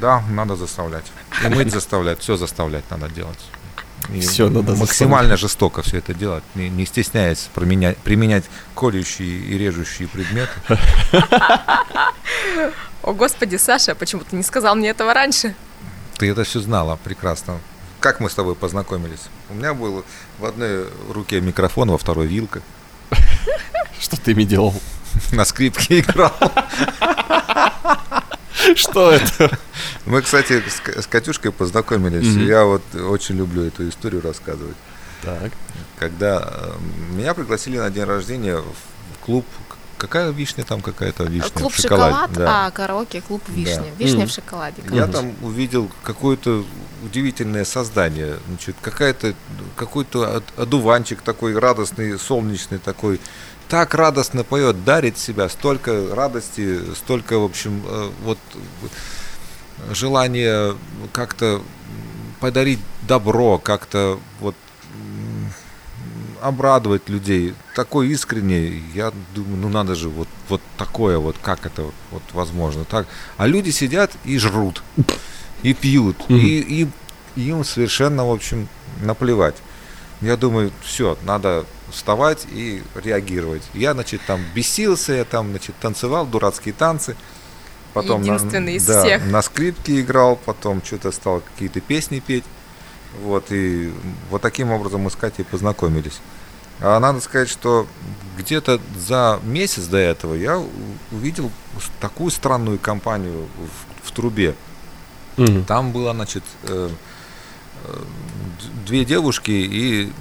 Да, 0.01 0.23
надо 0.31 0.57
заставлять. 0.57 1.07
И 1.45 1.49
мыть 1.49 1.73
заставлять, 1.73 2.21
все 2.21 2.37
заставлять 2.37 2.85
надо 2.91 3.09
делать. 3.09 3.39
И 4.13 4.21
Всё 4.21 4.49
надо 4.51 4.75
максимально 4.77 5.37
жестоко 5.37 5.83
все 5.83 5.99
это 5.99 6.15
делать, 6.15 6.45
не, 6.55 6.69
не 6.69 6.87
стесняясь 6.87 7.49
применять, 7.55 7.97
применять 7.99 8.45
колющие 8.75 9.29
и 9.29 9.59
режущие 9.59 10.07
предметы. 10.07 10.53
О, 13.03 13.13
господи, 13.13 13.57
Саша, 13.57 13.95
почему 13.95 14.23
ты 14.23 14.37
не 14.37 14.43
сказал 14.43 14.77
мне 14.77 14.91
этого 14.91 15.13
раньше? 15.13 15.55
Ты 16.19 16.31
это 16.31 16.45
все 16.45 16.61
знала 16.61 16.99
прекрасно. 17.03 17.59
Как 18.01 18.21
мы 18.21 18.31
с 18.31 18.35
тобой 18.35 18.55
познакомились? 18.55 19.29
У 19.51 19.55
меня 19.55 19.75
был 19.75 20.05
в 20.39 20.45
одной 20.45 20.87
руке 21.11 21.41
микрофон, 21.41 21.91
во 21.91 21.99
второй 21.99 22.27
вилка. 22.27 22.63
Что 24.01 24.17
ты 24.21 24.33
ими 24.33 24.45
делал? 24.45 24.75
На 25.33 25.45
скрипке 25.45 26.01
играл. 26.01 26.33
Что 28.75 29.13
это? 29.13 29.57
Мы, 30.07 30.23
кстати, 30.23 30.63
с, 30.69 30.81
Ка- 30.81 31.03
с 31.03 31.07
Катюшкой 31.07 31.53
познакомились. 31.53 32.27
Я 32.49 32.65
вот 32.65 32.83
очень 32.95 33.37
люблю 33.37 33.63
эту 33.65 33.89
историю 33.89 34.23
рассказывать. 34.23 34.77
Так. 35.23 35.53
Когда 35.99 36.43
э, 36.53 36.73
меня 37.15 37.35
пригласили 37.35 37.79
на 37.79 37.91
день 37.91 38.05
рождения 38.05 38.57
в 38.59 39.25
клуб. 39.25 39.47
Какая 39.99 40.31
вишня 40.31 40.65
там 40.65 40.83
какая-то 40.83 41.25
вишня? 41.25 41.51
Клуб 41.51 41.73
в 41.73 41.81
шоколаде, 41.81 42.13
шоколад, 42.15 42.33
да. 42.35 42.67
а 42.67 42.71
караоке 42.71 43.23
клуб 43.23 43.43
Да. 43.47 43.53
вишня. 43.55 43.85
Вишня 43.99 44.19
Мгм. 44.21 44.29
в 44.29 44.33
шоколаде. 44.33 44.83
Я 44.91 45.05
Мгм. 45.05 45.13
там 45.13 45.35
увидел 45.43 45.91
какое-то 46.03 46.65
удивительное 47.03 47.65
создание. 47.65 48.37
Значит, 48.49 48.77
какая-то 48.83 49.35
какой-то 49.77 50.37
од- 50.37 50.59
одуванчик 50.59 51.23
такой 51.23 51.59
радостный, 51.59 52.19
солнечный 52.19 52.79
такой. 52.79 53.21
Так 53.69 53.95
радостно 53.95 54.45
поет, 54.45 54.85
дарит 54.85 55.19
себя, 55.19 55.49
столько 55.49 56.15
радости, 56.15 56.81
столько, 56.95 57.39
в 57.39 57.45
общем, 57.45 57.83
э, 57.85 58.11
вот 58.23 58.39
желания 59.91 60.75
как-то 61.13 61.63
подарить 62.41 62.79
добро, 63.09 63.59
как-то 63.59 64.21
вот 64.41 64.55
обрадовать 66.41 67.09
людей. 67.09 67.55
Такой 67.75 68.09
искренний, 68.09 68.83
я 68.95 69.13
думаю, 69.35 69.57
ну 69.57 69.69
надо 69.69 69.95
же, 69.95 70.09
вот, 70.09 70.29
вот 70.49 70.61
такое 70.77 71.19
вот, 71.19 71.37
как 71.43 71.67
это 71.67 71.91
вот 72.11 72.23
возможно 72.33 72.85
так. 72.85 73.07
А 73.37 73.47
люди 73.47 73.71
сидят 73.71 74.13
и 74.25 74.39
жрут, 74.39 74.83
и 75.63 75.75
пьют, 75.75 76.17
Мгм. 76.29 76.39
и, 76.39 76.89
и 77.37 77.43
им 77.49 77.65
совершенно, 77.65 78.27
в 78.27 78.31
общем, 78.31 78.69
наплевать. 79.03 79.57
Я 80.21 80.37
думаю, 80.37 80.73
все, 80.83 81.19
надо 81.25 81.65
вставать 81.91 82.47
и 82.51 82.83
реагировать. 82.95 83.63
Я, 83.75 83.93
значит, 83.93 84.21
там 84.27 84.41
бесился, 84.55 85.13
я 85.13 85.25
там, 85.25 85.51
значит, 85.51 85.75
танцевал 85.81 86.27
дурацкие 86.27 86.75
танцы. 86.75 87.17
Потом 87.93 88.23
на- 88.23 88.27
Единственный 88.35 88.75
из 88.75 88.87
да, 88.87 89.03
всех. 89.03 89.25
на 89.27 89.43
скрипке 89.43 90.01
играл, 90.01 90.37
потом 90.37 90.83
что-то 90.85 91.13
стал 91.13 91.41
какие-то 91.41 91.81
песни 91.81 92.21
петь. 92.21 92.45
Вот, 93.23 93.47
и 93.51 93.93
вот 94.31 94.43
таким 94.43 94.71
образом 94.71 95.03
мы 95.03 95.11
с 95.11 95.17
Катей 95.17 95.45
познакомились. 95.45 96.21
А 96.81 96.99
надо 97.01 97.21
сказать, 97.21 97.49
что 97.49 97.87
где-то 98.37 98.81
за 98.99 99.41
месяц 99.45 99.85
до 99.85 99.97
этого 99.97 100.35
я 100.35 100.63
увидел 101.11 101.51
такую 102.01 102.31
странную 102.31 102.79
компанию 102.79 103.47
в, 104.03 104.09
в 104.09 104.13
трубе. 104.13 104.55
Мгм. 105.39 105.65
Там 105.65 105.93
было, 105.93 106.13
значит, 106.13 106.43
э, 106.65 106.91
две 108.87 109.05
девушки 109.05 109.51
и, 109.51 110.13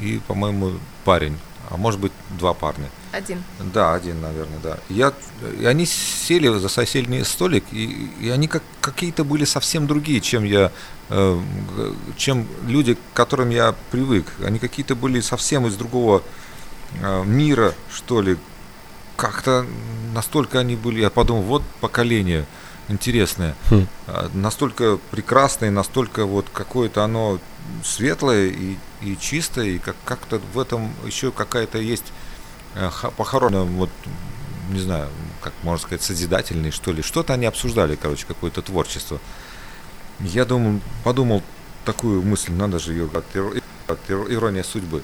и, 0.00 0.20
по-моему, 0.26 0.72
парень. 1.04 1.36
А 1.70 1.76
может 1.76 2.00
быть, 2.00 2.12
два 2.38 2.54
парня. 2.54 2.88
Один. 3.12 3.42
Да, 3.74 3.94
один, 3.94 4.20
наверное, 4.20 4.58
да. 4.62 4.78
Я, 4.88 5.12
и 5.60 5.66
они 5.66 5.84
сели 5.84 6.48
за 6.48 6.68
соседний 6.68 7.24
столик, 7.24 7.64
и, 7.72 8.10
и 8.20 8.30
они 8.30 8.48
как 8.48 8.62
какие-то 8.80 9.22
были 9.24 9.44
совсем 9.44 9.86
другие, 9.86 10.20
чем 10.20 10.44
я, 10.44 10.72
э, 11.10 11.40
чем 12.16 12.46
люди, 12.66 12.94
к 12.94 12.98
которым 13.12 13.50
я 13.50 13.74
привык. 13.90 14.32
Они 14.44 14.58
какие-то 14.58 14.94
были 14.94 15.20
совсем 15.20 15.66
из 15.66 15.76
другого 15.76 16.22
э, 17.02 17.24
мира, 17.24 17.74
что 17.90 18.22
ли. 18.22 18.38
Как-то 19.16 19.66
настолько 20.14 20.60
они 20.60 20.76
были, 20.76 21.00
я 21.00 21.10
подумал, 21.10 21.42
вот 21.42 21.62
поколение 21.80 22.46
интересное, 22.88 23.54
Хм. 23.70 23.86
А, 24.06 24.30
настолько 24.34 24.98
прекрасное, 25.10 25.70
настолько 25.70 26.24
вот 26.24 26.46
какое-то 26.52 27.04
оно 27.04 27.38
светлое 27.84 28.46
и, 28.46 28.76
и 29.02 29.16
чистое, 29.18 29.66
и 29.66 29.78
как, 29.78 29.96
как-то 30.04 30.40
в 30.54 30.58
этом 30.58 30.92
еще 31.06 31.30
какая-то 31.30 31.78
есть 31.78 32.12
э, 32.74 32.90
похоронено, 33.16 33.64
вот, 33.64 33.90
не 34.70 34.80
знаю, 34.80 35.08
как 35.40 35.52
можно 35.62 35.86
сказать, 35.86 36.02
созидательный, 36.02 36.70
что 36.70 36.92
ли. 36.92 37.02
Что-то 37.02 37.34
они 37.34 37.46
обсуждали, 37.46 37.96
короче, 37.96 38.26
какое-то 38.26 38.62
творчество. 38.62 39.18
Я 40.20 40.44
думал, 40.44 40.80
подумал 41.04 41.42
такую 41.84 42.22
мысль, 42.22 42.52
надо 42.52 42.78
же 42.78 42.92
ее 42.92 43.04
от, 43.06 43.24
от 43.86 44.10
ирония 44.10 44.62
судьбы. 44.62 45.02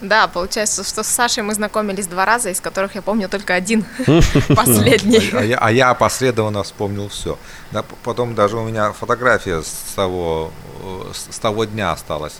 Да, 0.00 0.28
получается, 0.28 0.82
что 0.84 1.02
с 1.02 1.08
Сашей 1.08 1.42
мы 1.42 1.54
знакомились 1.54 2.06
два 2.06 2.24
раза, 2.24 2.50
из 2.50 2.60
которых 2.60 2.94
я 2.94 3.02
помню 3.02 3.28
только 3.28 3.54
один, 3.54 3.84
последний. 4.48 5.30
А, 5.32 5.38
а 5.38 5.44
я, 5.44 5.58
а 5.58 5.70
я 5.70 5.90
опосредованно 5.90 6.62
вспомнил 6.62 7.08
все. 7.08 7.38
Да, 7.70 7.84
потом 8.02 8.34
даже 8.34 8.56
у 8.56 8.66
меня 8.66 8.92
фотография 8.92 9.62
с 9.62 9.92
того, 9.94 10.50
э, 10.82 11.12
с 11.12 11.34
с 11.34 11.38
того 11.38 11.64
дня 11.64 11.92
осталась. 11.92 12.34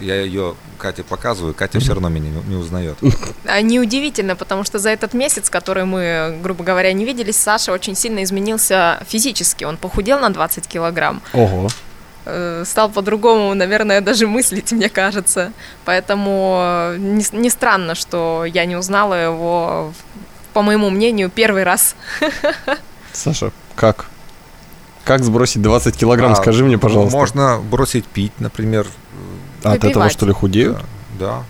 я 0.00 0.20
ее 0.20 0.54
Кате 0.78 1.02
показываю, 1.02 1.54
Катя 1.54 1.80
все 1.80 1.92
равно 1.92 2.08
меня 2.08 2.30
не, 2.30 2.42
не 2.50 2.56
узнает. 2.56 2.98
А, 3.44 3.60
Неудивительно, 3.60 4.36
потому 4.36 4.64
что 4.64 4.78
за 4.78 4.90
этот 4.90 5.14
месяц, 5.14 5.50
который 5.50 5.84
мы, 5.84 6.38
грубо 6.42 6.64
говоря, 6.64 6.92
не 6.92 7.04
виделись, 7.04 7.36
Саша 7.36 7.72
очень 7.72 7.94
сильно 7.94 8.22
изменился 8.22 9.02
физически. 9.06 9.64
Он 9.64 9.76
похудел 9.76 10.18
на 10.18 10.30
20 10.30 10.66
килограмм. 10.66 11.22
Ого. 11.32 11.68
Э, 12.26 12.64
стал 12.66 12.90
по-другому, 12.90 13.54
наверное, 13.54 14.00
даже 14.00 14.26
мыслить, 14.26 14.72
мне 14.72 14.88
кажется. 14.88 15.52
Поэтому 15.84 16.58
э, 16.60 16.96
не, 16.98 17.24
не 17.32 17.50
странно, 17.50 17.94
что 17.94 18.44
я 18.44 18.66
не 18.66 18.76
узнала 18.76 19.14
его, 19.14 19.92
по 20.52 20.62
моему 20.62 20.90
мнению, 20.90 21.30
первый 21.30 21.64
раз. 21.64 21.96
Саша, 23.12 23.52
как? 23.74 24.06
Как 25.04 25.22
сбросить 25.22 25.62
20 25.62 25.96
килограмм, 25.96 26.32
А, 26.32 26.34
скажи 26.34 26.64
мне, 26.64 26.78
пожалуйста. 26.78 27.16
Можно 27.16 27.60
бросить 27.60 28.04
пить, 28.06 28.32
например. 28.40 28.86
А 29.62 29.72
От 29.72 29.84
этого, 29.84 30.10
что 30.10 30.26
ли, 30.26 30.32
худеют? 30.32 30.78
Да. 31.18 31.44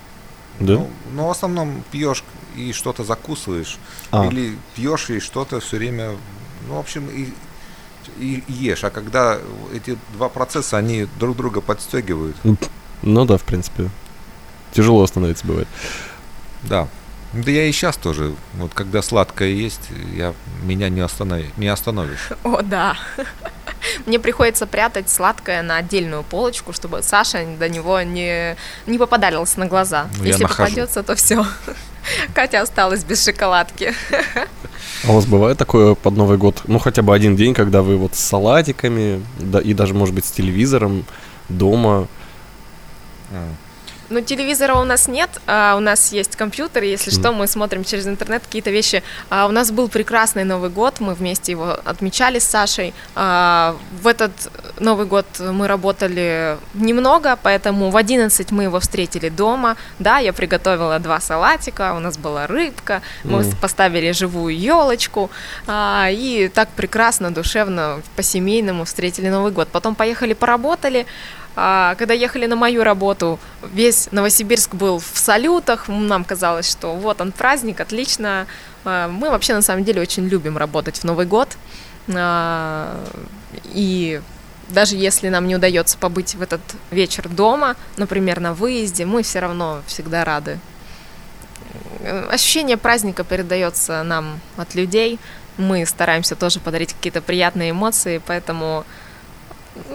Да? 0.59 0.73
Ну, 0.73 0.89
но 1.13 1.27
в 1.27 1.31
основном 1.31 1.83
пьешь 1.91 2.23
и 2.55 2.71
что-то 2.73 3.03
закусываешь. 3.03 3.77
А. 4.11 4.25
Или 4.27 4.57
пьешь 4.75 5.09
и 5.09 5.19
что-то 5.19 5.59
все 5.59 5.77
время. 5.77 6.11
Ну, 6.67 6.75
в 6.75 6.79
общем, 6.79 7.07
и, 7.09 7.33
и 8.17 8.43
ешь. 8.47 8.83
А 8.83 8.89
когда 8.89 9.37
эти 9.73 9.97
два 10.13 10.29
процесса, 10.29 10.77
они 10.77 11.07
друг 11.19 11.35
друга 11.37 11.61
подстегивают. 11.61 12.35
Ну 13.03 13.25
да, 13.25 13.37
в 13.37 13.43
принципе. 13.43 13.89
Тяжело 14.73 15.03
остановиться 15.03 15.45
бывает. 15.45 15.67
Да. 16.63 16.87
Да 17.33 17.51
я 17.51 17.65
и 17.65 17.71
сейчас 17.71 17.97
тоже. 17.97 18.33
Вот 18.53 18.73
когда 18.73 19.01
сладкое 19.01 19.49
есть, 19.49 19.89
я, 20.15 20.33
меня 20.63 20.89
не, 20.89 21.01
останови, 21.01 21.49
не 21.57 21.67
остановишь. 21.67 22.29
О, 22.43 22.61
да. 22.61 22.97
Мне 24.05 24.19
приходится 24.19 24.65
прятать 24.65 25.09
сладкое 25.09 25.61
на 25.61 25.77
отдельную 25.77 26.23
полочку, 26.23 26.73
чтобы 26.73 27.03
Саша 27.03 27.45
до 27.59 27.69
него 27.69 28.01
не, 28.01 28.55
не 28.85 28.97
попадалась 28.97 29.57
на 29.57 29.65
глаза. 29.65 30.07
Ну, 30.17 30.23
Если 30.23 30.43
нахожу. 30.43 30.69
попадется, 30.69 31.03
то 31.03 31.15
все. 31.15 31.45
Катя 32.33 32.61
осталась 32.61 33.03
без 33.03 33.23
шоколадки. 33.23 33.93
А 35.05 35.11
у 35.11 35.15
вас 35.15 35.25
бывает 35.25 35.57
такое 35.57 35.95
под 35.95 36.15
Новый 36.15 36.37
год, 36.37 36.63
ну 36.67 36.79
хотя 36.79 37.01
бы 37.01 37.13
один 37.13 37.35
день, 37.35 37.53
когда 37.53 37.81
вы 37.81 37.97
вот 37.97 38.15
с 38.15 38.19
салатиками, 38.19 39.21
да, 39.39 39.59
и 39.59 39.73
даже, 39.73 39.93
может 39.93 40.15
быть, 40.15 40.25
с 40.25 40.31
телевизором 40.31 41.05
дома. 41.49 42.07
Ну, 44.09 44.21
телевизора 44.21 44.75
у 44.75 44.85
нас 44.85 45.07
нет, 45.09 45.29
а 45.47 45.75
у 45.75 45.81
нас 45.81 46.13
есть 46.13 46.37
компьютер, 46.37 46.83
если 46.83 47.11
что, 47.11 47.33
мы 47.33 47.45
смотрим 47.47 47.83
через 47.83 48.07
интернет 48.07 48.41
какие-то 48.43 48.71
вещи. 48.71 49.03
А 49.29 49.47
у 49.47 49.51
нас 49.51 49.71
был 49.71 49.89
прекрасный 49.89 50.45
Новый 50.45 50.69
год, 50.69 51.01
мы 51.01 51.13
вместе 51.13 51.51
его 51.51 51.77
отмечали 51.83 52.39
с 52.39 52.45
Сашей. 52.45 52.93
А, 53.15 53.75
в 54.01 54.07
этот 54.07 54.31
Новый 54.79 55.05
год 55.05 55.25
мы 55.39 55.67
работали 55.67 56.57
немного, 56.73 57.37
поэтому 57.43 57.89
в 57.89 57.97
11 57.97 58.51
мы 58.51 58.63
его 58.63 58.79
встретили 58.79 59.27
дома. 59.27 59.75
Да, 59.99 60.19
я 60.19 60.31
приготовила 60.31 60.99
два 60.99 61.19
салатика, 61.19 61.93
у 61.93 61.99
нас 61.99 62.17
была 62.17 62.47
рыбка, 62.47 63.01
мы 63.25 63.39
М. 63.39 63.51
поставили 63.61 64.11
живую 64.11 64.57
елочку, 64.57 65.29
а, 65.67 66.07
и 66.09 66.47
так 66.47 66.69
прекрасно, 66.69 67.33
душевно, 67.33 68.01
по-семейному 68.15 68.85
встретили 68.85 69.27
Новый 69.29 69.51
год. 69.51 69.67
Потом 69.67 69.95
поехали, 69.95 70.33
поработали, 70.33 71.05
когда 71.97 72.13
ехали 72.13 72.45
на 72.45 72.55
мою 72.55 72.83
работу, 72.83 73.39
весь 73.63 74.09
Новосибирск 74.11 74.75
был 74.75 74.99
в 74.99 75.17
салютах. 75.17 75.87
Нам 75.87 76.23
казалось, 76.23 76.69
что 76.69 76.93
вот 76.93 77.19
он 77.19 77.31
праздник, 77.31 77.79
отлично. 77.79 78.45
А, 78.85 79.07
Мы 79.07 79.31
вообще 79.31 79.55
на 79.55 79.63
самом 79.63 79.83
деле 79.83 79.99
очень 79.99 80.27
любим 80.27 80.55
работать 80.57 80.99
в 80.99 81.03
Новый 81.03 81.25
год. 81.25 81.57
А, 82.13 83.03
И 83.73 84.21
даже 84.69 84.97
если 84.97 85.29
нам 85.29 85.47
не 85.47 85.55
удается 85.55 85.97
побыть 85.97 86.35
в 86.35 86.43
этот 86.43 86.61
вечер 86.91 87.27
дома, 87.27 87.75
например, 87.95 88.39
на 88.39 88.53
выезде, 88.53 89.05
мы 89.05 89.23
все 89.23 89.39
равно 89.39 89.81
всегда 89.87 90.25
рады. 90.25 90.59
Ощущение 92.29 92.77
праздника 92.77 93.23
передается 93.23 94.03
нам 94.03 94.39
от 94.57 94.75
людей. 94.75 95.19
Мы 95.57 95.87
стараемся 95.87 96.35
тоже 96.35 96.59
подарить 96.59 96.93
какие-то 96.93 97.21
приятные 97.21 97.71
эмоции, 97.71 98.21
поэтому 98.23 98.85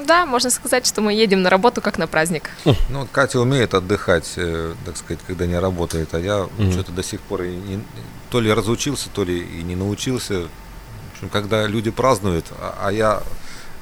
да, 0.07 0.27
можно 0.27 0.51
сказать, 0.51 0.87
что 0.87 1.01
мы 1.01 1.13
едем 1.13 1.43
на 1.43 1.51
работу 1.51 1.81
как 1.81 1.99
на 1.99 2.07
праздник. 2.07 2.51
Ну, 2.89 3.07
Катя 3.11 3.41
умеет 3.41 3.75
отдыхать, 3.75 4.33
э, 4.37 4.75
так 4.85 4.97
сказать, 4.97 5.21
когда 5.27 5.47
не 5.47 5.59
работает, 5.59 6.15
а 6.15 6.19
я 6.21 6.47
Мгм. 6.59 6.73
что-то 6.73 6.93
до 6.93 7.03
сих 7.03 7.21
пор 7.21 7.43
и 7.43 7.55
не- 7.57 7.83
то 8.31 8.41
ли 8.41 8.53
разучился, 8.53 9.09
то 9.11 9.25
ли 9.25 9.39
и 9.41 9.63
не 9.63 9.77
научился. 9.77 10.41
В 10.43 11.15
общем, 11.17 11.29
когда 11.29 11.67
люди 11.67 11.91
празднуют, 11.91 12.47
а, 12.61 12.75
а 12.87 12.93
я, 12.93 13.23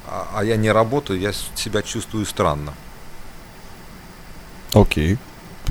а, 0.07 0.27
а 0.35 0.43
я 0.43 0.55
не 0.57 0.71
работаю, 0.71 1.19
я 1.19 1.31
себя 1.55 1.81
чувствую 1.81 2.25
странно. 2.25 2.73
Окей. 4.73 5.17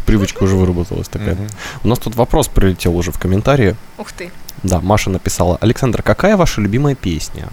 Привычка 0.06 0.42
уже 0.44 0.56
выработалась 0.56 1.08
такая. 1.08 1.34
Мгм. 1.34 1.48
У 1.84 1.88
нас 1.88 1.98
тут 1.98 2.14
вопрос 2.16 2.48
прилетел 2.48 2.96
уже 2.96 3.12
в 3.12 3.18
комментарии. 3.18 3.76
Ух 3.98 4.12
ты. 4.12 4.30
Да, 4.62 4.80
Маша 4.80 5.10
написала. 5.10 5.56
Александр, 5.60 6.02
какая 6.02 6.36
ваша 6.36 6.60
любимая 6.60 6.94
песня? 6.94 7.48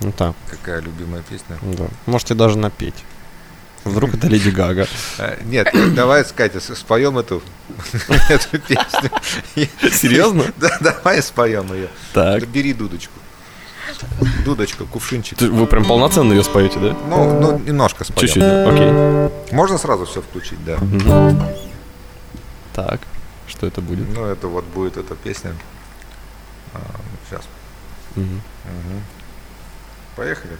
Ну 0.00 0.12
так, 0.12 0.34
Какая 0.50 0.80
любимая 0.80 1.22
песня? 1.22 1.56
да. 1.62 1.86
Можете 2.06 2.34
даже 2.34 2.58
напеть. 2.58 2.94
Вдруг 3.84 4.14
это 4.14 4.26
Леди 4.26 4.50
Гага. 4.50 4.86
Э, 5.18 5.38
Нет, 5.44 5.68
давай, 5.94 6.24
Катя, 6.24 6.60
споем 6.60 7.18
эту, 7.18 7.40
эту 8.28 8.58
песню. 8.58 9.10
Серьезно? 9.92 10.44
Да, 10.56 10.76
давай 10.80 11.22
споем 11.22 11.72
ее. 11.72 11.88
Так. 12.12 12.46
Бери 12.48 12.72
дудочку. 12.74 13.12
Дудочка, 14.44 14.84
кувшинчик. 14.84 15.40
Вы 15.40 15.66
прям 15.66 15.84
полноценно 15.84 16.32
ее 16.32 16.42
споете, 16.44 16.78
да? 16.80 16.96
Ну, 17.08 17.40
ну, 17.40 17.58
немножко 17.58 18.04
споем. 18.04 18.20
Чуть-чуть, 18.20 18.42
да? 18.42 18.68
окей. 18.68 19.54
Можно 19.54 19.78
сразу 19.78 20.04
все 20.04 20.20
включить, 20.20 20.62
да. 20.64 20.76
Мгм. 20.78 21.40
Так, 22.74 23.00
что 23.46 23.66
это 23.66 23.80
будет? 23.80 24.06
Ну, 24.14 24.26
это 24.26 24.48
вот 24.48 24.64
будет 24.64 24.96
эта 24.98 25.14
песня. 25.14 25.54
сейчас. 27.30 27.42
Мгм. 28.16 28.42
Поехали. 30.15 30.57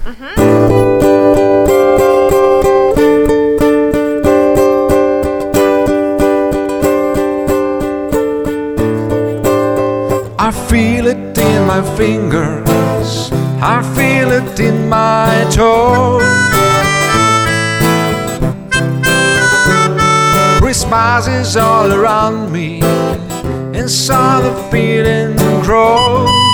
I 10.40 10.52
feel 10.70 11.08
it 11.08 11.38
in 11.38 11.68
my 11.68 11.82
fingers, 11.96 13.32
I 13.62 13.82
feel 13.96 14.32
it 14.32 14.60
in 14.60 14.90
my 14.90 15.46
toes. 15.52 16.24
Christmas 20.60 21.28
is 21.28 21.56
all 21.58 21.92
around 21.92 22.52
me, 22.52 22.82
and 23.78 23.90
so 23.90 24.42
the 24.42 24.54
feeling 24.72 25.36
grows. 25.62 26.45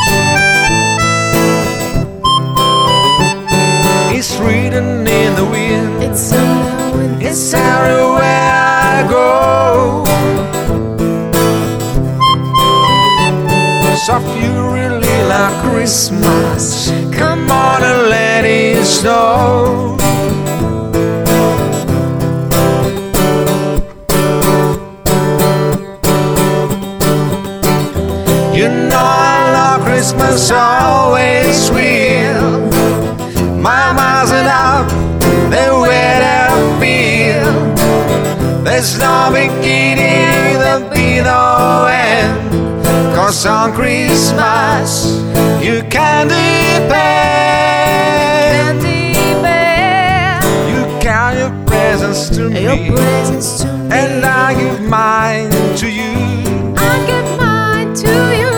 It's 4.24 4.36
written 4.36 5.04
in 5.04 5.34
the 5.34 5.44
wind, 5.44 6.00
It's 6.00 6.32
uh, 6.32 7.18
it's 7.20 7.52
everywhere 7.52 8.22
I 8.22 9.04
go. 9.10 10.04
So 14.06 14.18
if 14.18 14.26
you 14.40 14.52
really 14.72 15.22
like 15.24 15.64
Christmas, 15.64 16.92
come 17.12 17.50
on 17.50 17.82
and 17.82 18.10
let 18.10 18.44
it 18.44 18.84
snow. 18.84 20.01
Beginning, 38.82 40.58
there'll 40.58 40.90
be 40.90 41.20
no 41.20 41.86
end. 41.86 42.50
Cause 43.14 43.46
on 43.46 43.72
Christmas, 43.72 45.22
you 45.62 45.82
can 45.88 46.26
depend. 46.26 47.22
You 50.68 51.00
count 51.00 51.38
your 51.38 51.52
presents 51.64 52.28
to 52.30 52.50
me, 52.50 52.66
and 53.92 54.24
I 54.24 54.54
give 54.54 54.80
mine 54.88 55.50
to 55.76 55.88
you. 55.88 56.74
I 56.76 57.04
give 57.06 57.38
mine 57.38 57.94
to 57.94 58.12
you. 58.40 58.52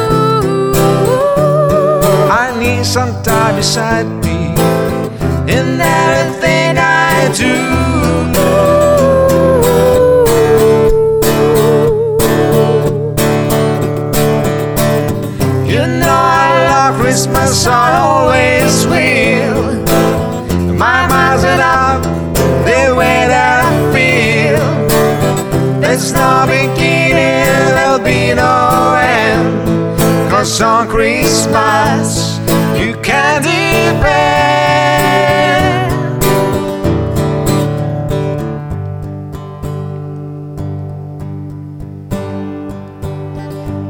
I 2.31 2.57
need 2.59 2.87
some 2.87 3.23
time 3.23 3.57
beside 3.57 4.24
On 30.45 30.87
Christmas, 30.87 32.39
you 32.79 32.95
can 33.03 33.43
depend. 33.43 34.05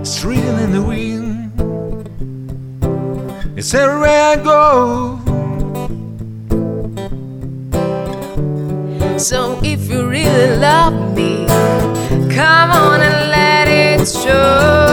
It's 0.00 0.24
written 0.24 0.58
in 0.60 0.72
the 0.72 0.80
wind. 0.80 1.52
It's 3.58 3.74
everywhere 3.74 4.22
I 4.22 4.36
go. 4.36 5.18
So 9.18 9.58
if 9.62 9.90
you 9.90 10.08
really 10.08 10.56
love 10.56 11.14
me, 11.16 11.46
come 12.34 12.70
on 12.70 13.00
and 13.00 13.30
let 13.30 13.68
it 13.68 14.06
show. 14.08 14.83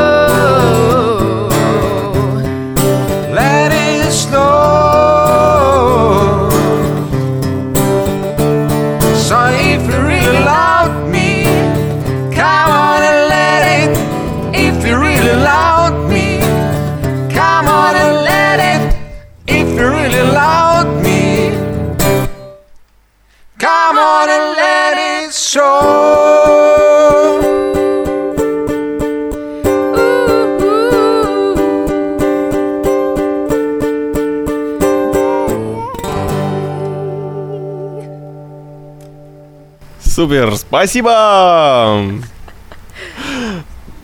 Супер, 40.21 40.55
спасибо! 40.55 41.99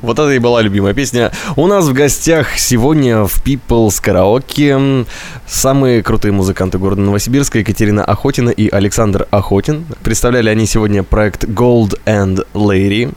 Вот 0.02 0.18
это 0.18 0.32
и 0.32 0.40
была 0.40 0.64
любимая 0.64 0.96
песня. 0.96 1.32
У 1.56 1.68
нас 1.68 1.86
в 1.86 1.94
гостях 1.94 2.58
сегодня 2.58 3.26
в 3.26 3.46
People's 3.46 4.02
Karaoke 4.04 5.06
самые 5.46 6.02
крутые 6.02 6.32
музыканты 6.32 6.80
города 6.80 7.02
Новосибирска 7.02 7.60
Екатерина 7.60 8.04
Охотина 8.04 8.50
и 8.50 8.68
Александр 8.68 9.28
Охотин. 9.30 9.86
Представляли 10.02 10.50
они 10.50 10.66
сегодня 10.66 11.04
проект 11.04 11.44
Gold 11.44 12.00
and 12.08 12.48
Lady 12.56 13.14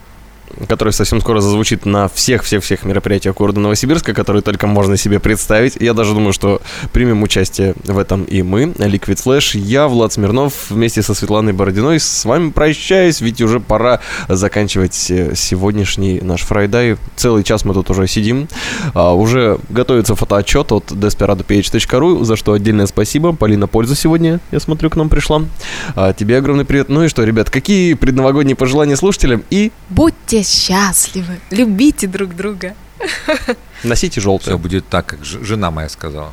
который 0.68 0.92
совсем 0.92 1.20
скоро 1.20 1.40
зазвучит 1.40 1.86
на 1.86 2.08
всех-всех-всех 2.08 2.84
мероприятиях 2.84 3.36
города 3.36 3.60
Новосибирска, 3.60 4.14
которые 4.14 4.42
только 4.42 4.66
можно 4.66 4.96
себе 4.96 5.18
представить. 5.18 5.76
Я 5.76 5.94
даже 5.94 6.14
думаю, 6.14 6.32
что 6.32 6.60
примем 6.92 7.22
участие 7.22 7.74
в 7.84 7.98
этом 7.98 8.24
и 8.24 8.42
мы, 8.42 8.64
Liquid 8.64 9.22
Flash. 9.24 9.58
Я, 9.58 9.88
Влад 9.88 10.12
Смирнов, 10.12 10.70
вместе 10.70 11.02
со 11.02 11.14
Светланой 11.14 11.52
Бородиной 11.52 12.00
с 12.00 12.24
вами 12.24 12.50
прощаюсь, 12.50 13.20
ведь 13.20 13.40
уже 13.40 13.60
пора 13.60 14.00
заканчивать 14.28 15.10
э, 15.10 15.34
сегодняшний 15.34 16.20
наш 16.20 16.42
фрайдай. 16.42 16.96
Целый 17.16 17.44
час 17.44 17.64
мы 17.64 17.74
тут 17.74 17.90
уже 17.90 18.06
сидим. 18.06 18.48
А, 18.94 19.14
уже 19.14 19.58
готовится 19.68 20.14
фотоотчет 20.14 20.72
от 20.72 20.90
desperadoph.ru, 20.90 22.24
за 22.24 22.36
что 22.36 22.52
отдельное 22.52 22.86
спасибо. 22.86 23.32
Полина 23.32 23.66
Польза 23.66 23.94
сегодня, 23.94 24.40
я 24.50 24.60
смотрю, 24.60 24.90
к 24.90 24.96
нам 24.96 25.08
пришла. 25.08 25.42
А, 25.94 26.12
тебе 26.12 26.38
огромный 26.38 26.64
привет. 26.64 26.88
Ну 26.88 27.04
и 27.04 27.08
что, 27.08 27.24
ребят, 27.24 27.50
какие 27.50 27.94
предновогодние 27.94 28.56
пожелания 28.56 28.96
слушателям 28.96 29.42
и 29.50 29.70
Будьте 29.88 30.39
счастливы, 30.42 31.40
любите 31.50 32.06
друг 32.06 32.34
друга. 32.34 32.74
носите 33.84 34.20
желтое. 34.20 34.56
Все 34.56 34.58
будет 34.58 34.88
так, 34.88 35.06
как 35.06 35.24
жена 35.24 35.70
моя 35.70 35.88
сказала. 35.88 36.32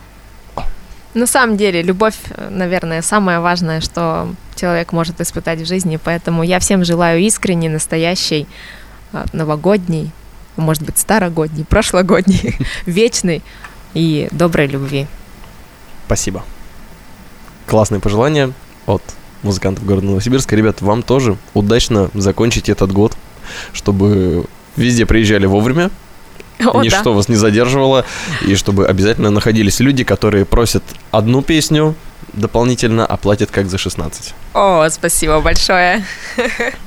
На 1.14 1.26
самом 1.26 1.58
деле, 1.58 1.82
любовь, 1.82 2.16
наверное, 2.49 3.01
самое 3.01 3.39
важное, 3.39 3.82
что 3.82 4.30
человек 4.55 4.91
может 4.91 5.20
испытать 5.20 5.62
в 5.62 5.66
жизни, 5.66 5.97
поэтому 6.03 6.43
я 6.43 6.60
всем 6.60 6.86
желаю 6.86 7.22
искренней, 7.22 7.70
настоящей, 7.70 8.47
э, 9.14 9.26
новогодней, 9.34 10.12
может 10.58 10.84
быть, 10.84 10.97
старогодней, 10.97 11.64
прошлогодней, 11.64 12.58
вечной 12.86 13.41
и 13.93 14.28
доброй 14.32 14.68
любви. 14.68 15.08
Спасибо. 16.05 16.43
Классные 17.66 17.99
пожелания 17.99 18.53
от 18.86 19.01
музыкантов 19.43 19.86
города 19.86 20.05
Новосибирска. 20.05 20.55
Ребят, 20.55 20.82
вам 20.82 21.03
тоже 21.03 21.38
удачно 21.53 22.10
закончить 22.14 22.70
этот 22.70 22.91
год, 22.91 23.18
чтобы 23.73 24.45
везде 24.75 25.05
приезжали 25.05 25.45
вовремя, 25.45 25.89
О, 26.59 26.81
ничто 26.81 27.03
да. 27.03 27.11
вас 27.11 27.29
не 27.29 27.35
задерживало, 27.35 28.05
и 28.45 28.55
чтобы 28.55 28.87
обязательно 28.87 29.29
находились 29.29 29.79
люди, 29.79 30.03
которые 30.03 30.45
просят 30.45 30.83
одну 31.11 31.41
песню 31.41 31.95
дополнительно, 32.33 33.05
а 33.05 33.17
платят 33.17 33.51
как 33.51 33.69
за 33.69 33.77
16. 33.77 34.33
О, 34.53 34.87
спасибо 34.89 35.39
большое. 35.41 36.03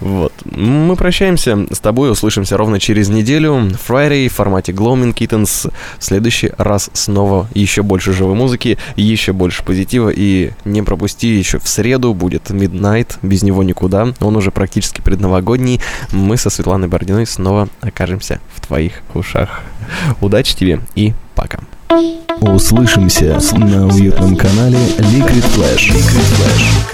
Вот. 0.00 0.32
Мы 0.44 0.94
прощаемся 0.96 1.66
с 1.70 1.80
тобой, 1.80 2.10
услышимся 2.10 2.56
ровно 2.56 2.78
через 2.78 3.08
неделю. 3.08 3.54
Friday 3.88 4.28
в 4.28 4.32
формате 4.32 4.72
Gloaming 4.72 5.14
Kittens. 5.14 5.70
В 5.98 6.04
следующий 6.04 6.52
раз 6.58 6.90
снова 6.92 7.48
еще 7.54 7.82
больше 7.82 8.12
живой 8.12 8.34
музыки, 8.34 8.78
еще 8.96 9.32
больше 9.32 9.64
позитива. 9.64 10.10
И 10.14 10.52
не 10.64 10.82
пропусти, 10.82 11.28
еще 11.28 11.58
в 11.58 11.68
среду 11.68 12.14
будет 12.14 12.50
Midnight, 12.50 13.16
без 13.22 13.42
него 13.42 13.62
никуда. 13.62 14.12
Он 14.20 14.36
уже 14.36 14.50
практически 14.50 15.00
предновогодний. 15.00 15.80
Мы 16.12 16.36
со 16.36 16.50
Светланой 16.50 16.88
Бородиной 16.88 17.26
снова 17.26 17.68
окажемся 17.80 18.40
в 18.54 18.66
твоих 18.66 19.02
ушах. 19.14 19.62
Удачи 20.20 20.54
тебе 20.54 20.80
и 20.94 21.14
пока. 21.34 21.60
Услышимся 22.40 23.40
на 23.56 23.86
уютном 23.86 24.36
канале 24.36 24.78
Liquid 24.98 25.44
Flash. 25.54 25.90
Liquid 25.90 26.26
Flash. 26.36 26.93